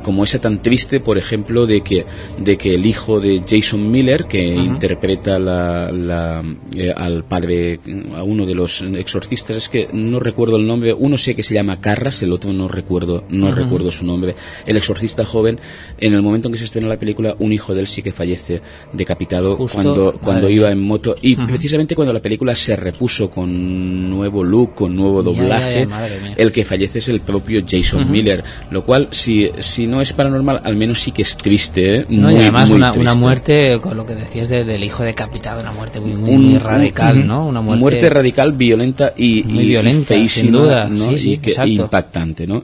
como 0.02 0.24
esa 0.24 0.40
tan 0.40 0.62
triste, 0.62 1.00
por 1.00 1.18
ejemplo, 1.18 1.66
de 1.66 1.82
que, 1.82 2.06
de 2.38 2.58
que 2.58 2.76
el 2.76 2.86
hijo 2.86 3.20
de 3.20 3.44
Jason 3.48 3.92
Miller, 3.92 4.26
que 4.26 4.42
interpreta 4.42 5.40
la, 5.40 5.92
la, 5.92 6.44
eh, 6.78 6.92
al 6.96 7.24
padre, 7.26 7.80
a 8.16 8.24
uno 8.24 8.46
de 8.46 8.56
los 8.56 8.82
exorcistas, 8.82 9.58
es 9.58 9.70
que 9.70 9.88
no 9.94 10.20
recuerdo 10.20 10.58
el 10.58 10.68
nombre, 10.68 10.94
uno 10.94 11.18
sé 11.18 11.36
que 11.36 11.44
se 11.44 11.54
llama 11.54 11.80
Carras, 11.80 12.22
el 12.24 12.32
otro 12.32 12.54
no 12.54 12.68
recuerdo, 12.68 13.24
no 13.30 13.52
recuerdo 13.52 13.92
su 13.92 14.06
nombre. 14.06 14.36
El 14.66 14.78
exorcista 14.78 15.26
joven, 15.26 15.60
en 15.98 16.14
el 16.14 16.22
momento 16.22 16.48
en 16.48 16.54
que 16.54 16.60
se 16.60 16.66
estrenó 16.66 16.88
la 16.88 16.98
película, 16.98 17.36
un 17.40 17.54
hijo 17.54 17.74
de 17.74 17.82
él 17.82 17.88
sí 17.88 18.02
que 18.02 18.12
fallece 18.12 18.62
decapitado 18.94 19.56
Justo, 19.56 19.82
cuando, 19.82 20.14
cuando 20.22 20.50
iba 20.50 20.72
en 20.72 20.80
moto. 20.80 21.16
Y 21.22 21.36
precisamente 21.36 21.96
cuando 21.96 22.14
la 22.14 22.22
película 22.22 22.56
se 22.56 22.76
repuso 22.76 23.30
con 23.30 24.10
nuevo 24.10 24.44
look, 24.44 24.76
con 24.76 24.96
nuevo 24.96 25.22
Ya, 25.22 25.32
ya, 25.32 25.38
ya, 25.38 25.42
doblaje, 25.42 25.86
mía. 25.86 26.36
el 26.38 26.52
que 26.52 26.66
fallece 26.66 27.00
es 27.00 27.10
el 27.10 27.22
propio 27.22 27.62
Jason 27.68 28.10
Miller, 28.12 28.44
lo 28.70 28.84
cual 28.84 29.10
si, 29.12 29.50
si 29.60 29.88
no 29.92 30.02
es 30.02 30.14
paranormal, 30.14 30.62
al 30.64 30.76
menos 30.76 31.00
sí 31.02 31.12
que 31.12 31.22
es 31.22 31.38
triste, 31.38 31.98
¿eh? 32.00 32.06
¿no? 32.10 32.32
y 32.32 32.38
además 32.38 32.70
muy 32.70 32.78
una, 32.78 33.14
muerte, 33.14 33.78
con 33.82 33.96
lo 33.98 34.06
que 34.06 34.16
decías 34.16 34.48
de- 34.50 34.64
del 34.64 34.84
hijo 34.84 35.04
decapitado, 35.04 35.62
una 35.62 35.72
muerte 35.72 36.00
muy, 36.00 36.14
muy, 36.14 36.30
Un- 36.32 36.42
muy 36.46 36.54
un- 36.56 36.60
radical. 36.62 37.28
¿no? 37.28 37.46
Una 37.46 37.62
muerte, 37.62 38.10
radical, 38.10 38.54
violenta 38.54 39.12
y, 39.16 39.44
Muy 39.44 39.60
y- 39.60 39.66
y 39.66 39.68
violenta, 39.68 40.16
sin 40.28 40.52
duda. 40.52 40.88
¿no? 40.88 41.10
Sí, 41.12 41.18
sí, 41.18 41.32
y 41.34 41.38
que, 41.38 41.54
impactante, 41.68 42.48
¿no? 42.48 42.64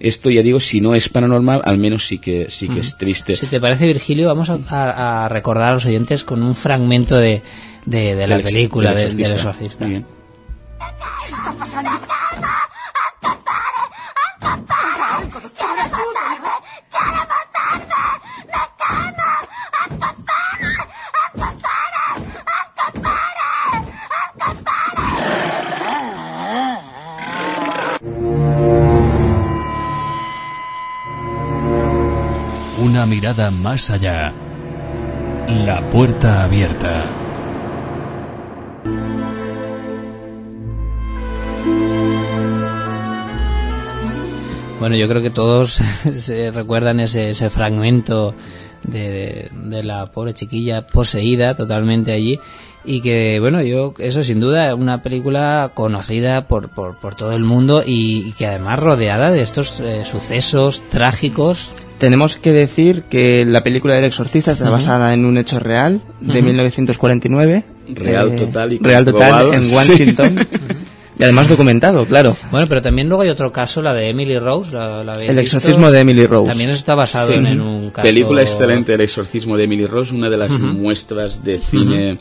Esto 0.00 0.30
ya 0.30 0.42
digo, 0.42 0.60
si 0.60 0.80
no 0.80 0.94
es 0.94 1.08
paranormal, 1.08 1.60
al 1.64 1.76
menos 1.78 2.06
sí 2.06 2.18
que 2.18 2.46
sí 2.48 2.68
que 2.68 2.80
es 2.80 2.96
triste. 2.96 3.36
Si 3.36 3.46
te 3.46 3.60
parece, 3.60 3.86
Virgilio, 3.86 4.28
vamos 4.28 4.48
a, 4.48 4.58
a- 4.68 5.24
a 5.24 5.28
recordar 5.28 5.68
a 5.68 5.72
los 5.74 5.84
oyentes 5.86 6.24
con 6.24 6.42
un 6.42 6.54
fragmento 6.54 7.16
de, 7.16 7.42
de, 7.86 8.14
de 8.14 8.26
la 8.26 8.36
Del 8.36 8.44
película 8.44 8.94
del 8.94 9.16
de- 9.16 9.22
del 9.24 9.32
exorcista. 9.32 9.34
exorcista. 9.50 9.84
Muy 9.84 9.90
bien. 9.94 10.06
¿Qué 11.26 11.34
está 11.34 11.52
pasando? 11.58 11.90
Mirada 33.08 33.50
más 33.50 33.90
allá. 33.90 34.32
La 35.48 35.80
puerta 35.90 36.44
abierta. 36.44 37.04
Bueno, 44.78 44.94
yo 44.94 45.08
creo 45.08 45.22
que 45.22 45.30
todos 45.30 45.72
se 46.12 46.50
recuerdan 46.50 47.00
ese, 47.00 47.30
ese 47.30 47.50
fragmento 47.50 48.34
de, 48.84 49.50
de, 49.52 49.82
la 49.82 50.12
pobre 50.12 50.34
chiquilla 50.34 50.82
poseída 50.82 51.54
totalmente 51.54 52.12
allí 52.12 52.38
y 52.84 53.00
que, 53.00 53.40
bueno, 53.40 53.60
yo, 53.62 53.92
eso 53.98 54.22
sin 54.22 54.38
duda, 54.38 54.74
una 54.74 55.02
película 55.02 55.72
conocida 55.74 56.46
por, 56.46 56.68
por, 56.68 57.14
todo 57.16 57.32
el 57.32 57.42
mundo 57.42 57.82
y, 57.84 58.28
y, 58.28 58.32
que 58.32 58.46
además 58.46 58.78
rodeada 58.78 59.32
de 59.32 59.42
estos 59.42 59.80
eh, 59.80 60.04
sucesos 60.04 60.82
trágicos. 60.88 61.72
Tenemos 61.98 62.36
que 62.36 62.52
decir 62.52 63.02
que 63.04 63.44
la 63.44 63.62
película 63.62 63.94
del 63.94 64.04
exorcista 64.04 64.52
está 64.52 64.64
uh 64.64 64.68
-huh. 64.68 64.72
basada 64.72 65.14
en 65.14 65.24
un 65.24 65.36
hecho 65.38 65.58
real 65.58 66.00
de 66.20 66.38
uh 66.38 66.42
-huh. 66.42 66.44
1949. 66.44 67.64
Real 67.94 68.32
eh, 68.32 68.36
total 68.36 68.72
y 68.72 68.78
Real 68.78 69.04
total 69.04 69.54
en 69.54 69.72
Washington. 69.72 70.48
Y 71.20 71.24
además 71.24 71.48
documentado, 71.48 72.06
claro. 72.06 72.36
Bueno, 72.52 72.68
pero 72.68 72.80
también 72.80 73.08
luego 73.08 73.24
hay 73.24 73.28
otro 73.28 73.50
caso, 73.50 73.82
la 73.82 73.92
de 73.92 74.08
Emily 74.08 74.38
Rose. 74.38 74.72
La, 74.72 75.02
la 75.02 75.16
el 75.16 75.36
exorcismo 75.40 75.86
visto? 75.86 75.90
de 75.90 76.00
Emily 76.02 76.26
Rose. 76.28 76.50
También 76.50 76.70
está 76.70 76.94
basado 76.94 77.30
sí. 77.30 77.34
en 77.34 77.60
un 77.60 77.90
caso. 77.90 78.06
Película 78.06 78.42
excelente, 78.42 78.94
El 78.94 79.00
exorcismo 79.00 79.56
de 79.56 79.64
Emily 79.64 79.86
Rose, 79.86 80.14
una 80.14 80.30
de 80.30 80.36
las 80.36 80.52
uh 80.52 80.58
-huh. 80.58 80.78
muestras 80.78 81.42
de 81.42 81.58
cine. 81.58 82.12
Uh 82.12 82.14
-huh 82.14 82.18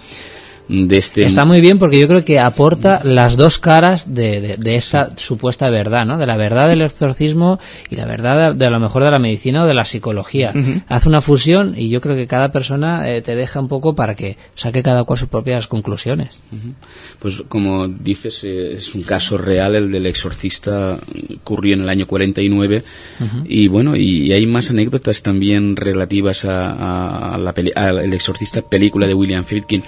de 0.69 0.97
este 0.97 1.23
está 1.23 1.45
muy 1.45 1.61
bien 1.61 1.79
porque 1.79 1.99
yo 1.99 2.07
creo 2.07 2.23
que 2.23 2.39
aporta 2.39 3.01
las 3.03 3.37
dos 3.37 3.57
caras 3.57 4.13
de, 4.13 4.41
de, 4.41 4.57
de 4.57 4.75
esta 4.75 5.07
sí. 5.15 5.23
supuesta 5.23 5.69
verdad 5.69 6.05
no 6.05 6.17
de 6.17 6.27
la 6.27 6.35
verdad 6.37 6.67
del 6.67 6.81
exorcismo 6.81 7.59
y 7.89 7.95
la 7.95 8.05
verdad 8.05 8.53
de, 8.53 8.65
de, 8.65 8.69
lo 8.69 8.79
mejor 8.79 9.03
de 9.03 9.11
la 9.11 9.19
medicina 9.19 9.63
o 9.63 9.67
de 9.67 9.73
la 9.73 9.85
psicología 9.85 10.51
uh 10.53 10.57
-huh. 10.57 10.83
hace 10.87 11.09
una 11.09 11.21
fusión 11.21 11.73
y 11.77 11.89
yo 11.89 12.01
creo 12.01 12.15
que 12.15 12.27
cada 12.27 12.51
persona 12.51 13.09
eh, 13.09 13.21
te 13.21 13.35
deja 13.35 13.59
un 13.59 13.67
poco 13.67 13.95
para 13.95 14.15
que 14.15 14.37
saque 14.55 14.83
cada 14.83 15.03
cual 15.05 15.19
sus 15.19 15.29
propias 15.29 15.67
conclusiones 15.67 16.41
uh 16.51 16.55
-huh. 16.55 16.73
pues 17.19 17.43
como 17.47 17.87
dices 17.87 18.43
eh, 18.43 18.73
es 18.73 18.93
un 18.93 19.03
caso 19.03 19.37
real 19.37 19.75
el 19.75 19.91
del 19.91 20.05
exorcista 20.05 20.99
ocurrió 21.41 21.75
en 21.75 21.81
el 21.81 21.89
año 21.89 22.07
49 22.07 22.83
uh 23.19 23.23
-huh. 23.23 23.43
y 23.47 23.67
bueno 23.67 23.95
y, 23.95 24.27
y, 24.27 24.33
hay 24.33 24.45
más 24.45 24.69
anécdotas 24.69 25.23
también 25.23 25.75
relativas 25.75 26.43
a, 26.45 27.35
a 27.35 27.37
la 27.37 27.53
peli, 27.53 27.71
al 27.75 28.13
exorcista 28.13 28.61
película 28.61 29.07
de 29.07 29.13
William 29.13 29.45
Friedkin 29.45 29.83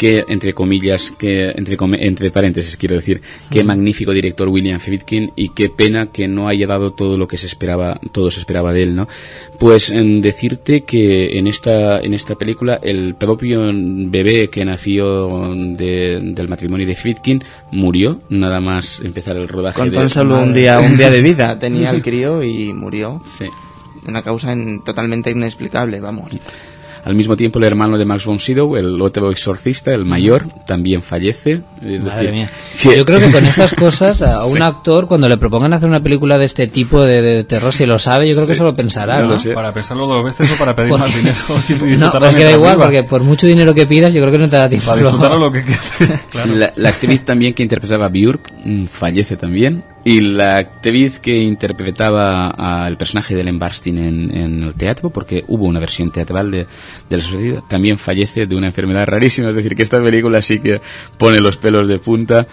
que 0.00 0.09
entre 0.28 0.52
comillas, 0.54 1.10
que 1.10 1.50
entre, 1.50 1.76
entre 2.00 2.30
paréntesis 2.30 2.76
quiero 2.76 2.94
decir, 2.94 3.20
qué 3.50 3.64
magnífico 3.64 4.12
director 4.12 4.48
William 4.48 4.80
Friedkin 4.80 5.32
y 5.36 5.50
qué 5.50 5.68
pena 5.68 6.06
que 6.06 6.28
no 6.28 6.48
haya 6.48 6.66
dado 6.66 6.92
todo 6.92 7.16
lo 7.16 7.26
que 7.26 7.38
se 7.38 7.46
esperaba, 7.46 8.00
todo 8.12 8.30
se 8.30 8.40
esperaba 8.40 8.72
de 8.72 8.82
él, 8.82 8.94
¿no? 8.94 9.08
Pues 9.58 9.90
en 9.90 10.20
decirte 10.20 10.82
que 10.82 11.38
en 11.38 11.46
esta, 11.46 12.00
en 12.00 12.14
esta 12.14 12.34
película 12.34 12.78
el 12.82 13.14
propio 13.14 13.70
bebé 13.72 14.48
que 14.48 14.64
nació 14.64 15.54
de, 15.54 16.18
del 16.22 16.48
matrimonio 16.48 16.86
de 16.86 16.94
Friedkin 16.94 17.42
murió, 17.72 18.20
nada 18.28 18.60
más 18.60 19.00
empezar 19.04 19.36
el 19.36 19.48
rodaje. 19.48 19.78
Con 19.78 19.92
tan 19.92 20.10
solo 20.10 20.40
un 20.40 20.52
día, 20.54 20.80
un 20.80 20.96
día 20.96 21.10
de 21.10 21.22
vida 21.22 21.58
tenía 21.58 21.90
el 21.90 22.02
crío 22.02 22.42
y 22.42 22.72
murió. 22.72 23.22
Sí. 23.24 23.46
Una 24.06 24.22
causa 24.22 24.52
en, 24.52 24.82
totalmente 24.82 25.30
inexplicable, 25.30 26.00
vamos. 26.00 26.30
Al 27.04 27.14
mismo 27.14 27.36
tiempo, 27.36 27.58
el 27.58 27.64
hermano 27.64 27.96
de 27.96 28.04
Max 28.04 28.24
von 28.24 28.38
Sydow, 28.38 28.76
el 28.76 29.00
otro 29.00 29.30
exorcista, 29.30 29.92
el 29.92 30.04
mayor, 30.04 30.46
también 30.66 31.02
fallece. 31.02 31.62
Es 31.82 32.02
Madre 32.02 32.16
decir, 32.16 32.30
mía. 32.30 32.50
Que... 32.80 32.96
Yo 32.96 33.04
creo 33.04 33.20
que 33.20 33.30
con 33.30 33.46
estas 33.46 33.74
cosas, 33.74 34.20
a 34.22 34.44
un 34.44 34.56
sí. 34.56 34.62
actor, 34.62 35.06
cuando 35.06 35.28
le 35.28 35.38
propongan 35.38 35.72
hacer 35.72 35.88
una 35.88 36.00
película 36.00 36.38
de 36.38 36.44
este 36.44 36.66
tipo 36.66 37.02
de, 37.02 37.22
de 37.22 37.44
terror, 37.44 37.72
si 37.72 37.86
lo 37.86 37.98
sabe, 37.98 38.28
yo 38.28 38.34
creo 38.34 38.44
sí. 38.44 38.46
que 38.48 38.52
eso 38.52 38.64
lo 38.64 38.76
pensará. 38.76 39.22
No, 39.22 39.36
¿no? 39.36 39.54
Para 39.54 39.72
pensarlo 39.72 40.06
dos 40.06 40.24
veces 40.24 40.52
o 40.52 40.58
para 40.58 40.74
pedir 40.74 40.90
por... 40.90 41.00
más 41.00 41.14
dinero. 41.14 41.36
no, 41.98 42.12
pues 42.12 42.34
que 42.34 42.44
da 42.44 42.52
igual, 42.52 42.76
porque 42.76 43.02
por 43.04 43.22
mucho 43.22 43.46
dinero 43.46 43.74
que 43.74 43.86
pidas, 43.86 44.12
yo 44.12 44.20
creo 44.20 44.32
que 44.32 44.38
no 44.38 44.48
te 44.48 44.56
da 44.56 44.68
tiempo. 44.68 44.86
Para 44.86 45.00
disfrutar 45.00 45.38
lo 45.38 45.50
que 45.50 45.64
claro. 46.30 46.54
la, 46.54 46.72
la, 46.76 46.88
actriz 46.88 47.24
también 47.24 47.54
que 47.54 47.62
interpretaba 47.62 48.06
a 48.06 48.08
Björk 48.08 48.52
mm, 48.64 48.84
fallece 48.84 49.36
también. 49.36 49.82
Y 50.02 50.20
la 50.20 50.56
actriz 50.56 51.18
que 51.18 51.36
interpretaba 51.36 52.48
al 52.48 52.96
personaje 52.96 53.34
de 53.34 53.42
Ellen 53.42 53.58
Barstein 53.58 53.98
en, 53.98 54.36
en, 54.36 54.62
el 54.62 54.74
teatro, 54.74 55.10
porque 55.10 55.44
hubo 55.48 55.66
una 55.66 55.78
versión 55.78 56.10
teatral 56.10 56.50
de, 56.50 56.66
de 57.08 57.16
la 57.16 57.22
sociedad, 57.22 57.62
también 57.68 57.98
fallece 57.98 58.46
de 58.46 58.56
una 58.56 58.68
enfermedad 58.68 59.06
rarísima. 59.06 59.50
Es 59.50 59.56
decir, 59.56 59.76
que 59.76 59.82
esta 59.82 60.02
película 60.02 60.40
sí 60.40 60.58
que 60.58 60.80
pone 61.18 61.40
los 61.40 61.58
pelos 61.58 61.86
de 61.86 61.98
punta. 61.98 62.46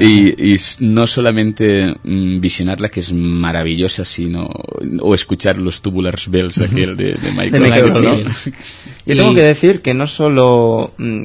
Y, 0.00 0.52
y, 0.52 0.56
no 0.80 1.06
solamente 1.06 1.92
mm, 2.02 2.40
visionarla, 2.40 2.88
que 2.88 3.00
es 3.00 3.12
maravillosa, 3.12 4.04
sino 4.04 4.48
o 5.00 5.14
escuchar 5.14 5.58
los 5.58 5.82
tubular 5.82 6.14
bells 6.28 6.58
aquel 6.58 6.96
de, 6.96 7.14
de 7.14 7.30
Michael. 7.36 7.50
De 7.50 7.60
Michael 7.60 7.92
¿no? 7.92 8.18
Yo 9.06 9.16
tengo 9.16 9.34
que 9.34 9.42
decir 9.42 9.80
que 9.80 9.94
no 9.94 10.06
solo 10.06 10.92
mm, 10.98 11.24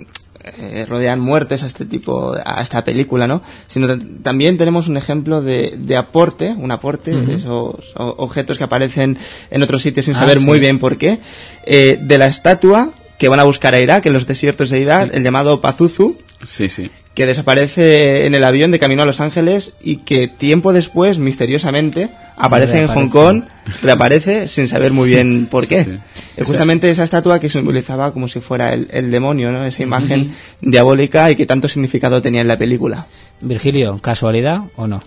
eh, 0.57 0.85
rodean 0.87 1.19
muertes 1.19 1.63
a 1.63 1.67
este 1.67 1.85
tipo, 1.85 2.35
a 2.43 2.61
esta 2.61 2.83
película, 2.83 3.27
¿no? 3.27 3.41
Sino 3.67 3.87
también 4.21 4.57
tenemos 4.57 4.87
un 4.87 4.97
ejemplo 4.97 5.41
de, 5.41 5.75
de 5.77 5.95
aporte, 5.95 6.55
un 6.57 6.71
aporte, 6.71 7.13
uh 7.13 7.19
-huh. 7.19 7.35
esos 7.35 7.93
objetos 7.95 8.57
que 8.57 8.63
aparecen 8.63 9.17
en 9.49 9.63
otros 9.63 9.81
sitios 9.81 10.05
sin 10.05 10.15
saber 10.15 10.37
ah, 10.37 10.41
muy 10.41 10.57
sí. 10.57 10.61
bien 10.61 10.79
por 10.79 10.97
qué, 10.97 11.19
eh, 11.65 11.97
de 12.01 12.17
la 12.17 12.27
estatua 12.27 12.91
que 13.17 13.29
van 13.29 13.39
a 13.39 13.43
buscar 13.43 13.73
a 13.73 13.79
Irak 13.79 14.05
en 14.05 14.13
los 14.13 14.27
desiertos 14.27 14.69
de 14.69 14.79
Irak, 14.79 15.09
sí. 15.09 15.17
el 15.17 15.23
llamado 15.23 15.59
Pazuzu. 15.61 16.17
Sí, 16.43 16.69
sí 16.69 16.91
que 17.17 17.25
desaparece 17.25 18.27
en 18.27 18.35
el 18.35 18.43
avión 18.43 18.69
de 18.69 18.77
camino 18.77 19.01
a 19.01 19.05
Los 19.07 19.19
Ángeles 19.21 19.73
y 19.81 19.97
que 19.97 20.27
tiempo 20.27 20.71
después, 20.71 21.17
misteriosamente, 21.17 22.11
aparece 22.35 22.79
en 22.79 22.87
Hong 22.89 23.09
Kong, 23.09 23.41
reaparece 23.81 24.47
sin 24.47 24.67
saber 24.67 24.91
muy 24.93 25.09
bien 25.09 25.47
por 25.49 25.65
qué. 25.65 25.83
Sí. 25.83 25.97
Es 26.35 26.45
justamente 26.45 26.91
esa 26.91 27.03
estatua 27.03 27.39
que 27.39 27.49
simbolizaba 27.49 28.13
como 28.13 28.27
si 28.27 28.39
fuera 28.39 28.71
el, 28.71 28.87
el 28.91 29.09
demonio, 29.09 29.51
¿no? 29.51 29.65
Esa 29.65 29.81
imagen 29.81 30.19
uh 30.19 30.25
-huh. 30.25 30.71
diabólica 30.71 31.31
y 31.31 31.35
que 31.35 31.47
tanto 31.47 31.67
significado 31.67 32.21
tenía 32.21 32.41
en 32.41 32.47
la 32.47 32.59
película. 32.59 33.07
Virgilio, 33.41 33.97
¿casualidad 33.99 34.59
o 34.75 34.85
no? 34.85 35.01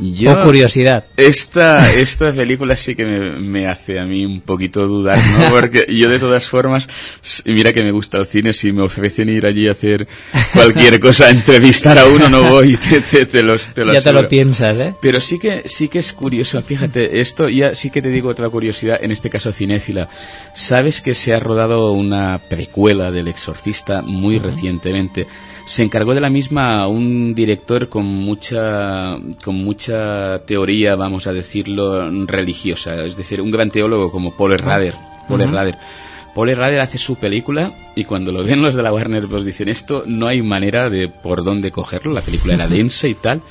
Yo, 0.00 0.32
o 0.32 0.44
curiosidad. 0.44 1.04
Esta, 1.16 1.92
esta 1.92 2.32
película 2.32 2.76
sí 2.76 2.94
que 2.94 3.04
me, 3.04 3.40
me, 3.40 3.66
hace 3.66 3.98
a 3.98 4.04
mí 4.04 4.24
un 4.24 4.40
poquito 4.42 4.86
dudar, 4.86 5.18
¿no? 5.38 5.50
Porque 5.50 5.86
yo 5.88 6.08
de 6.08 6.20
todas 6.20 6.48
formas, 6.48 6.88
mira 7.44 7.72
que 7.72 7.82
me 7.82 7.90
gusta 7.90 8.18
el 8.18 8.26
cine, 8.26 8.52
si 8.52 8.70
me 8.70 8.84
ofrecen 8.84 9.28
ir 9.28 9.44
allí 9.44 9.66
a 9.66 9.72
hacer 9.72 10.06
cualquier 10.52 11.00
cosa, 11.00 11.30
entrevistar 11.30 11.98
a 11.98 12.06
uno, 12.06 12.28
no 12.28 12.44
voy, 12.44 12.76
te, 12.90 13.00
te, 13.00 13.26
te 13.26 13.42
los, 13.42 13.74
te 13.74 13.84
lo 13.84 13.92
Ya 13.92 14.00
te 14.00 14.12
lo 14.12 14.28
piensas, 14.28 14.78
¿eh? 14.78 14.94
Pero 15.00 15.20
sí 15.20 15.38
que, 15.38 15.62
sí 15.66 15.88
que 15.88 15.98
es 15.98 16.12
curioso, 16.12 16.62
fíjate, 16.62 17.20
esto 17.20 17.48
ya 17.48 17.74
sí 17.74 17.90
que 17.90 18.00
te 18.00 18.10
digo 18.10 18.28
otra 18.28 18.48
curiosidad, 18.48 18.98
en 19.02 19.10
este 19.10 19.30
caso 19.30 19.52
cinéfila. 19.52 20.08
Sabes 20.54 21.00
que 21.00 21.14
se 21.14 21.34
ha 21.34 21.40
rodado 21.40 21.90
una 21.92 22.38
precuela 22.48 23.10
del 23.10 23.26
Exorcista 23.26 24.02
muy 24.02 24.36
uh 24.36 24.40
-huh. 24.40 24.42
recientemente 24.44 25.26
se 25.68 25.82
encargó 25.82 26.14
de 26.14 26.20
la 26.22 26.30
misma 26.30 26.88
un 26.88 27.34
director 27.34 27.90
con 27.90 28.06
mucha 28.06 29.18
con 29.44 29.56
mucha 29.56 30.38
teoría 30.46 30.96
vamos 30.96 31.26
a 31.26 31.32
decirlo 31.32 32.10
religiosa. 32.26 33.04
Es 33.04 33.16
decir 33.16 33.42
un 33.42 33.50
gran 33.50 33.70
teólogo 33.70 34.10
como 34.10 34.34
Paul 34.34 34.58
Rader 34.58 34.94
Paul 35.28 35.42
uh 35.42 35.44
-huh. 35.44 35.52
Rader 35.52 35.74
Paul 36.34 36.56
Rader 36.56 36.80
hace 36.80 36.96
su 36.96 37.16
película 37.16 37.72
y 37.94 38.04
cuando 38.04 38.32
lo 38.32 38.42
ven 38.44 38.62
los 38.62 38.76
de 38.76 38.82
la 38.82 38.92
Warner 38.92 39.28
pues 39.28 39.44
dicen 39.44 39.68
esto 39.68 40.04
no 40.06 40.26
hay 40.26 40.40
manera 40.40 40.88
de 40.88 41.08
por 41.08 41.44
dónde 41.44 41.70
cogerlo. 41.70 42.12
La 42.12 42.22
película 42.22 42.54
era 42.54 42.66
densa 42.76 43.06
y 43.06 43.14
tal 43.14 43.42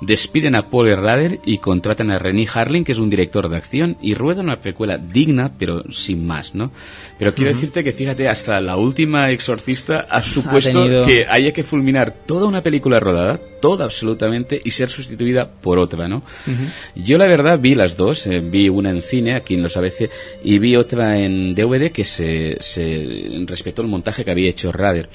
despiden 0.00 0.54
a 0.54 0.70
Paul 0.70 0.96
Rader 0.96 1.40
y 1.44 1.58
contratan 1.58 2.10
a 2.10 2.18
René 2.18 2.46
Harling, 2.52 2.84
que 2.84 2.92
es 2.92 2.98
un 2.98 3.10
director 3.10 3.48
de 3.48 3.56
acción, 3.56 3.96
y 4.00 4.14
ruedan 4.14 4.46
una 4.46 4.60
precuela 4.60 4.98
digna, 4.98 5.52
pero 5.58 5.84
sin 5.90 6.26
más, 6.26 6.54
¿no? 6.54 6.72
Pero 7.18 7.34
quiero 7.34 7.50
uh 7.50 7.52
-huh. 7.52 7.56
decirte 7.56 7.84
que, 7.84 7.92
fíjate, 7.92 8.28
hasta 8.28 8.60
la 8.60 8.76
última 8.76 9.30
Exorcista 9.30 10.06
ha 10.08 10.22
supuesto 10.22 10.80
ha 10.80 10.84
tenido... 10.84 11.06
que 11.06 11.26
haya 11.28 11.52
que 11.52 11.64
fulminar 11.64 12.14
toda 12.26 12.48
una 12.48 12.62
película 12.62 12.98
rodada, 12.98 13.38
toda 13.60 13.84
absolutamente, 13.84 14.60
y 14.64 14.70
ser 14.70 14.90
sustituida 14.90 15.50
por 15.50 15.78
otra, 15.78 16.08
¿no? 16.08 16.18
Uh 16.46 16.50
-huh. 16.50 17.02
Yo, 17.04 17.18
la 17.18 17.26
verdad, 17.26 17.60
vi 17.60 17.74
las 17.74 17.96
dos, 17.96 18.26
eh, 18.26 18.40
vi 18.40 18.68
una 18.68 18.90
en 18.90 19.02
cine, 19.02 19.34
aquí 19.34 19.54
en 19.54 19.62
los 19.62 19.76
ABC, 19.76 20.10
y 20.42 20.58
vi 20.58 20.76
otra 20.76 21.18
en 21.18 21.54
DVD 21.54 21.92
que 21.92 22.04
se, 22.04 22.56
se 22.60 23.44
respetó 23.46 23.82
el 23.82 23.88
montaje 23.88 24.24
que 24.24 24.30
había 24.30 24.48
hecho 24.48 24.72
Rader 24.72 25.08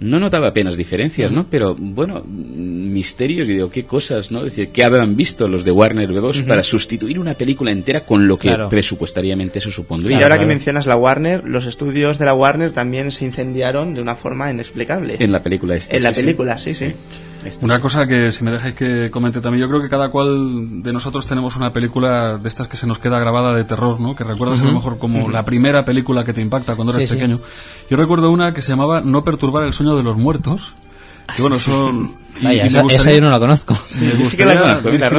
no 0.00 0.20
notaba 0.20 0.48
apenas 0.48 0.76
diferencias, 0.76 1.30
¿no? 1.30 1.46
Pero, 1.50 1.74
bueno, 1.74 2.22
misterios 2.24 3.48
y 3.48 3.54
digo, 3.54 3.70
qué 3.70 3.84
cosas, 3.84 4.30
¿no? 4.30 4.40
Es 4.40 4.56
decir, 4.56 4.70
¿qué 4.70 4.84
habrán 4.84 5.16
visto 5.16 5.48
los 5.48 5.64
de 5.64 5.70
Warner 5.70 6.12
Bros. 6.12 6.38
Uh 6.38 6.40
-huh. 6.42 6.46
para 6.46 6.62
sustituir 6.62 7.18
una 7.18 7.34
película 7.34 7.72
entera 7.72 8.04
con 8.04 8.28
lo 8.28 8.38
que 8.38 8.48
claro. 8.48 8.68
presupuestariamente 8.68 9.58
eso 9.58 9.70
supondría? 9.70 10.18
Y 10.18 10.22
ahora 10.22 10.38
que 10.38 10.46
mencionas 10.46 10.86
la 10.86 10.96
Warner, 10.96 11.44
los 11.44 11.66
estudios 11.66 12.18
de 12.18 12.24
la 12.24 12.34
Warner 12.34 12.72
también 12.72 13.10
se 13.12 13.24
incendiaron 13.24 13.94
de 13.94 14.00
una 14.00 14.14
forma 14.14 14.50
inexplicable. 14.50 15.16
En 15.18 15.32
la 15.32 15.42
película 15.42 15.76
esta. 15.76 15.94
En 15.94 16.00
sí, 16.00 16.04
la 16.04 16.12
película, 16.12 16.58
sí, 16.58 16.74
sí. 16.74 16.88
sí. 16.88 16.94
Esta 17.44 17.64
una 17.64 17.80
cosa 17.80 18.06
que, 18.06 18.32
si 18.32 18.42
me 18.44 18.50
dejáis 18.50 18.74
que 18.74 19.10
comente 19.10 19.40
también, 19.40 19.62
yo 19.62 19.68
creo 19.68 19.80
que 19.80 19.88
cada 19.88 20.10
cual 20.10 20.82
de 20.82 20.92
nosotros 20.92 21.26
tenemos 21.26 21.56
una 21.56 21.70
película 21.70 22.36
de 22.38 22.48
estas 22.48 22.66
que 22.68 22.76
se 22.76 22.86
nos 22.86 22.98
queda 22.98 23.18
grabada 23.18 23.54
de 23.54 23.64
terror, 23.64 24.00
¿no? 24.00 24.16
Que 24.16 24.24
recuerdas 24.24 24.60
uh 24.60 24.62
-huh. 24.62 24.66
a 24.66 24.70
lo 24.70 24.74
mejor 24.74 24.98
como 24.98 25.20
uh 25.20 25.28
-huh. 25.28 25.32
la 25.32 25.44
primera 25.44 25.84
película 25.84 26.24
que 26.24 26.32
te 26.32 26.40
impacta 26.40 26.74
cuando 26.74 26.92
eres 26.94 27.08
sí, 27.08 27.14
pequeño. 27.14 27.38
Sí. 27.38 27.86
Yo 27.90 27.96
recuerdo 27.96 28.30
una 28.30 28.52
que 28.52 28.62
se 28.62 28.72
llamaba 28.72 29.00
No 29.00 29.22
perturbar 29.22 29.64
el 29.64 29.72
sueño 29.72 29.96
de 29.96 30.02
los 30.02 30.16
muertos, 30.16 30.74
Y 31.36 31.40
bueno, 31.42 31.58
son 31.58 32.16
Vaya, 32.42 32.66
esa, 32.66 32.82
esa, 32.88 33.12
yo 33.12 33.20
no 33.20 33.30
la 33.30 33.38
conozco. 33.38 33.74
Me 34.00 34.12
gustaría, 34.12 34.28
sí 34.28 34.36
que 34.36 34.44
la 34.44 34.60
conozco, 34.60 34.90
mira, 34.90 35.10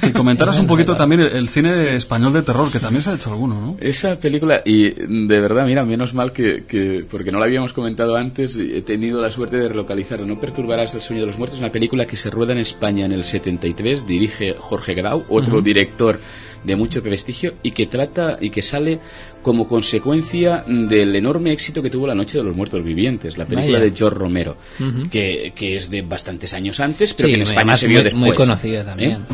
que 0.00 0.12
comentaras 0.12 0.58
un 0.58 0.66
poquito 0.68 0.94
también 0.94 1.20
el, 1.22 1.48
cine 1.48 1.96
español 1.96 2.32
de 2.32 2.42
terror, 2.42 2.70
que 2.70 2.78
también 2.78 3.02
se 3.02 3.10
ha 3.10 3.14
hecho 3.14 3.30
alguno, 3.30 3.60
¿no? 3.60 3.76
Esa 3.80 4.16
película, 4.16 4.62
y 4.64 4.90
de 4.90 5.40
verdad, 5.40 5.66
mira, 5.66 5.84
menos 5.84 6.14
mal 6.14 6.32
que, 6.32 6.64
que 6.64 7.04
porque 7.10 7.32
no 7.32 7.38
la 7.38 7.46
habíamos 7.46 7.72
comentado 7.72 8.16
antes, 8.16 8.56
he 8.56 8.82
tenido 8.82 9.20
la 9.20 9.30
suerte 9.30 9.56
de 9.56 9.68
relocalizarla. 9.68 10.26
No 10.26 10.38
perturbarás 10.38 10.94
el 10.94 11.00
sueño 11.00 11.22
de 11.22 11.26
los 11.26 11.38
muertos, 11.38 11.58
una 11.58 11.70
película 11.70 12.06
que 12.06 12.16
se 12.16 12.30
rueda 12.30 12.52
en 12.52 12.58
España 12.58 13.06
en 13.06 13.12
el 13.12 13.24
73, 13.24 14.06
dirige 14.06 14.54
Jorge 14.58 14.94
Grau, 14.94 15.24
otro 15.28 15.60
director 15.60 16.20
de 16.64 16.76
mucho 16.76 17.02
prestigio 17.02 17.54
y 17.62 17.70
que 17.72 17.86
trata 17.86 18.38
y 18.40 18.50
que 18.50 18.62
sale 18.62 19.00
como 19.42 19.66
consecuencia 19.66 20.64
del 20.66 21.16
enorme 21.16 21.52
éxito 21.52 21.82
que 21.82 21.88
tuvo 21.88 22.06
La 22.06 22.14
Noche 22.14 22.38
de 22.38 22.44
los 22.44 22.54
Muertos 22.54 22.84
Vivientes, 22.84 23.38
la 23.38 23.46
película 23.46 23.80
de 23.80 23.92
George 23.94 24.18
Romero, 24.18 24.56
que, 25.10 25.52
que, 25.54 25.76
es 25.76 25.90
de 25.90 26.02
bastantes 26.02 26.52
años 26.52 26.78
antes, 26.80 27.14
pero 27.14 27.28
que 27.28 27.36
en 27.36 27.42
España 27.42 27.76
se 27.76 27.88
vio 27.88 28.02
después. 28.02 28.20
Muy 28.20 28.32
conocida 28.32 28.84
también. 28.84 29.24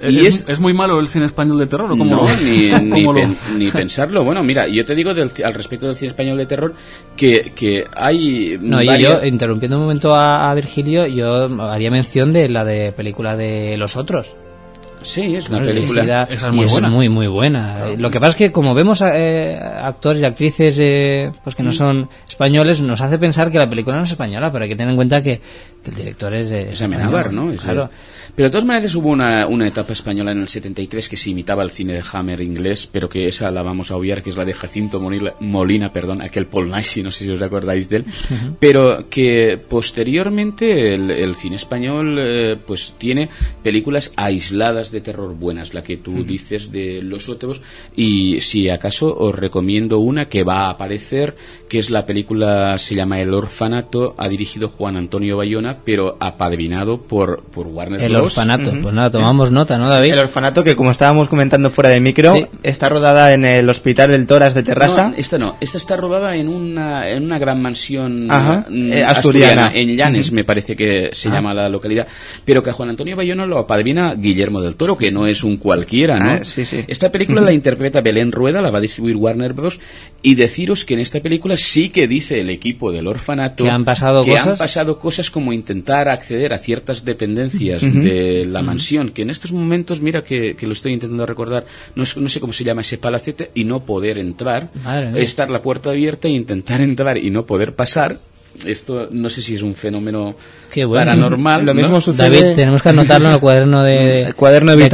¿Eh? 0.00 0.10
Y 0.10 0.26
es, 0.26 0.44
es, 0.48 0.58
muy 0.58 0.74
malo 0.74 0.98
el 0.98 1.06
cine 1.06 1.26
español 1.26 1.58
de 1.58 1.66
terror? 1.66 1.92
¿o 1.92 1.96
cómo 1.96 2.04
no, 2.04 2.26
ni, 2.44 2.72
ni, 3.56 3.70
pensarlo. 3.70 4.24
Bueno, 4.24 4.42
mira, 4.42 4.66
yo 4.66 4.84
te 4.84 4.96
digo 4.96 5.14
del, 5.14 5.30
al 5.44 5.54
respecto 5.54 5.86
del 5.86 5.94
cine 5.94 6.10
español 6.10 6.36
de 6.38 6.46
terror 6.46 6.74
que, 7.16 7.52
que 7.54 7.84
hay. 7.94 8.58
No, 8.60 8.82
yo, 8.82 9.24
interrumpiendo 9.24 9.76
un 9.76 9.84
momento 9.84 10.12
a, 10.12 10.50
a 10.50 10.54
Virgilio, 10.54 11.06
yo 11.06 11.44
haría 11.62 11.90
mención 11.90 12.32
de 12.32 12.48
la 12.48 12.64
de 12.64 12.90
película 12.92 13.36
de 13.36 13.76
Los 13.76 13.96
Otros. 13.96 14.34
Sí, 15.02 15.36
es 15.36 15.48
una 15.48 15.60
película. 15.60 16.24
es 16.24 16.42
muy, 16.50 16.66
buena. 16.66 16.88
muy, 16.88 17.08
muy 17.08 17.26
buena. 17.26 17.88
Lo 17.96 18.10
que 18.10 18.20
pasa 18.20 18.30
es 18.30 18.36
que 18.36 18.52
como 18.52 18.74
vemos 18.74 19.02
eh, 19.02 19.58
actores 19.58 20.22
y 20.22 20.24
actrices 20.24 20.78
eh, 20.80 21.30
pues 21.42 21.56
que 21.56 21.62
no 21.62 21.70
mm. 21.70 21.74
son 21.74 22.08
españoles, 22.28 22.80
nos 22.80 23.00
hace 23.00 23.18
pensar 23.18 23.50
que 23.50 23.58
la 23.58 23.68
película 23.68 23.96
no 23.96 24.04
es 24.04 24.10
española, 24.10 24.50
pero 24.50 24.64
hay 24.64 24.70
que 24.70 24.76
tener 24.76 24.90
en 24.90 24.96
cuenta 24.96 25.22
que, 25.22 25.40
el 25.84 25.94
director 25.94 26.34
es... 26.34 26.50
es 26.52 26.80
Amenábar, 26.80 27.32
¿no? 27.32 27.52
claro. 27.56 27.90
Pero 28.34 28.48
de 28.48 28.50
todas 28.50 28.64
maneras 28.64 28.94
hubo 28.94 29.10
una, 29.10 29.46
una, 29.46 29.68
etapa 29.68 29.92
española 29.92 30.32
en 30.32 30.40
el 30.40 30.48
73 30.48 31.08
que 31.08 31.18
se 31.18 31.30
imitaba 31.30 31.62
el 31.62 31.70
cine 31.70 31.92
de 31.92 32.02
Hammer 32.12 32.40
inglés, 32.40 32.88
pero 32.90 33.08
que 33.08 33.28
esa 33.28 33.50
la 33.50 33.62
vamos 33.62 33.90
a 33.90 33.96
obviar, 33.96 34.22
que 34.22 34.30
es 34.30 34.36
la 34.36 34.46
de 34.46 34.54
Jacinto 34.54 35.00
Molina, 35.00 35.34
Molina 35.40 35.92
perdón, 35.92 36.22
aquel 36.22 36.46
Paul 36.46 36.70
Nashi, 36.70 37.02
no 37.02 37.10
sé 37.10 37.26
si 37.26 37.30
os 37.30 37.42
acordáis 37.42 37.90
de 37.90 37.96
él, 37.96 38.04
pero 38.58 39.10
que 39.10 39.60
posteriormente 39.68 40.94
el, 40.94 41.10
el 41.10 41.34
cine 41.34 41.56
español 41.56 42.16
eh, 42.18 42.56
pues 42.66 42.94
tiene 42.96 43.28
películas 43.62 44.12
aisladas 44.16 44.90
de 44.92 45.02
terror 45.02 45.34
buenas, 45.34 45.74
la 45.74 45.82
que 45.82 45.98
tú 45.98 46.24
dices 46.24 46.72
de 46.72 47.02
Los 47.02 47.28
Otros, 47.28 47.60
y 47.94 48.40
si 48.40 48.70
acaso 48.70 49.14
os 49.14 49.34
recomiendo 49.34 49.98
una 49.98 50.30
que 50.30 50.42
va 50.42 50.66
a 50.66 50.70
aparecer, 50.70 51.36
que 51.68 51.78
es 51.78 51.90
la 51.90 52.06
película, 52.06 52.78
se 52.78 52.94
llama 52.94 53.20
El 53.20 53.34
Orfanato, 53.34 54.14
ha 54.16 54.28
dirigido 54.28 54.68
Juan 54.68 54.96
Antonio 54.96 55.36
Bayona, 55.36 55.80
pero 55.84 56.16
apadrinado 56.18 57.02
por, 57.02 57.42
por 57.44 57.66
Warner 57.66 58.00
El 58.00 58.21
Orfanato, 58.22 58.72
pues 58.80 58.94
nada, 58.94 59.10
tomamos 59.10 59.50
nota, 59.50 59.78
¿no, 59.78 59.88
David? 59.88 60.12
El 60.12 60.18
Orfanato, 60.20 60.64
que 60.64 60.76
como 60.76 60.90
estábamos 60.90 61.28
comentando 61.28 61.70
fuera 61.70 61.90
de 61.90 62.00
micro, 62.00 62.34
está 62.62 62.88
rodada 62.88 63.32
en 63.32 63.44
el 63.44 63.68
Hospital 63.68 64.10
del 64.10 64.26
Toras 64.26 64.54
de 64.54 64.62
Terrassa. 64.62 65.08
No, 65.08 65.16
esta 65.16 65.38
no, 65.38 65.56
esta 65.60 65.78
está 65.78 65.96
rodada 65.96 66.36
en 66.36 66.48
una, 66.48 67.08
en 67.08 67.24
una 67.24 67.38
gran 67.38 67.60
mansión 67.60 68.26
mm, 68.26 68.92
eh, 68.92 69.04
asturiana. 69.04 69.70
en 69.74 69.96
Llanes, 69.96 70.32
me 70.32 70.44
parece 70.44 70.76
que 70.76 71.10
se 71.12 71.28
ah. 71.28 71.32
llama 71.32 71.54
la 71.54 71.68
localidad, 71.68 72.06
pero 72.44 72.62
que 72.62 72.70
a 72.70 72.72
Juan 72.72 72.90
Antonio 72.90 73.16
Bayona 73.16 73.46
lo 73.46 73.58
apadrina 73.58 74.14
Guillermo 74.14 74.60
del 74.60 74.76
Toro, 74.76 74.96
que 74.96 75.10
no 75.10 75.26
es 75.26 75.44
un 75.44 75.56
cualquiera, 75.56 76.18
¿no? 76.18 76.30
Ah, 76.30 76.40
esta 76.86 77.10
película 77.10 77.40
la 77.40 77.52
interpreta 77.52 78.00
Belén 78.00 78.32
Rueda, 78.32 78.62
la 78.62 78.70
va 78.70 78.78
a 78.78 78.80
distribuir 78.80 79.16
Warner 79.16 79.52
Bros. 79.52 79.80
Y 80.22 80.34
deciros 80.34 80.84
que 80.84 80.94
en 80.94 81.00
esta 81.00 81.20
película 81.20 81.56
sí 81.56 81.90
que 81.90 82.06
dice 82.06 82.40
el 82.40 82.50
equipo 82.50 82.92
del 82.92 83.06
orfanato 83.06 83.64
que 83.64 83.70
han 83.70 83.84
pasado 83.84 84.24
que 84.24 84.32
cosas, 84.32 84.48
han 84.48 84.56
pasado 84.56 84.98
cosas 84.98 85.30
como 85.30 85.52
intentar 85.52 86.08
acceder 86.08 86.52
a 86.52 86.58
ciertas 86.58 87.04
dependencias 87.04 87.80
de 87.82 88.11
la 88.46 88.62
mansión, 88.62 89.10
que 89.10 89.22
en 89.22 89.30
estos 89.30 89.52
momentos, 89.52 90.00
mira 90.00 90.22
que, 90.22 90.56
lo 90.60 90.72
estoy 90.72 90.92
intentando 90.92 91.26
recordar, 91.26 91.66
no, 91.94 92.04
no, 92.16 92.28
sé 92.28 92.40
cómo 92.40 92.52
se 92.52 92.64
llama 92.64 92.82
ese 92.82 92.98
palacete, 92.98 93.50
y 93.54 93.64
no 93.64 93.84
poder 93.84 94.18
entrar, 94.18 94.70
estar 95.16 95.50
la 95.50 95.62
puerta 95.62 95.90
abierta 95.90 96.28
e 96.28 96.32
intentar 96.32 96.80
entrar 96.90 97.18
y 97.18 97.30
no 97.30 97.46
poder 97.46 97.74
pasar 97.74 98.18
esto 98.66 99.08
no 99.10 99.30
sé 99.30 99.42
si 99.42 99.54
es 99.54 99.62
un 99.62 99.74
fenómeno 99.74 100.36
paranormal. 100.80 101.64
Lo 101.64 101.74
mismo 101.74 102.00
David, 102.00 102.54
tenemos 102.54 102.82
que 102.82 102.88
anotarlo 102.88 103.28
en 103.28 103.34
el 103.34 103.40
cuaderno 103.40 103.82
de, 103.84 104.22
el 104.26 104.34
cuaderno 104.34 104.76
de, 104.76 104.84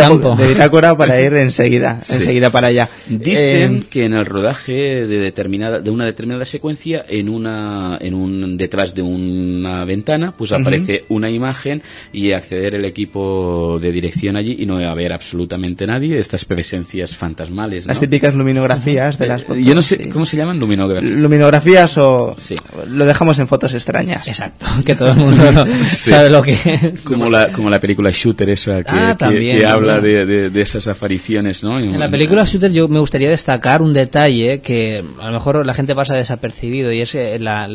bitácora 0.48 0.96
para 0.96 1.20
ir 1.20 1.34
enseguida, 1.36 2.00
enseguida 2.08 2.50
para 2.50 2.68
allá. 2.68 2.88
Dicen 3.08 3.76
eh, 3.76 3.82
que 3.90 4.04
en 4.04 4.14
el 4.14 4.26
rodaje 4.26 4.72
de 4.72 5.18
determinada 5.18 5.80
de 5.80 5.90
una 5.90 6.04
determinada 6.04 6.44
secuencia 6.44 7.04
en 7.08 7.28
una 7.28 7.98
en 8.00 8.14
un 8.14 8.56
detrás 8.56 8.94
de 8.94 9.02
una 9.02 9.84
ventana, 9.84 10.34
pues 10.36 10.52
aparece 10.52 11.04
una 11.08 11.30
imagen 11.30 11.82
y 12.12 12.32
acceder 12.32 12.74
el 12.74 12.84
equipo 12.84 13.78
de 13.80 13.92
dirección 13.92 14.36
allí 14.36 14.56
y 14.58 14.66
no 14.66 14.80
va 14.80 14.88
a 14.88 14.92
haber 14.92 15.12
absolutamente 15.12 15.86
nadie, 15.86 16.18
estas 16.18 16.44
presencias 16.44 17.16
fantasmales, 17.16 17.86
Las 17.86 18.00
típicas 18.00 18.34
luminografías 18.34 19.18
de 19.18 19.26
las 19.26 19.42
fotos. 19.42 19.62
Yo 19.62 19.74
no 19.74 19.82
sé 19.82 20.08
cómo 20.08 20.26
se 20.26 20.36
llaman 20.36 20.58
luminografías. 20.58 21.12
Luminografías 21.12 21.98
o 21.98 22.36
lo 22.88 23.04
dejamos 23.04 23.38
en 23.38 23.48
fotos 23.48 23.74
extrañas. 23.74 24.26
Exacto, 24.26 24.66
que 24.84 24.94
todo 24.94 25.10
el 25.10 25.16
mundo 25.16 25.64
sabe 25.86 26.30
lo 26.30 26.42
que 26.42 26.52
es. 26.52 27.02
Como 27.04 27.28
la, 27.28 27.52
como 27.52 27.70
la 27.70 27.80
película 27.80 28.10
Shooter 28.10 28.50
esa 28.50 28.82
que, 28.82 28.90
ah, 28.90 29.16
que, 29.18 29.66
habla 29.66 30.00
de, 30.00 30.50
de, 30.50 30.60
esas 30.62 30.86
apariciones, 30.88 31.62
¿no? 31.62 31.78
En 31.78 31.98
la 31.98 32.10
película 32.10 32.44
Shooter 32.44 32.72
yo 32.72 32.88
me 32.88 32.98
gustaría 32.98 33.28
destacar 33.28 33.82
un 33.82 33.92
detalle 33.92 34.60
que 34.60 35.04
a 35.20 35.26
lo 35.26 35.32
mejor 35.32 35.64
la 35.64 35.74
gente 35.74 35.94
pasa 35.94 36.14
desapercibido 36.16 36.92
y 36.92 37.00
es 37.00 37.14
la, 37.40 37.68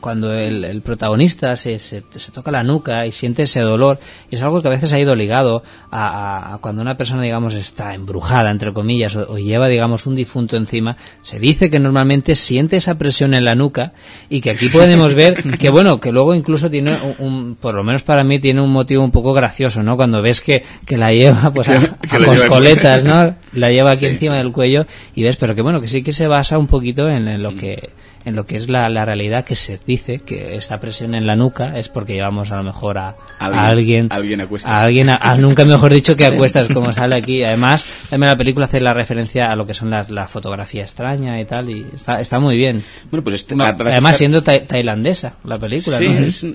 cuando 0.00 0.32
el, 0.32 0.80
protagonista 0.82 1.56
se, 1.56 1.78
se, 1.78 2.02
toca 2.32 2.50
la 2.50 2.62
nuca 2.62 3.06
y 3.06 3.12
siente 3.12 3.42
ese 3.42 3.60
dolor, 3.60 3.98
y 4.30 4.36
es 4.36 4.42
algo 4.42 4.62
que 4.62 4.68
a 4.68 4.70
veces 4.70 4.92
ha 4.92 5.00
ido 5.00 5.14
ligado 5.14 5.62
a, 5.90 6.58
cuando 6.60 6.82
una 6.82 6.96
persona, 6.96 7.22
digamos, 7.22 7.54
está 7.54 7.94
embrujada, 7.94 8.50
entre 8.50 8.72
comillas, 8.72 9.16
o, 9.16 9.38
lleva, 9.38 9.68
digamos, 9.68 10.06
un 10.06 10.14
difunto 10.14 10.56
encima, 10.56 10.96
se 11.22 11.38
dice 11.38 11.70
que 11.70 11.80
normalmente 11.80 12.34
siente 12.34 12.76
esa 12.76 12.96
presión 12.96 13.34
en 13.34 13.44
la 13.44 13.54
nuca 13.54 13.92
y 14.28 14.40
que 14.40 14.50
aquí 14.50 14.68
podemos 14.68 15.14
ver 15.14 15.42
que, 15.58 15.70
bueno, 15.70 16.00
que 16.00 16.12
luego 16.12 16.34
incluso 16.34 16.70
tiene 16.70 16.98
un, 17.18 17.56
por 17.60 17.74
lo 17.74 17.82
menos 17.82 18.02
para 18.02 18.24
mí, 18.24 18.38
tiene 18.38 18.60
un 18.60 18.72
motivo 18.72 19.02
un 19.02 19.10
poco 19.10 19.32
gracioso, 19.32 19.82
¿no? 19.82 19.96
Cuando 19.96 20.22
ves 20.22 20.40
que, 20.40 20.62
que 20.86 20.96
la 20.96 21.12
lleva, 21.12 21.50
pues, 21.52 21.68
a, 21.68 21.80
coscoletas, 22.24 23.04
¿no? 23.08 23.34
La 23.52 23.70
lleva 23.70 23.92
aquí 23.92 24.06
encima 24.06 24.36
del 24.36 24.52
cuello 24.52 24.86
y 25.14 25.22
ves, 25.22 25.36
pero 25.36 25.54
que 25.54 25.62
bueno, 25.62 25.80
que 25.80 25.88
sí 25.88 26.02
que 26.02 26.12
se 26.12 26.26
basa 26.26 26.58
un 26.58 26.66
poquito 26.66 27.08
en, 27.08 27.42
lo 27.42 27.54
que 27.54 27.90
en 28.28 28.36
lo 28.36 28.44
que 28.46 28.56
es 28.56 28.68
la, 28.68 28.88
la 28.88 29.04
realidad 29.04 29.44
que 29.44 29.54
se 29.54 29.80
dice 29.86 30.18
que 30.18 30.54
esta 30.54 30.78
presión 30.78 31.14
en 31.14 31.26
la 31.26 31.34
nuca 31.34 31.78
es 31.78 31.88
porque 31.88 32.12
llevamos 32.12 32.50
a 32.50 32.56
lo 32.56 32.62
mejor 32.62 32.98
a, 32.98 33.16
alguien, 33.38 34.08
alguien, 34.10 34.40
a 34.64 34.80
alguien, 34.82 35.08
a, 35.08 35.36
nunca 35.36 35.64
mejor 35.64 35.92
dicho 35.92 36.14
que 36.14 36.26
acuestas 36.26 36.68
como 36.68 36.92
sale 36.92 37.16
aquí. 37.16 37.42
Además, 37.42 37.86
también 38.10 38.30
la 38.30 38.36
película 38.36 38.66
hace 38.66 38.80
la 38.80 38.92
referencia 38.92 39.50
a 39.50 39.56
lo 39.56 39.66
que 39.66 39.72
son 39.72 39.90
las, 39.90 40.10
la 40.10 40.28
fotografía 40.28 40.82
extraña 40.82 41.40
y 41.40 41.46
tal, 41.46 41.70
y 41.70 41.86
está, 41.94 42.20
está 42.20 42.38
muy 42.38 42.56
bien. 42.56 42.84
Bueno, 43.10 43.24
pues 43.24 43.36
este, 43.36 43.54
además 43.58 44.16
siendo 44.16 44.42
tailandesa 44.42 45.36
la 45.44 45.58
película. 45.58 45.96
Sí, 45.96 46.04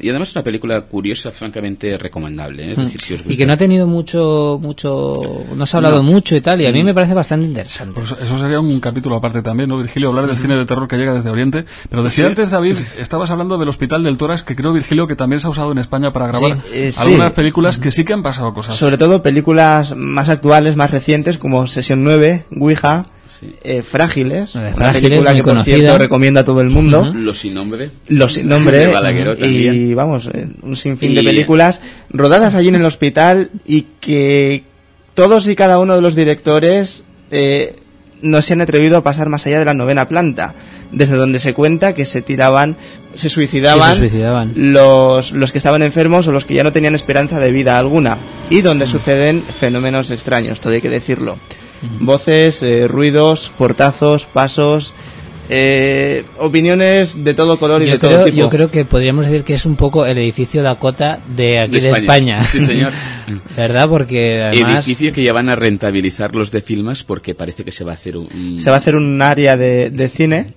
y 0.02 0.10
además 0.10 0.30
es 0.30 0.36
una 0.36 0.44
película 0.44 0.82
curiosa, 0.82 1.32
francamente 1.32 1.98
recomendable. 1.98 2.68
¿eh? 2.68 2.72
Es 2.72 2.78
mm. 2.78 2.84
decir, 2.84 3.02
si 3.02 3.14
os 3.16 3.24
gusta. 3.24 3.34
Y 3.34 3.38
que 3.38 3.46
no 3.48 3.54
ha 3.54 3.58
tenido 3.58 3.88
mucho, 3.88 4.60
mucho, 4.62 5.44
no 5.56 5.66
se 5.66 5.76
ha 5.76 5.80
hablado 5.80 6.04
mucho 6.04 6.36
y 6.36 6.42
tal, 6.42 6.62
y 6.62 6.68
a 6.68 6.72
mí 6.72 6.84
mm. 6.84 6.86
me 6.86 6.94
parece 6.94 7.16
bastante 7.16 7.48
interesante. 7.48 7.96
Pues 7.96 8.16
eso 8.22 8.38
sería 8.38 8.60
un 8.60 8.80
capítulo 8.80 9.16
aparte 9.16 9.42
también, 9.42 9.70
¿no, 9.70 9.78
Virgilio? 9.78 10.10
Hablar 10.10 10.28
del 10.28 10.38
cine 10.38 10.56
de 10.56 10.66
terror 10.66 10.88
que 10.88 10.98
llega 10.98 11.14
desde 11.14 11.32
Oriente. 11.32 11.63
Pero 11.90 12.04
decía 12.04 12.28
antes, 12.28 12.50
David, 12.50 12.78
estabas 12.98 13.32
hablando 13.32 13.58
del 13.58 13.70
Hospital 13.70 14.04
del 14.04 14.18
Tórax, 14.18 14.44
que 14.44 14.56
creo, 14.56 14.74
Virgilio, 14.74 15.08
que 15.08 15.16
también 15.16 15.40
se 15.40 15.48
ha 15.48 15.50
usado 15.50 15.72
en 15.72 15.78
España 15.78 16.12
para 16.12 16.28
grabar 16.28 16.58
eh, 16.74 16.92
algunas 16.98 17.32
películas 17.34 17.78
que 17.78 17.92
sí 17.92 18.04
que 18.04 18.14
han 18.14 18.24
pasado 18.24 18.54
cosas. 18.54 18.76
Sobre 18.76 18.98
todo 18.98 19.22
películas 19.22 19.96
más 19.96 20.30
actuales, 20.30 20.76
más 20.76 20.92
recientes, 20.92 21.38
como 21.38 21.68
Sesión 21.68 22.04
9, 22.04 22.46
Ouija, 22.60 23.08
eh, 23.64 23.82
Frágiles, 23.82 24.56
una 24.56 24.92
película 24.92 25.34
que 25.34 25.44
por 25.44 25.64
cierto 25.64 25.98
recomiendo 25.98 26.40
a 26.40 26.44
todo 26.44 26.62
el 26.62 26.70
mundo. 26.70 27.12
Los 27.14 27.40
sin 27.40 27.54
nombre. 27.54 27.92
Los 28.08 28.34
sin 28.34 28.48
nombre. 28.48 28.92
y 29.40 29.94
vamos, 29.94 30.30
eh, 30.34 30.48
un 30.62 30.76
sinfín 30.76 31.16
de 31.16 31.24
películas 31.24 31.82
rodadas 32.10 32.56
allí 32.56 32.70
en 32.70 32.76
el 32.76 32.86
hospital 32.86 33.52
y 33.66 33.88
que 34.00 34.64
todos 35.14 35.48
y 35.48 35.56
cada 35.56 35.80
uno 35.80 35.96
de 35.96 36.02
los 36.02 36.16
directores 36.16 37.04
no 38.24 38.42
se 38.42 38.54
han 38.54 38.62
atrevido 38.62 38.98
a 38.98 39.04
pasar 39.04 39.30
más 39.30 39.46
allá 39.46 39.60
de 39.60 39.66
la 39.66 39.74
novena 39.74 40.08
planta 40.08 40.56
desde 40.94 41.16
donde 41.16 41.40
se 41.40 41.54
cuenta 41.54 41.94
que 41.94 42.06
se 42.06 42.22
tiraban, 42.22 42.78
se 43.16 43.30
suicidaban, 43.30 43.96
Los, 44.56 45.32
los 45.32 45.52
que 45.52 45.58
estaban 45.58 45.82
enfermos 45.84 46.28
o 46.28 46.32
los 46.32 46.46
que 46.46 46.54
ya 46.54 46.64
no 46.64 46.72
tenían 46.72 46.96
esperanza 46.96 47.40
de 47.40 47.52
vida 47.52 47.78
alguna 47.78 48.18
y 48.50 48.62
donde 48.62 48.86
mm. 48.86 48.90
suceden 48.90 49.44
fenómenos 49.44 50.12
extraños, 50.12 50.60
todo 50.60 50.74
hay 50.74 50.82
que 50.82 50.90
decirlo. 50.90 51.38
Mm. 51.82 52.06
Voces, 52.06 52.64
eh, 52.64 52.88
ruidos, 52.88 53.52
portazos, 53.58 54.26
pasos, 54.26 54.94
eh, 55.56 56.26
opiniones 56.40 57.24
de 57.24 57.36
todo 57.36 57.60
color 57.60 57.84
y 57.84 57.86
de 57.86 58.00
todo 58.00 58.26
tipo. 58.26 58.36
Yo 58.36 58.50
creo 58.50 58.72
que 58.72 58.86
podríamos 58.86 59.26
decir 59.26 59.44
que 59.44 59.54
es 59.54 59.68
un 59.68 59.76
poco 59.76 60.04
el 60.04 60.18
edificio 60.18 60.64
Dakota 60.64 61.20
de 61.36 61.62
aquí 61.62 61.80
de 61.80 61.92
España. 61.92 62.44
Sí, 62.44 62.60
señor. 62.62 62.92
¿Verdad? 63.56 63.88
Porque 63.88 64.42
además... 64.42 64.88
Edificio 64.88 65.14
que 65.14 65.24
ya 65.24 65.32
van 65.32 65.50
a 65.50 65.56
rentabilizar 65.56 66.34
los 66.34 66.52
de 66.52 66.62
filmas 66.62 67.04
porque 67.04 67.36
parece 67.36 67.64
que 67.64 67.72
se 67.72 67.84
va 67.84 67.92
a 67.92 67.96
hacer 67.96 68.18
un... 68.18 68.60
Se 68.60 68.72
va 68.72 68.78
a 68.78 68.80
hacer 68.80 68.96
un 68.96 69.22
área 69.22 69.56
de, 69.56 69.92
de 69.92 70.10
cine. 70.10 70.54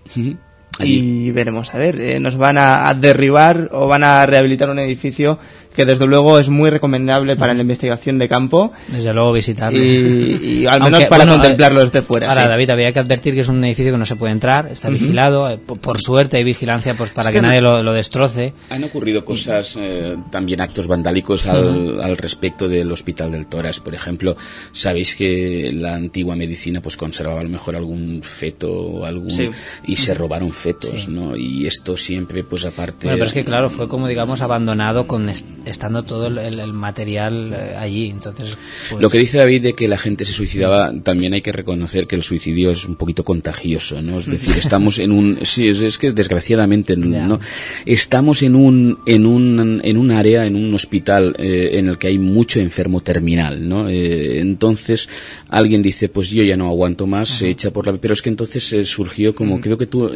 y 0.80 1.30
veremos 1.30 1.74
a 1.74 1.78
ver, 1.78 2.00
eh, 2.00 2.18
nos 2.18 2.38
van 2.38 2.56
a, 2.58 2.92
derribar 2.94 3.68
o 3.72 3.86
van 3.86 4.02
a 4.02 4.24
rehabilitar 4.24 4.70
un 4.70 4.78
edificio 4.78 5.38
que 5.76 5.84
desde 5.84 6.06
luego 6.06 6.38
es 6.38 6.48
muy 6.48 6.70
recomendable 6.70 7.36
para 7.36 7.54
la 7.54 7.60
investigación 7.60 8.18
de 8.18 8.28
campo. 8.28 8.72
Desde 8.88 9.12
luego 9.12 9.32
visitarlo. 9.32 9.78
Y, 9.78 10.66
al 10.66 10.82
menos 10.82 11.04
para 11.04 11.26
contemplarlo 11.26 11.80
desde 11.80 12.02
fuera. 12.02 12.28
Ahora, 12.28 12.48
David, 12.48 12.70
había 12.70 12.92
que 12.92 12.98
advertir 12.98 13.34
que 13.34 13.40
es 13.40 13.48
un 13.48 13.62
edificio 13.62 13.92
que 13.92 13.98
no 13.98 14.06
se 14.06 14.16
puede 14.16 14.32
entrar, 14.32 14.68
está 14.72 14.88
vigilado. 14.88 15.50
Eh, 15.50 15.58
por, 15.58 16.00
suerte 16.00 16.38
hay 16.38 16.44
vigilancia 16.44 16.94
pues 16.94 17.10
para 17.10 17.30
que, 17.30 17.42
nadie 17.42 17.60
lo, 17.60 17.92
destroce. 17.92 18.54
Han 18.70 18.84
ocurrido 18.84 19.24
cosas, 19.24 19.76
eh, 19.78 20.16
también 20.30 20.60
actos 20.60 20.86
vandálicos 20.86 21.46
al, 21.46 22.16
respecto 22.16 22.68
del 22.68 22.90
Hospital 22.90 23.32
del 23.32 23.46
Toras. 23.46 23.80
Por 23.80 23.94
ejemplo, 23.94 24.36
sabéis 24.72 25.14
que 25.14 25.70
la 25.72 25.94
antigua 25.94 26.34
medicina 26.36 26.80
pues 26.80 26.96
conservaba 26.96 27.40
a 27.40 27.42
lo 27.42 27.50
mejor 27.50 27.76
algún 27.76 28.22
feto 28.22 28.70
o 28.70 29.04
algún 29.04 29.52
y 29.84 29.96
se 29.96 30.14
robaron 30.14 30.52
fetos, 30.52 31.08
¿no? 31.08 31.36
Y 31.36 31.66
esto 31.66 31.96
siempre 31.96 32.44
pues 32.44 32.64
aparte. 32.64 33.06
Bueno, 33.06 33.18
pero 33.18 33.26
es 33.26 33.32
que 33.32 33.44
claro, 33.44 33.68
fue 33.68 33.88
como 33.88 34.08
digamos 34.08 34.40
abandonado 34.40 35.06
con 35.06 35.28
estando 35.66 36.04
todo 36.04 36.26
el, 36.26 36.72
material 36.72 37.52
eh, 37.52 37.76
allí. 37.76 38.10
Entonces, 38.10 38.56
pues 38.88 39.02
lo 39.02 39.10
que 39.10 39.18
dice 39.18 39.38
David 39.38 39.62
de 39.62 39.72
que 39.74 39.88
la 39.88 39.98
gente 39.98 40.24
se 40.24 40.32
suicidaba, 40.32 40.92
también 41.02 41.34
hay 41.34 41.42
que 41.42 41.52
reconocer 41.52 42.06
que 42.06 42.16
el 42.16 42.22
suicidio 42.22 42.70
es 42.70 42.84
un 42.84 42.96
poquito 42.96 43.24
contagioso, 43.24 44.00
¿no? 44.00 44.18
Es 44.18 44.26
decir, 44.26 44.56
estamos 44.56 44.98
en 44.98 45.12
un, 45.12 45.38
sí, 45.42 45.68
es, 45.68 45.98
que 45.98 46.12
desgraciadamente, 46.12 46.96
¿no? 46.96 47.40
Estamos 47.84 48.42
en 48.42 48.54
un, 48.54 48.98
en 49.06 49.26
un, 49.26 49.80
en 49.82 49.96
un 49.96 50.10
área, 50.10 50.46
en 50.46 50.56
un 50.56 50.72
hospital 50.74 51.34
eh, 51.38 51.70
en 51.72 51.88
el 51.88 51.98
que 51.98 52.08
hay 52.08 52.18
mucho 52.18 52.60
enfermo 52.60 53.00
terminal, 53.00 53.68
¿no? 53.68 53.88
Eh, 53.88 54.38
entonces 54.38 55.08
alguien 55.48 55.82
dice, 55.82 56.08
pues 56.08 56.30
yo 56.30 56.42
ya 56.44 56.56
no 56.56 56.68
aguanto 56.68 57.06
más, 57.06 57.28
se 57.28 57.48
echa 57.48 57.70
por 57.70 57.86
la, 57.86 57.96
pero 57.98 58.14
es 58.14 58.22
que 58.22 58.30
entonces 58.30 58.88
surgió 58.88 59.34
como, 59.34 59.60
creo 59.60 59.76
que 59.76 59.86
tú 59.86 60.10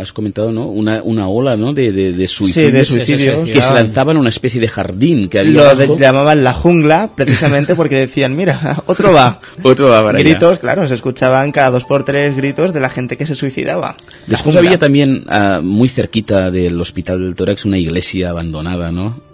has 0.00 0.12
comentado, 0.12 0.52
¿no? 0.52 0.66
Una, 0.66 1.02
una 1.02 1.28
ola, 1.28 1.56
¿no? 1.56 1.72
De, 1.72 1.90
de, 1.92 2.12
de 2.12 2.28
suicidios, 2.28 2.90
que 2.90 3.62
se 3.62 3.74
lanzaban 3.74 4.16
una 4.16 4.28
especie 4.28 4.60
de 4.60 4.68
jardín 4.90 5.28
que 5.28 5.44
Lo 5.44 5.96
llamaban 5.96 6.44
la 6.44 6.52
jungla, 6.52 7.10
precisamente 7.14 7.74
porque 7.74 7.96
decían, 7.96 8.36
mira, 8.36 8.82
otro 8.86 9.12
va. 9.12 9.40
otro 9.62 9.88
va 9.88 10.02
para 10.02 10.18
Gritos, 10.18 10.58
claro, 10.58 10.86
se 10.86 10.94
escuchaban 10.94 11.52
cada 11.52 11.70
dos 11.70 11.84
por 11.84 12.04
tres 12.04 12.36
gritos 12.36 12.72
de 12.72 12.80
la 12.80 12.90
gente 12.90 13.16
que 13.16 13.26
se 13.26 13.34
suicidaba. 13.34 13.96
Después 14.26 14.56
había 14.56 14.78
también, 14.78 15.24
ah, 15.28 15.60
muy 15.62 15.88
cerquita 15.88 16.50
del 16.50 16.80
Hospital 16.80 17.20
del 17.20 17.34
Tórax, 17.34 17.64
una 17.64 17.78
iglesia 17.78 18.30
abandonada, 18.30 18.90
¿no? 18.90 19.30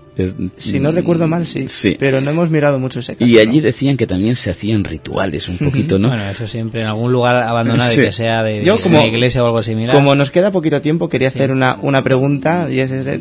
si 0.57 0.81
no 0.81 0.93
recuerdo 0.93 1.29
mal, 1.29 1.47
sí, 1.47 1.69
sí. 1.69 1.97
Pero 1.99 2.21
no 2.21 2.31
hemos 2.31 2.49
mirado 2.49 2.79
mucho 2.79 3.01
ese 3.01 3.17
caso. 3.17 3.31
Y 3.31 3.39
allí 3.39 3.61
decían 3.61 3.97
que 3.97 4.07
también 4.07 4.35
se 4.35 4.51
hacían 4.51 4.85
rituales 4.85 5.49
un 5.49 5.59
poquito, 5.65 5.99
¿no? 5.99 6.09
Bueno, 6.09 6.25
eso 6.31 6.47
siempre 6.47 6.83
en 6.83 6.87
algún 6.87 7.13
lugar 7.13 7.37
abandonado 7.37 7.93
y 7.93 7.97
que 7.97 8.13
sea 8.13 8.43
de, 8.43 8.63
una 8.89 9.07
iglesia 9.07 9.43
o 9.43 9.47
algo 9.47 9.63
similar. 9.63 9.95
Como 9.95 10.15
nos 10.15 10.31
queda 10.31 10.51
poquito 10.51 10.81
tiempo, 10.81 11.09
quería 11.09 11.29
hacer 11.29 11.51
una, 11.51 11.79
una 11.83 12.03
pregunta 12.03 12.67
y 12.71 12.81
es, 12.81 12.91
es 12.91 13.21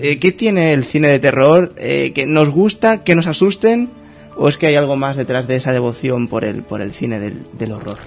eh, 0.00 0.18
¿qué 0.18 0.32
tiene 0.32 0.72
el 0.72 0.84
cine 0.84 1.08
de 1.08 1.18
terror 1.18 1.72
eh, 1.76 2.12
que 2.14 2.26
nos 2.26 2.50
gusta, 2.50 3.04
que 3.04 3.14
nos 3.14 3.26
asusten? 3.26 3.90
¿O 4.36 4.48
es 4.48 4.58
que 4.58 4.66
hay 4.66 4.74
algo 4.74 4.96
más 4.96 5.16
detrás 5.16 5.48
de 5.48 5.56
esa 5.56 5.72
devoción 5.72 6.28
por 6.28 6.44
el, 6.44 6.62
por 6.62 6.80
el 6.80 6.92
cine 6.92 7.18
del, 7.18 7.72
horror? 7.72 7.98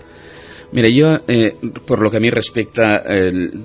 Mira, 0.72 0.88
yo, 0.88 1.24
eh, 1.28 1.56
por 1.86 2.00
lo 2.02 2.12
que 2.12 2.18
a 2.18 2.20
mí 2.20 2.30
respecta, 2.30 3.04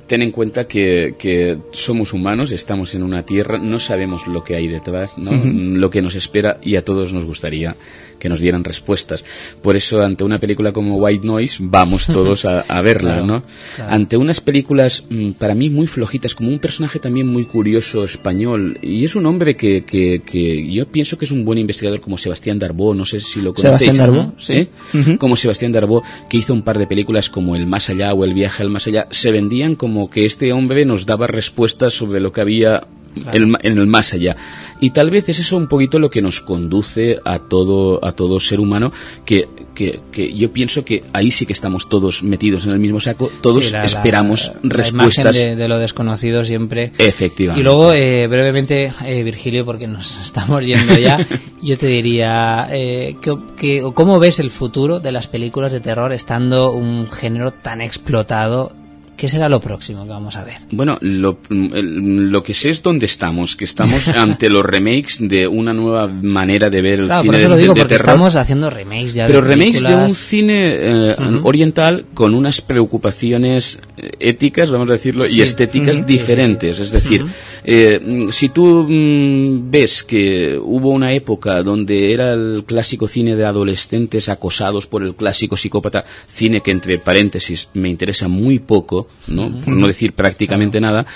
ten 0.06 0.22
en 0.22 0.30
cuenta 0.30 0.66
que, 0.66 1.14
que, 1.18 1.58
somos 1.72 2.14
humanos, 2.14 2.50
estamos 2.52 2.94
en 2.94 3.02
una 3.02 3.26
tierra, 3.26 3.58
no 3.58 3.78
sabemos 3.78 4.26
lo 4.26 4.42
que 4.42 4.56
hay 4.56 4.68
detrás, 4.68 5.18
¿no? 5.18 5.32
lo 5.44 5.90
que 5.90 6.00
nos 6.00 6.14
espera 6.14 6.58
y 6.62 6.76
a 6.76 6.84
todos 6.84 7.12
nos 7.12 7.26
gustaría 7.26 7.76
que 8.24 8.30
nos 8.30 8.40
dieran 8.40 8.64
respuestas. 8.64 9.22
Por 9.60 9.76
eso, 9.76 10.00
ante 10.00 10.24
una 10.24 10.38
película 10.38 10.72
como 10.72 10.96
White 10.96 11.26
Noise, 11.26 11.58
vamos 11.60 12.06
todos 12.06 12.46
a, 12.46 12.80
verla, 12.80 13.20
¿no? 13.26 13.42
Ante 13.86 14.16
unas 14.16 14.40
películas, 14.40 15.04
mm, 15.10 15.32
para 15.32 15.54
mí, 15.54 15.68
muy 15.68 15.86
flojitas, 15.86 16.34
como 16.34 16.48
un 16.48 16.58
personaje 16.58 16.98
también 16.98 17.26
muy 17.26 17.44
curioso 17.44 18.02
español, 18.02 18.78
y 18.80 19.04
es 19.04 19.14
un 19.14 19.26
hombre 19.26 19.56
que, 19.56 19.84
que, 19.84 20.72
yo 20.72 20.88
pienso 20.88 21.18
que 21.18 21.26
es 21.26 21.32
un 21.32 21.44
buen 21.44 21.58
investigador 21.58 22.00
como 22.00 22.16
Sebastián 22.16 22.58
Darbó, 22.58 22.94
no 22.94 23.04
sé 23.04 23.20
si 23.20 23.42
lo 23.42 23.52
conocéis. 23.52 23.92
Sebastián 23.92 23.96
Darbó, 23.98 24.32
sí. 24.38 24.52
¿Eh? 24.54 25.16
Como 25.18 25.36
Sebastián 25.36 25.72
Darbó, 25.72 26.02
que 26.30 26.38
hizo 26.38 26.54
un 26.54 26.62
par 26.62 26.78
de 26.78 26.86
películas 26.86 27.28
como 27.28 27.56
El 27.56 27.66
Más 27.66 27.90
Allá 27.90 28.14
o 28.14 28.24
El 28.24 28.32
Viaje 28.32 28.62
al 28.62 28.70
Más 28.70 28.86
Allá, 28.86 29.06
se 29.10 29.32
vendían 29.32 29.74
como 29.74 30.08
que 30.08 30.24
este 30.24 30.54
hombre 30.54 30.86
nos 30.86 31.04
daba 31.04 31.26
respuestas 31.26 31.92
sobre 31.92 32.20
lo 32.20 32.32
que 32.32 32.40
había 32.40 32.86
en 33.32 33.78
el 33.78 33.86
más 33.86 34.12
allá. 34.12 34.36
Y 34.80 34.90
tal 34.90 35.10
vez 35.10 35.28
es 35.28 35.38
eso 35.38 35.56
un 35.56 35.68
poquito 35.68 35.98
lo 35.98 36.10
que 36.10 36.20
nos 36.20 36.40
conduce 36.40 37.16
a 37.24 37.38
todo, 37.38 38.04
a 38.04 38.12
todo 38.12 38.40
ser 38.40 38.60
humano, 38.60 38.92
que, 39.24 39.48
que, 39.74 40.34
yo 40.34 40.52
pienso 40.52 40.84
que 40.84 41.02
ahí 41.12 41.30
sí 41.30 41.46
que 41.46 41.52
estamos 41.52 41.88
todos 41.88 42.22
metidos 42.22 42.66
en 42.66 42.72
el 42.72 42.78
mismo 42.78 43.00
saco, 43.00 43.30
todos 43.40 43.72
esperamos 43.72 44.52
respuestas. 44.62 45.34
de, 45.34 45.68
lo 45.68 45.78
desconocido 45.78 46.44
siempre. 46.44 46.92
Efectivamente. 46.98 47.60
Y 47.60 47.64
luego, 47.64 47.92
eh, 47.92 48.26
brevemente, 48.26 48.90
eh, 49.04 49.22
Virgilio, 49.22 49.64
porque 49.64 49.86
nos 49.86 50.18
estamos 50.22 50.64
yendo 50.64 50.96
ya, 50.98 51.16
yo 51.62 51.78
te 51.78 51.86
diría, 51.86 52.68
eh, 52.70 53.16
que, 53.56 53.82
¿cómo 53.94 54.18
ves 54.18 54.40
el 54.40 54.50
futuro 54.50 55.00
de 55.00 55.12
las 55.12 55.28
películas 55.28 55.72
de 55.72 55.80
terror 55.80 56.12
estando 56.12 56.72
un 56.72 57.06
género 57.10 57.52
tan 57.52 57.80
explotado 57.80 58.72
¿Qué 59.16 59.28
será 59.28 59.48
lo 59.48 59.60
próximo 59.60 60.04
que 60.04 60.10
vamos 60.10 60.36
a 60.36 60.44
ver? 60.44 60.56
Bueno, 60.72 60.98
lo, 61.00 61.38
lo, 61.48 62.42
que 62.42 62.52
sé 62.52 62.70
es 62.70 62.82
dónde 62.82 63.06
estamos, 63.06 63.54
que 63.54 63.64
estamos 63.64 64.08
ante 64.16 64.48
los 64.48 64.64
remakes 64.64 65.18
de 65.20 65.46
una 65.46 65.72
nueva 65.72 66.08
manera 66.08 66.68
de 66.68 66.82
ver 66.82 67.00
el 67.00 67.06
claro, 67.06 67.22
cine 67.22 67.32
por 67.32 67.40
eso 67.40 67.48
lo 67.48 67.56
digo, 67.56 67.74
porque 67.74 67.94
estamos 67.94 68.34
haciendo 68.36 68.70
remakes 68.70 69.14
ya 69.14 69.26
Pero 69.26 69.40
remakes 69.40 69.82
de 69.82 69.94
un 69.94 70.14
cine 70.14 71.10
eh, 71.10 71.16
oriental 71.44 72.06
con 72.12 72.34
unas 72.34 72.60
preocupaciones 72.60 73.78
eh, 73.96 74.10
éticas, 74.18 74.70
vamos 74.70 74.90
a 74.90 74.94
decirlo, 74.94 75.26
y 75.26 75.42
estéticas 75.42 76.04
diferentes. 76.04 76.80
es 76.80 76.90
decir, 76.90 77.24
eh, 77.62 78.26
si 78.30 78.48
tú 78.48 78.86
mm, 78.88 79.70
ves 79.70 80.02
que 80.02 80.58
hubo 80.60 80.90
una 80.90 81.12
época 81.12 81.62
donde 81.62 82.12
era 82.12 82.32
el 82.32 82.64
clásico 82.66 83.06
cine 83.06 83.36
de 83.36 83.44
adolescentes 83.44 84.28
acosados 84.28 84.88
por 84.88 85.04
el 85.04 85.14
clásico 85.14 85.56
psicópata, 85.56 86.04
cine 86.26 86.60
que 86.62 86.72
entre 86.72 86.98
paréntesis 86.98 87.68
me 87.74 87.88
interesa 87.88 88.26
muy 88.26 88.58
poco, 88.58 89.03
¿no? 89.28 89.60
Por 89.60 89.74
no 89.74 89.86
decir 89.86 90.12
prácticamente 90.12 90.80
nada, 90.80 91.06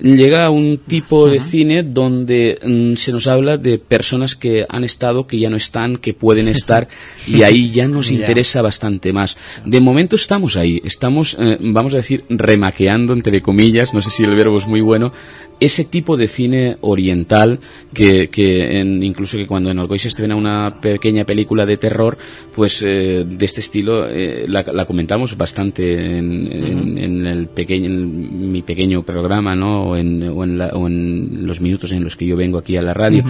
llega 0.00 0.46
a 0.46 0.50
un 0.50 0.78
tipo 0.78 1.28
de 1.28 1.40
cine 1.40 1.82
donde 1.82 2.58
mm, 2.62 2.96
se 2.96 3.12
nos 3.12 3.26
habla 3.26 3.56
de 3.56 3.78
personas 3.78 4.34
que 4.34 4.64
han 4.68 4.84
estado, 4.84 5.26
que 5.26 5.38
ya 5.38 5.50
no 5.50 5.56
están, 5.56 5.96
que 5.96 6.14
pueden 6.14 6.48
estar, 6.48 6.88
y 7.26 7.42
ahí 7.42 7.70
ya 7.70 7.88
nos 7.88 8.10
interesa 8.10 8.62
bastante 8.62 9.12
más. 9.12 9.36
De 9.64 9.80
momento 9.80 10.16
estamos 10.16 10.56
ahí, 10.56 10.80
estamos, 10.84 11.36
eh, 11.38 11.58
vamos 11.60 11.94
a 11.94 11.98
decir, 11.98 12.24
remaqueando, 12.28 13.12
entre 13.12 13.40
comillas, 13.40 13.94
no 13.94 14.02
sé 14.02 14.10
si 14.10 14.24
el 14.24 14.34
verbo 14.34 14.58
es 14.58 14.66
muy 14.66 14.80
bueno, 14.80 15.12
ese 15.60 15.84
tipo 15.84 16.16
de 16.16 16.28
cine 16.28 16.76
oriental 16.80 17.60
que, 17.92 18.28
que 18.28 18.80
incluso 18.80 19.36
que 19.36 19.46
cuando 19.46 19.70
en 19.70 19.78
Alcoy 19.78 19.98
se 19.98 20.08
estrena 20.08 20.36
una 20.36 20.80
pequeña 20.80 21.24
película 21.24 21.64
de 21.64 21.76
terror, 21.76 22.18
pues 22.54 22.82
eh, 22.82 23.24
de 23.26 23.44
este 23.44 23.60
estilo 23.60 24.08
eh, 24.08 24.46
la, 24.48 24.84
comentamos 24.84 25.36
bastante 25.36 25.94
en, 25.94 26.98
en, 26.98 27.26
el 27.34 27.48
pequeño, 27.48 27.90
mi 27.90 28.62
pequeño 28.62 29.02
programa, 29.02 29.54
¿no? 29.54 29.90
O 29.90 29.96
en, 29.96 30.22
o 30.26 30.44
en, 30.44 31.46
los 31.46 31.60
minutos 31.60 31.92
en 31.92 32.04
los 32.04 32.16
que 32.16 32.26
yo 32.26 32.36
vengo 32.36 32.58
aquí 32.58 32.76
a 32.76 32.82
la 32.82 32.94
radio. 32.94 33.24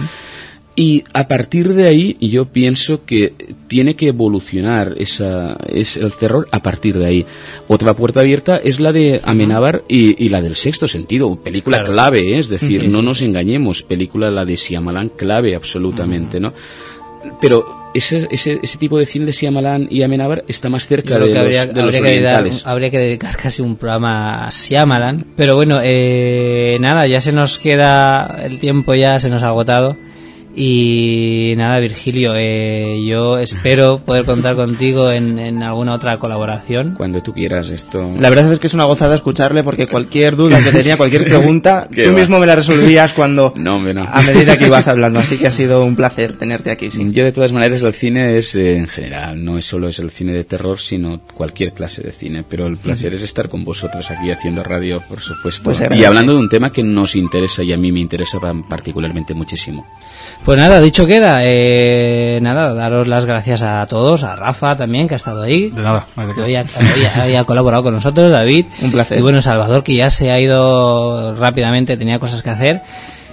Y 0.77 1.05
a 1.13 1.29
partir 1.29 1.73
de 1.73 1.87
ahí 1.87 2.17
yo 2.19 2.45
pienso 2.51 3.05
que 3.05 3.33
tiene 3.67 3.95
que 3.95 4.09
evolucionar 4.09 4.95
esa, 4.97 5.55
es 5.69 5.95
el 5.95 6.11
terror 6.11 6.49
a 6.51 6.61
partir 6.61 6.97
de 6.97 7.05
ahí. 7.05 7.25
Otra 7.69 7.93
puerta 7.93 8.19
abierta 8.19 8.57
es 8.57 8.81
la 8.81 8.91
de 8.91 9.21
Amenábar 9.23 9.83
y, 9.87 10.27
la 10.27 10.41
del 10.41 10.55
sexto 10.55 10.89
sentido, 10.89 11.41
película 11.41 11.81
clave, 11.81 12.35
¿eh? 12.35 12.39
es 12.39 12.49
decir, 12.49 12.91
no 12.91 13.01
nos 13.01 13.21
engañemos, 13.21 13.83
película 13.83 14.29
la 14.29 14.43
de 14.43 14.57
Siamalán 14.57 15.09
clave 15.09 15.55
absolutamente, 15.55 16.41
¿no? 16.41 16.51
Pero 17.39 17.84
ese, 17.95 18.27
ese, 18.29 18.59
ese, 18.61 18.77
tipo 18.77 18.97
de 18.97 19.05
cine 19.05 19.25
de 19.25 19.33
Siamalan 19.33 19.87
y 19.89 20.03
Amenábar 20.03 20.43
está 20.47 20.69
más 20.69 20.87
cerca 20.87 21.17
de, 21.17 21.33
los, 21.33 21.73
de 21.73 21.81
los 21.81 21.95
orientales. 21.95 22.67
habría 22.67 22.89
que 22.89 22.99
dedicar 22.99 23.35
casi 23.37 23.61
un 23.61 23.77
programa 23.77 24.45
a 24.45 24.51
Siamalan. 24.51 25.25
Pero 25.35 25.55
bueno, 25.55 25.79
eh, 25.81 26.77
nada, 26.79 27.07
ya 27.07 27.21
se 27.21 27.31
nos 27.31 27.57
queda 27.57 28.37
el 28.43 28.59
tiempo, 28.59 28.93
ya 28.93 29.17
se 29.19 29.29
nos 29.29 29.43
ha 29.43 29.47
agotado. 29.47 29.95
Y 30.57 31.53
nada, 31.57 31.79
Virgilio, 31.79 32.31
eh, 32.37 33.03
yo 33.05 33.37
espero 33.37 33.99
poder 33.99 34.23
contar 34.23 34.55
contigo 34.55 35.11
en, 35.11 35.37
en, 35.37 35.61
alguna 35.61 35.93
otra 35.93 36.17
colaboración. 36.17 36.93
Cuando 36.95 37.21
tú 37.21 37.33
quieras 37.33 37.69
esto. 37.69 38.09
La 38.17 38.29
verdad 38.29 38.53
es 38.53 38.59
que 38.59 38.67
es 38.67 38.73
una 38.73 38.85
gozada 38.85 39.15
escucharle 39.15 39.63
porque 39.63 39.87
cualquier 39.87 40.37
duda 40.37 40.63
que 40.63 40.71
tenía, 40.71 40.95
cualquier 40.95 41.25
pregunta, 41.25 41.89
tú 41.93 42.11
mismo 42.13 42.39
me 42.39 42.45
la 42.45 42.55
resolvías 42.55 43.11
cuando 43.11 43.53
no, 43.57 43.75
a 43.75 44.21
medida 44.21 44.57
que 44.57 44.67
ibas 44.67 44.87
hablando. 44.87 45.19
Así 45.19 45.37
que 45.37 45.47
ha 45.47 45.51
sido 45.51 45.83
un 45.83 45.97
placer 45.97 46.37
tenerte 46.37 46.71
aquí. 46.71 46.89
Sí. 46.89 47.11
Yo 47.11 47.25
de 47.25 47.33
todas 47.33 47.51
maneras 47.51 47.81
el 47.81 47.93
cine 47.93 48.37
es 48.37 48.55
eh, 48.55 48.77
en 48.77 48.87
general, 48.87 49.43
no 49.43 49.57
es 49.57 49.65
solo 49.65 49.89
es 49.89 49.99
el 49.99 50.09
cine 50.09 50.31
de 50.31 50.45
terror, 50.45 50.79
sino 50.79 51.19
cualquier 51.33 51.73
clase 51.73 52.01
de 52.01 52.13
cine. 52.13 52.45
Pero 52.47 52.67
el 52.67 52.77
placer 52.77 53.13
es 53.13 53.23
estar 53.23 53.49
con 53.49 53.65
vosotros 53.65 54.09
aquí 54.09 54.31
haciendo 54.31 54.63
radio, 54.63 55.01
por 55.09 55.19
supuesto. 55.19 55.65
Pues 55.65 55.81
y 55.91 56.05
hablando 56.05 56.33
de 56.33 56.39
un 56.39 56.49
tema 56.49 56.69
que 56.69 56.81
nos 56.81 57.15
interesa 57.15 57.61
y 57.61 57.73
a 57.73 57.77
mí 57.77 57.91
me 57.91 57.99
interesa 57.99 58.39
particularmente 58.69 59.33
muchísimo. 59.33 59.85
Pues 60.45 60.57
nada, 60.59 60.79
dicho 60.79 61.07
queda, 61.07 61.39
eh, 61.41 62.37
nada, 62.39 62.75
daros 62.75 63.07
las 63.07 63.25
gracias 63.25 63.63
a 63.63 63.83
todos, 63.87 64.23
a 64.23 64.35
Rafa 64.35 64.75
también, 64.75 65.07
que 65.07 65.15
ha 65.15 65.17
estado 65.17 65.41
ahí. 65.41 65.71
De 65.71 65.81
nada, 65.81 66.05
que 66.35 66.41
hoy 66.43 66.55
ha, 66.55 67.43
colaborado 67.45 67.81
con 67.81 67.95
nosotros, 67.95 68.31
David. 68.31 68.67
Un 68.83 68.91
placer. 68.91 69.17
Y 69.17 69.23
bueno, 69.23 69.41
Salvador, 69.41 69.81
que 69.81 69.95
ya 69.95 70.11
se 70.11 70.29
ha 70.29 70.39
ido 70.39 71.33
rápidamente, 71.33 71.97
tenía 71.97 72.19
cosas 72.19 72.43
que 72.43 72.51
hacer. 72.51 72.83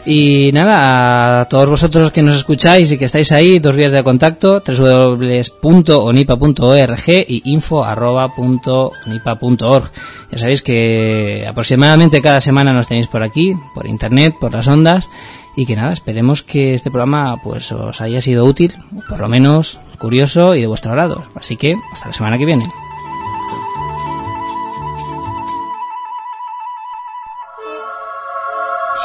Y 0.07 0.53
nada, 0.53 1.43
a 1.43 1.45
todos 1.45 1.69
vosotros 1.69 2.11
que 2.11 2.23
nos 2.23 2.35
escucháis 2.35 2.91
y 2.91 2.97
que 2.99 3.05
estáis 3.05 3.31
ahí, 3.31 3.61
dos 3.61 3.77
vías 3.77 3.93
de 3.93 4.03
contacto, 4.03 4.61
www.onipa.org 4.67 7.09
y 7.29 7.53
info.onipa.org. 7.53 9.91
Ya 10.33 10.39
sabéis 10.39 10.63
que 10.63 11.45
aproximadamente 11.47 12.23
cada 12.23 12.41
semana 12.41 12.73
nos 12.73 12.89
tenéis 12.89 13.07
por 13.07 13.23
aquí, 13.23 13.55
por 13.75 13.87
internet, 13.87 14.35
por 14.41 14.53
las 14.53 14.67
ondas, 14.67 15.09
y 15.57 15.67
que 15.67 15.77
nada, 15.77 15.93
esperemos 15.93 16.43
que 16.43 16.75
este 16.75 16.91
programa 16.91 17.37
pues 17.43 17.71
os 17.73 18.01
haya 18.01 18.21
sido 18.21 18.45
útil, 18.45 18.75
por 19.09 19.21
lo 19.21 19.29
menos 19.29 19.79
curioso 19.99 20.55
y 20.55 20.61
de 20.61 20.67
vuestro 20.67 20.91
agrado. 20.91 21.25
Así 21.35 21.57
que 21.57 21.77
hasta 21.93 22.09
la 22.09 22.13
semana 22.13 22.39
que 22.39 22.47
viene. 22.47 22.71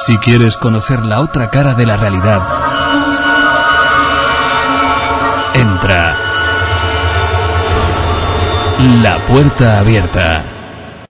Si 0.06 0.18
quieres 0.20 0.58
conocer 0.58 1.04
la 1.04 1.22
otra 1.22 1.50
cara 1.50 1.74
de 1.74 1.86
la 1.86 1.98
realidad, 1.98 2.42
entra. 5.54 6.16
La 9.02 9.18
puerta 9.28 9.80
abierta. 9.80 10.57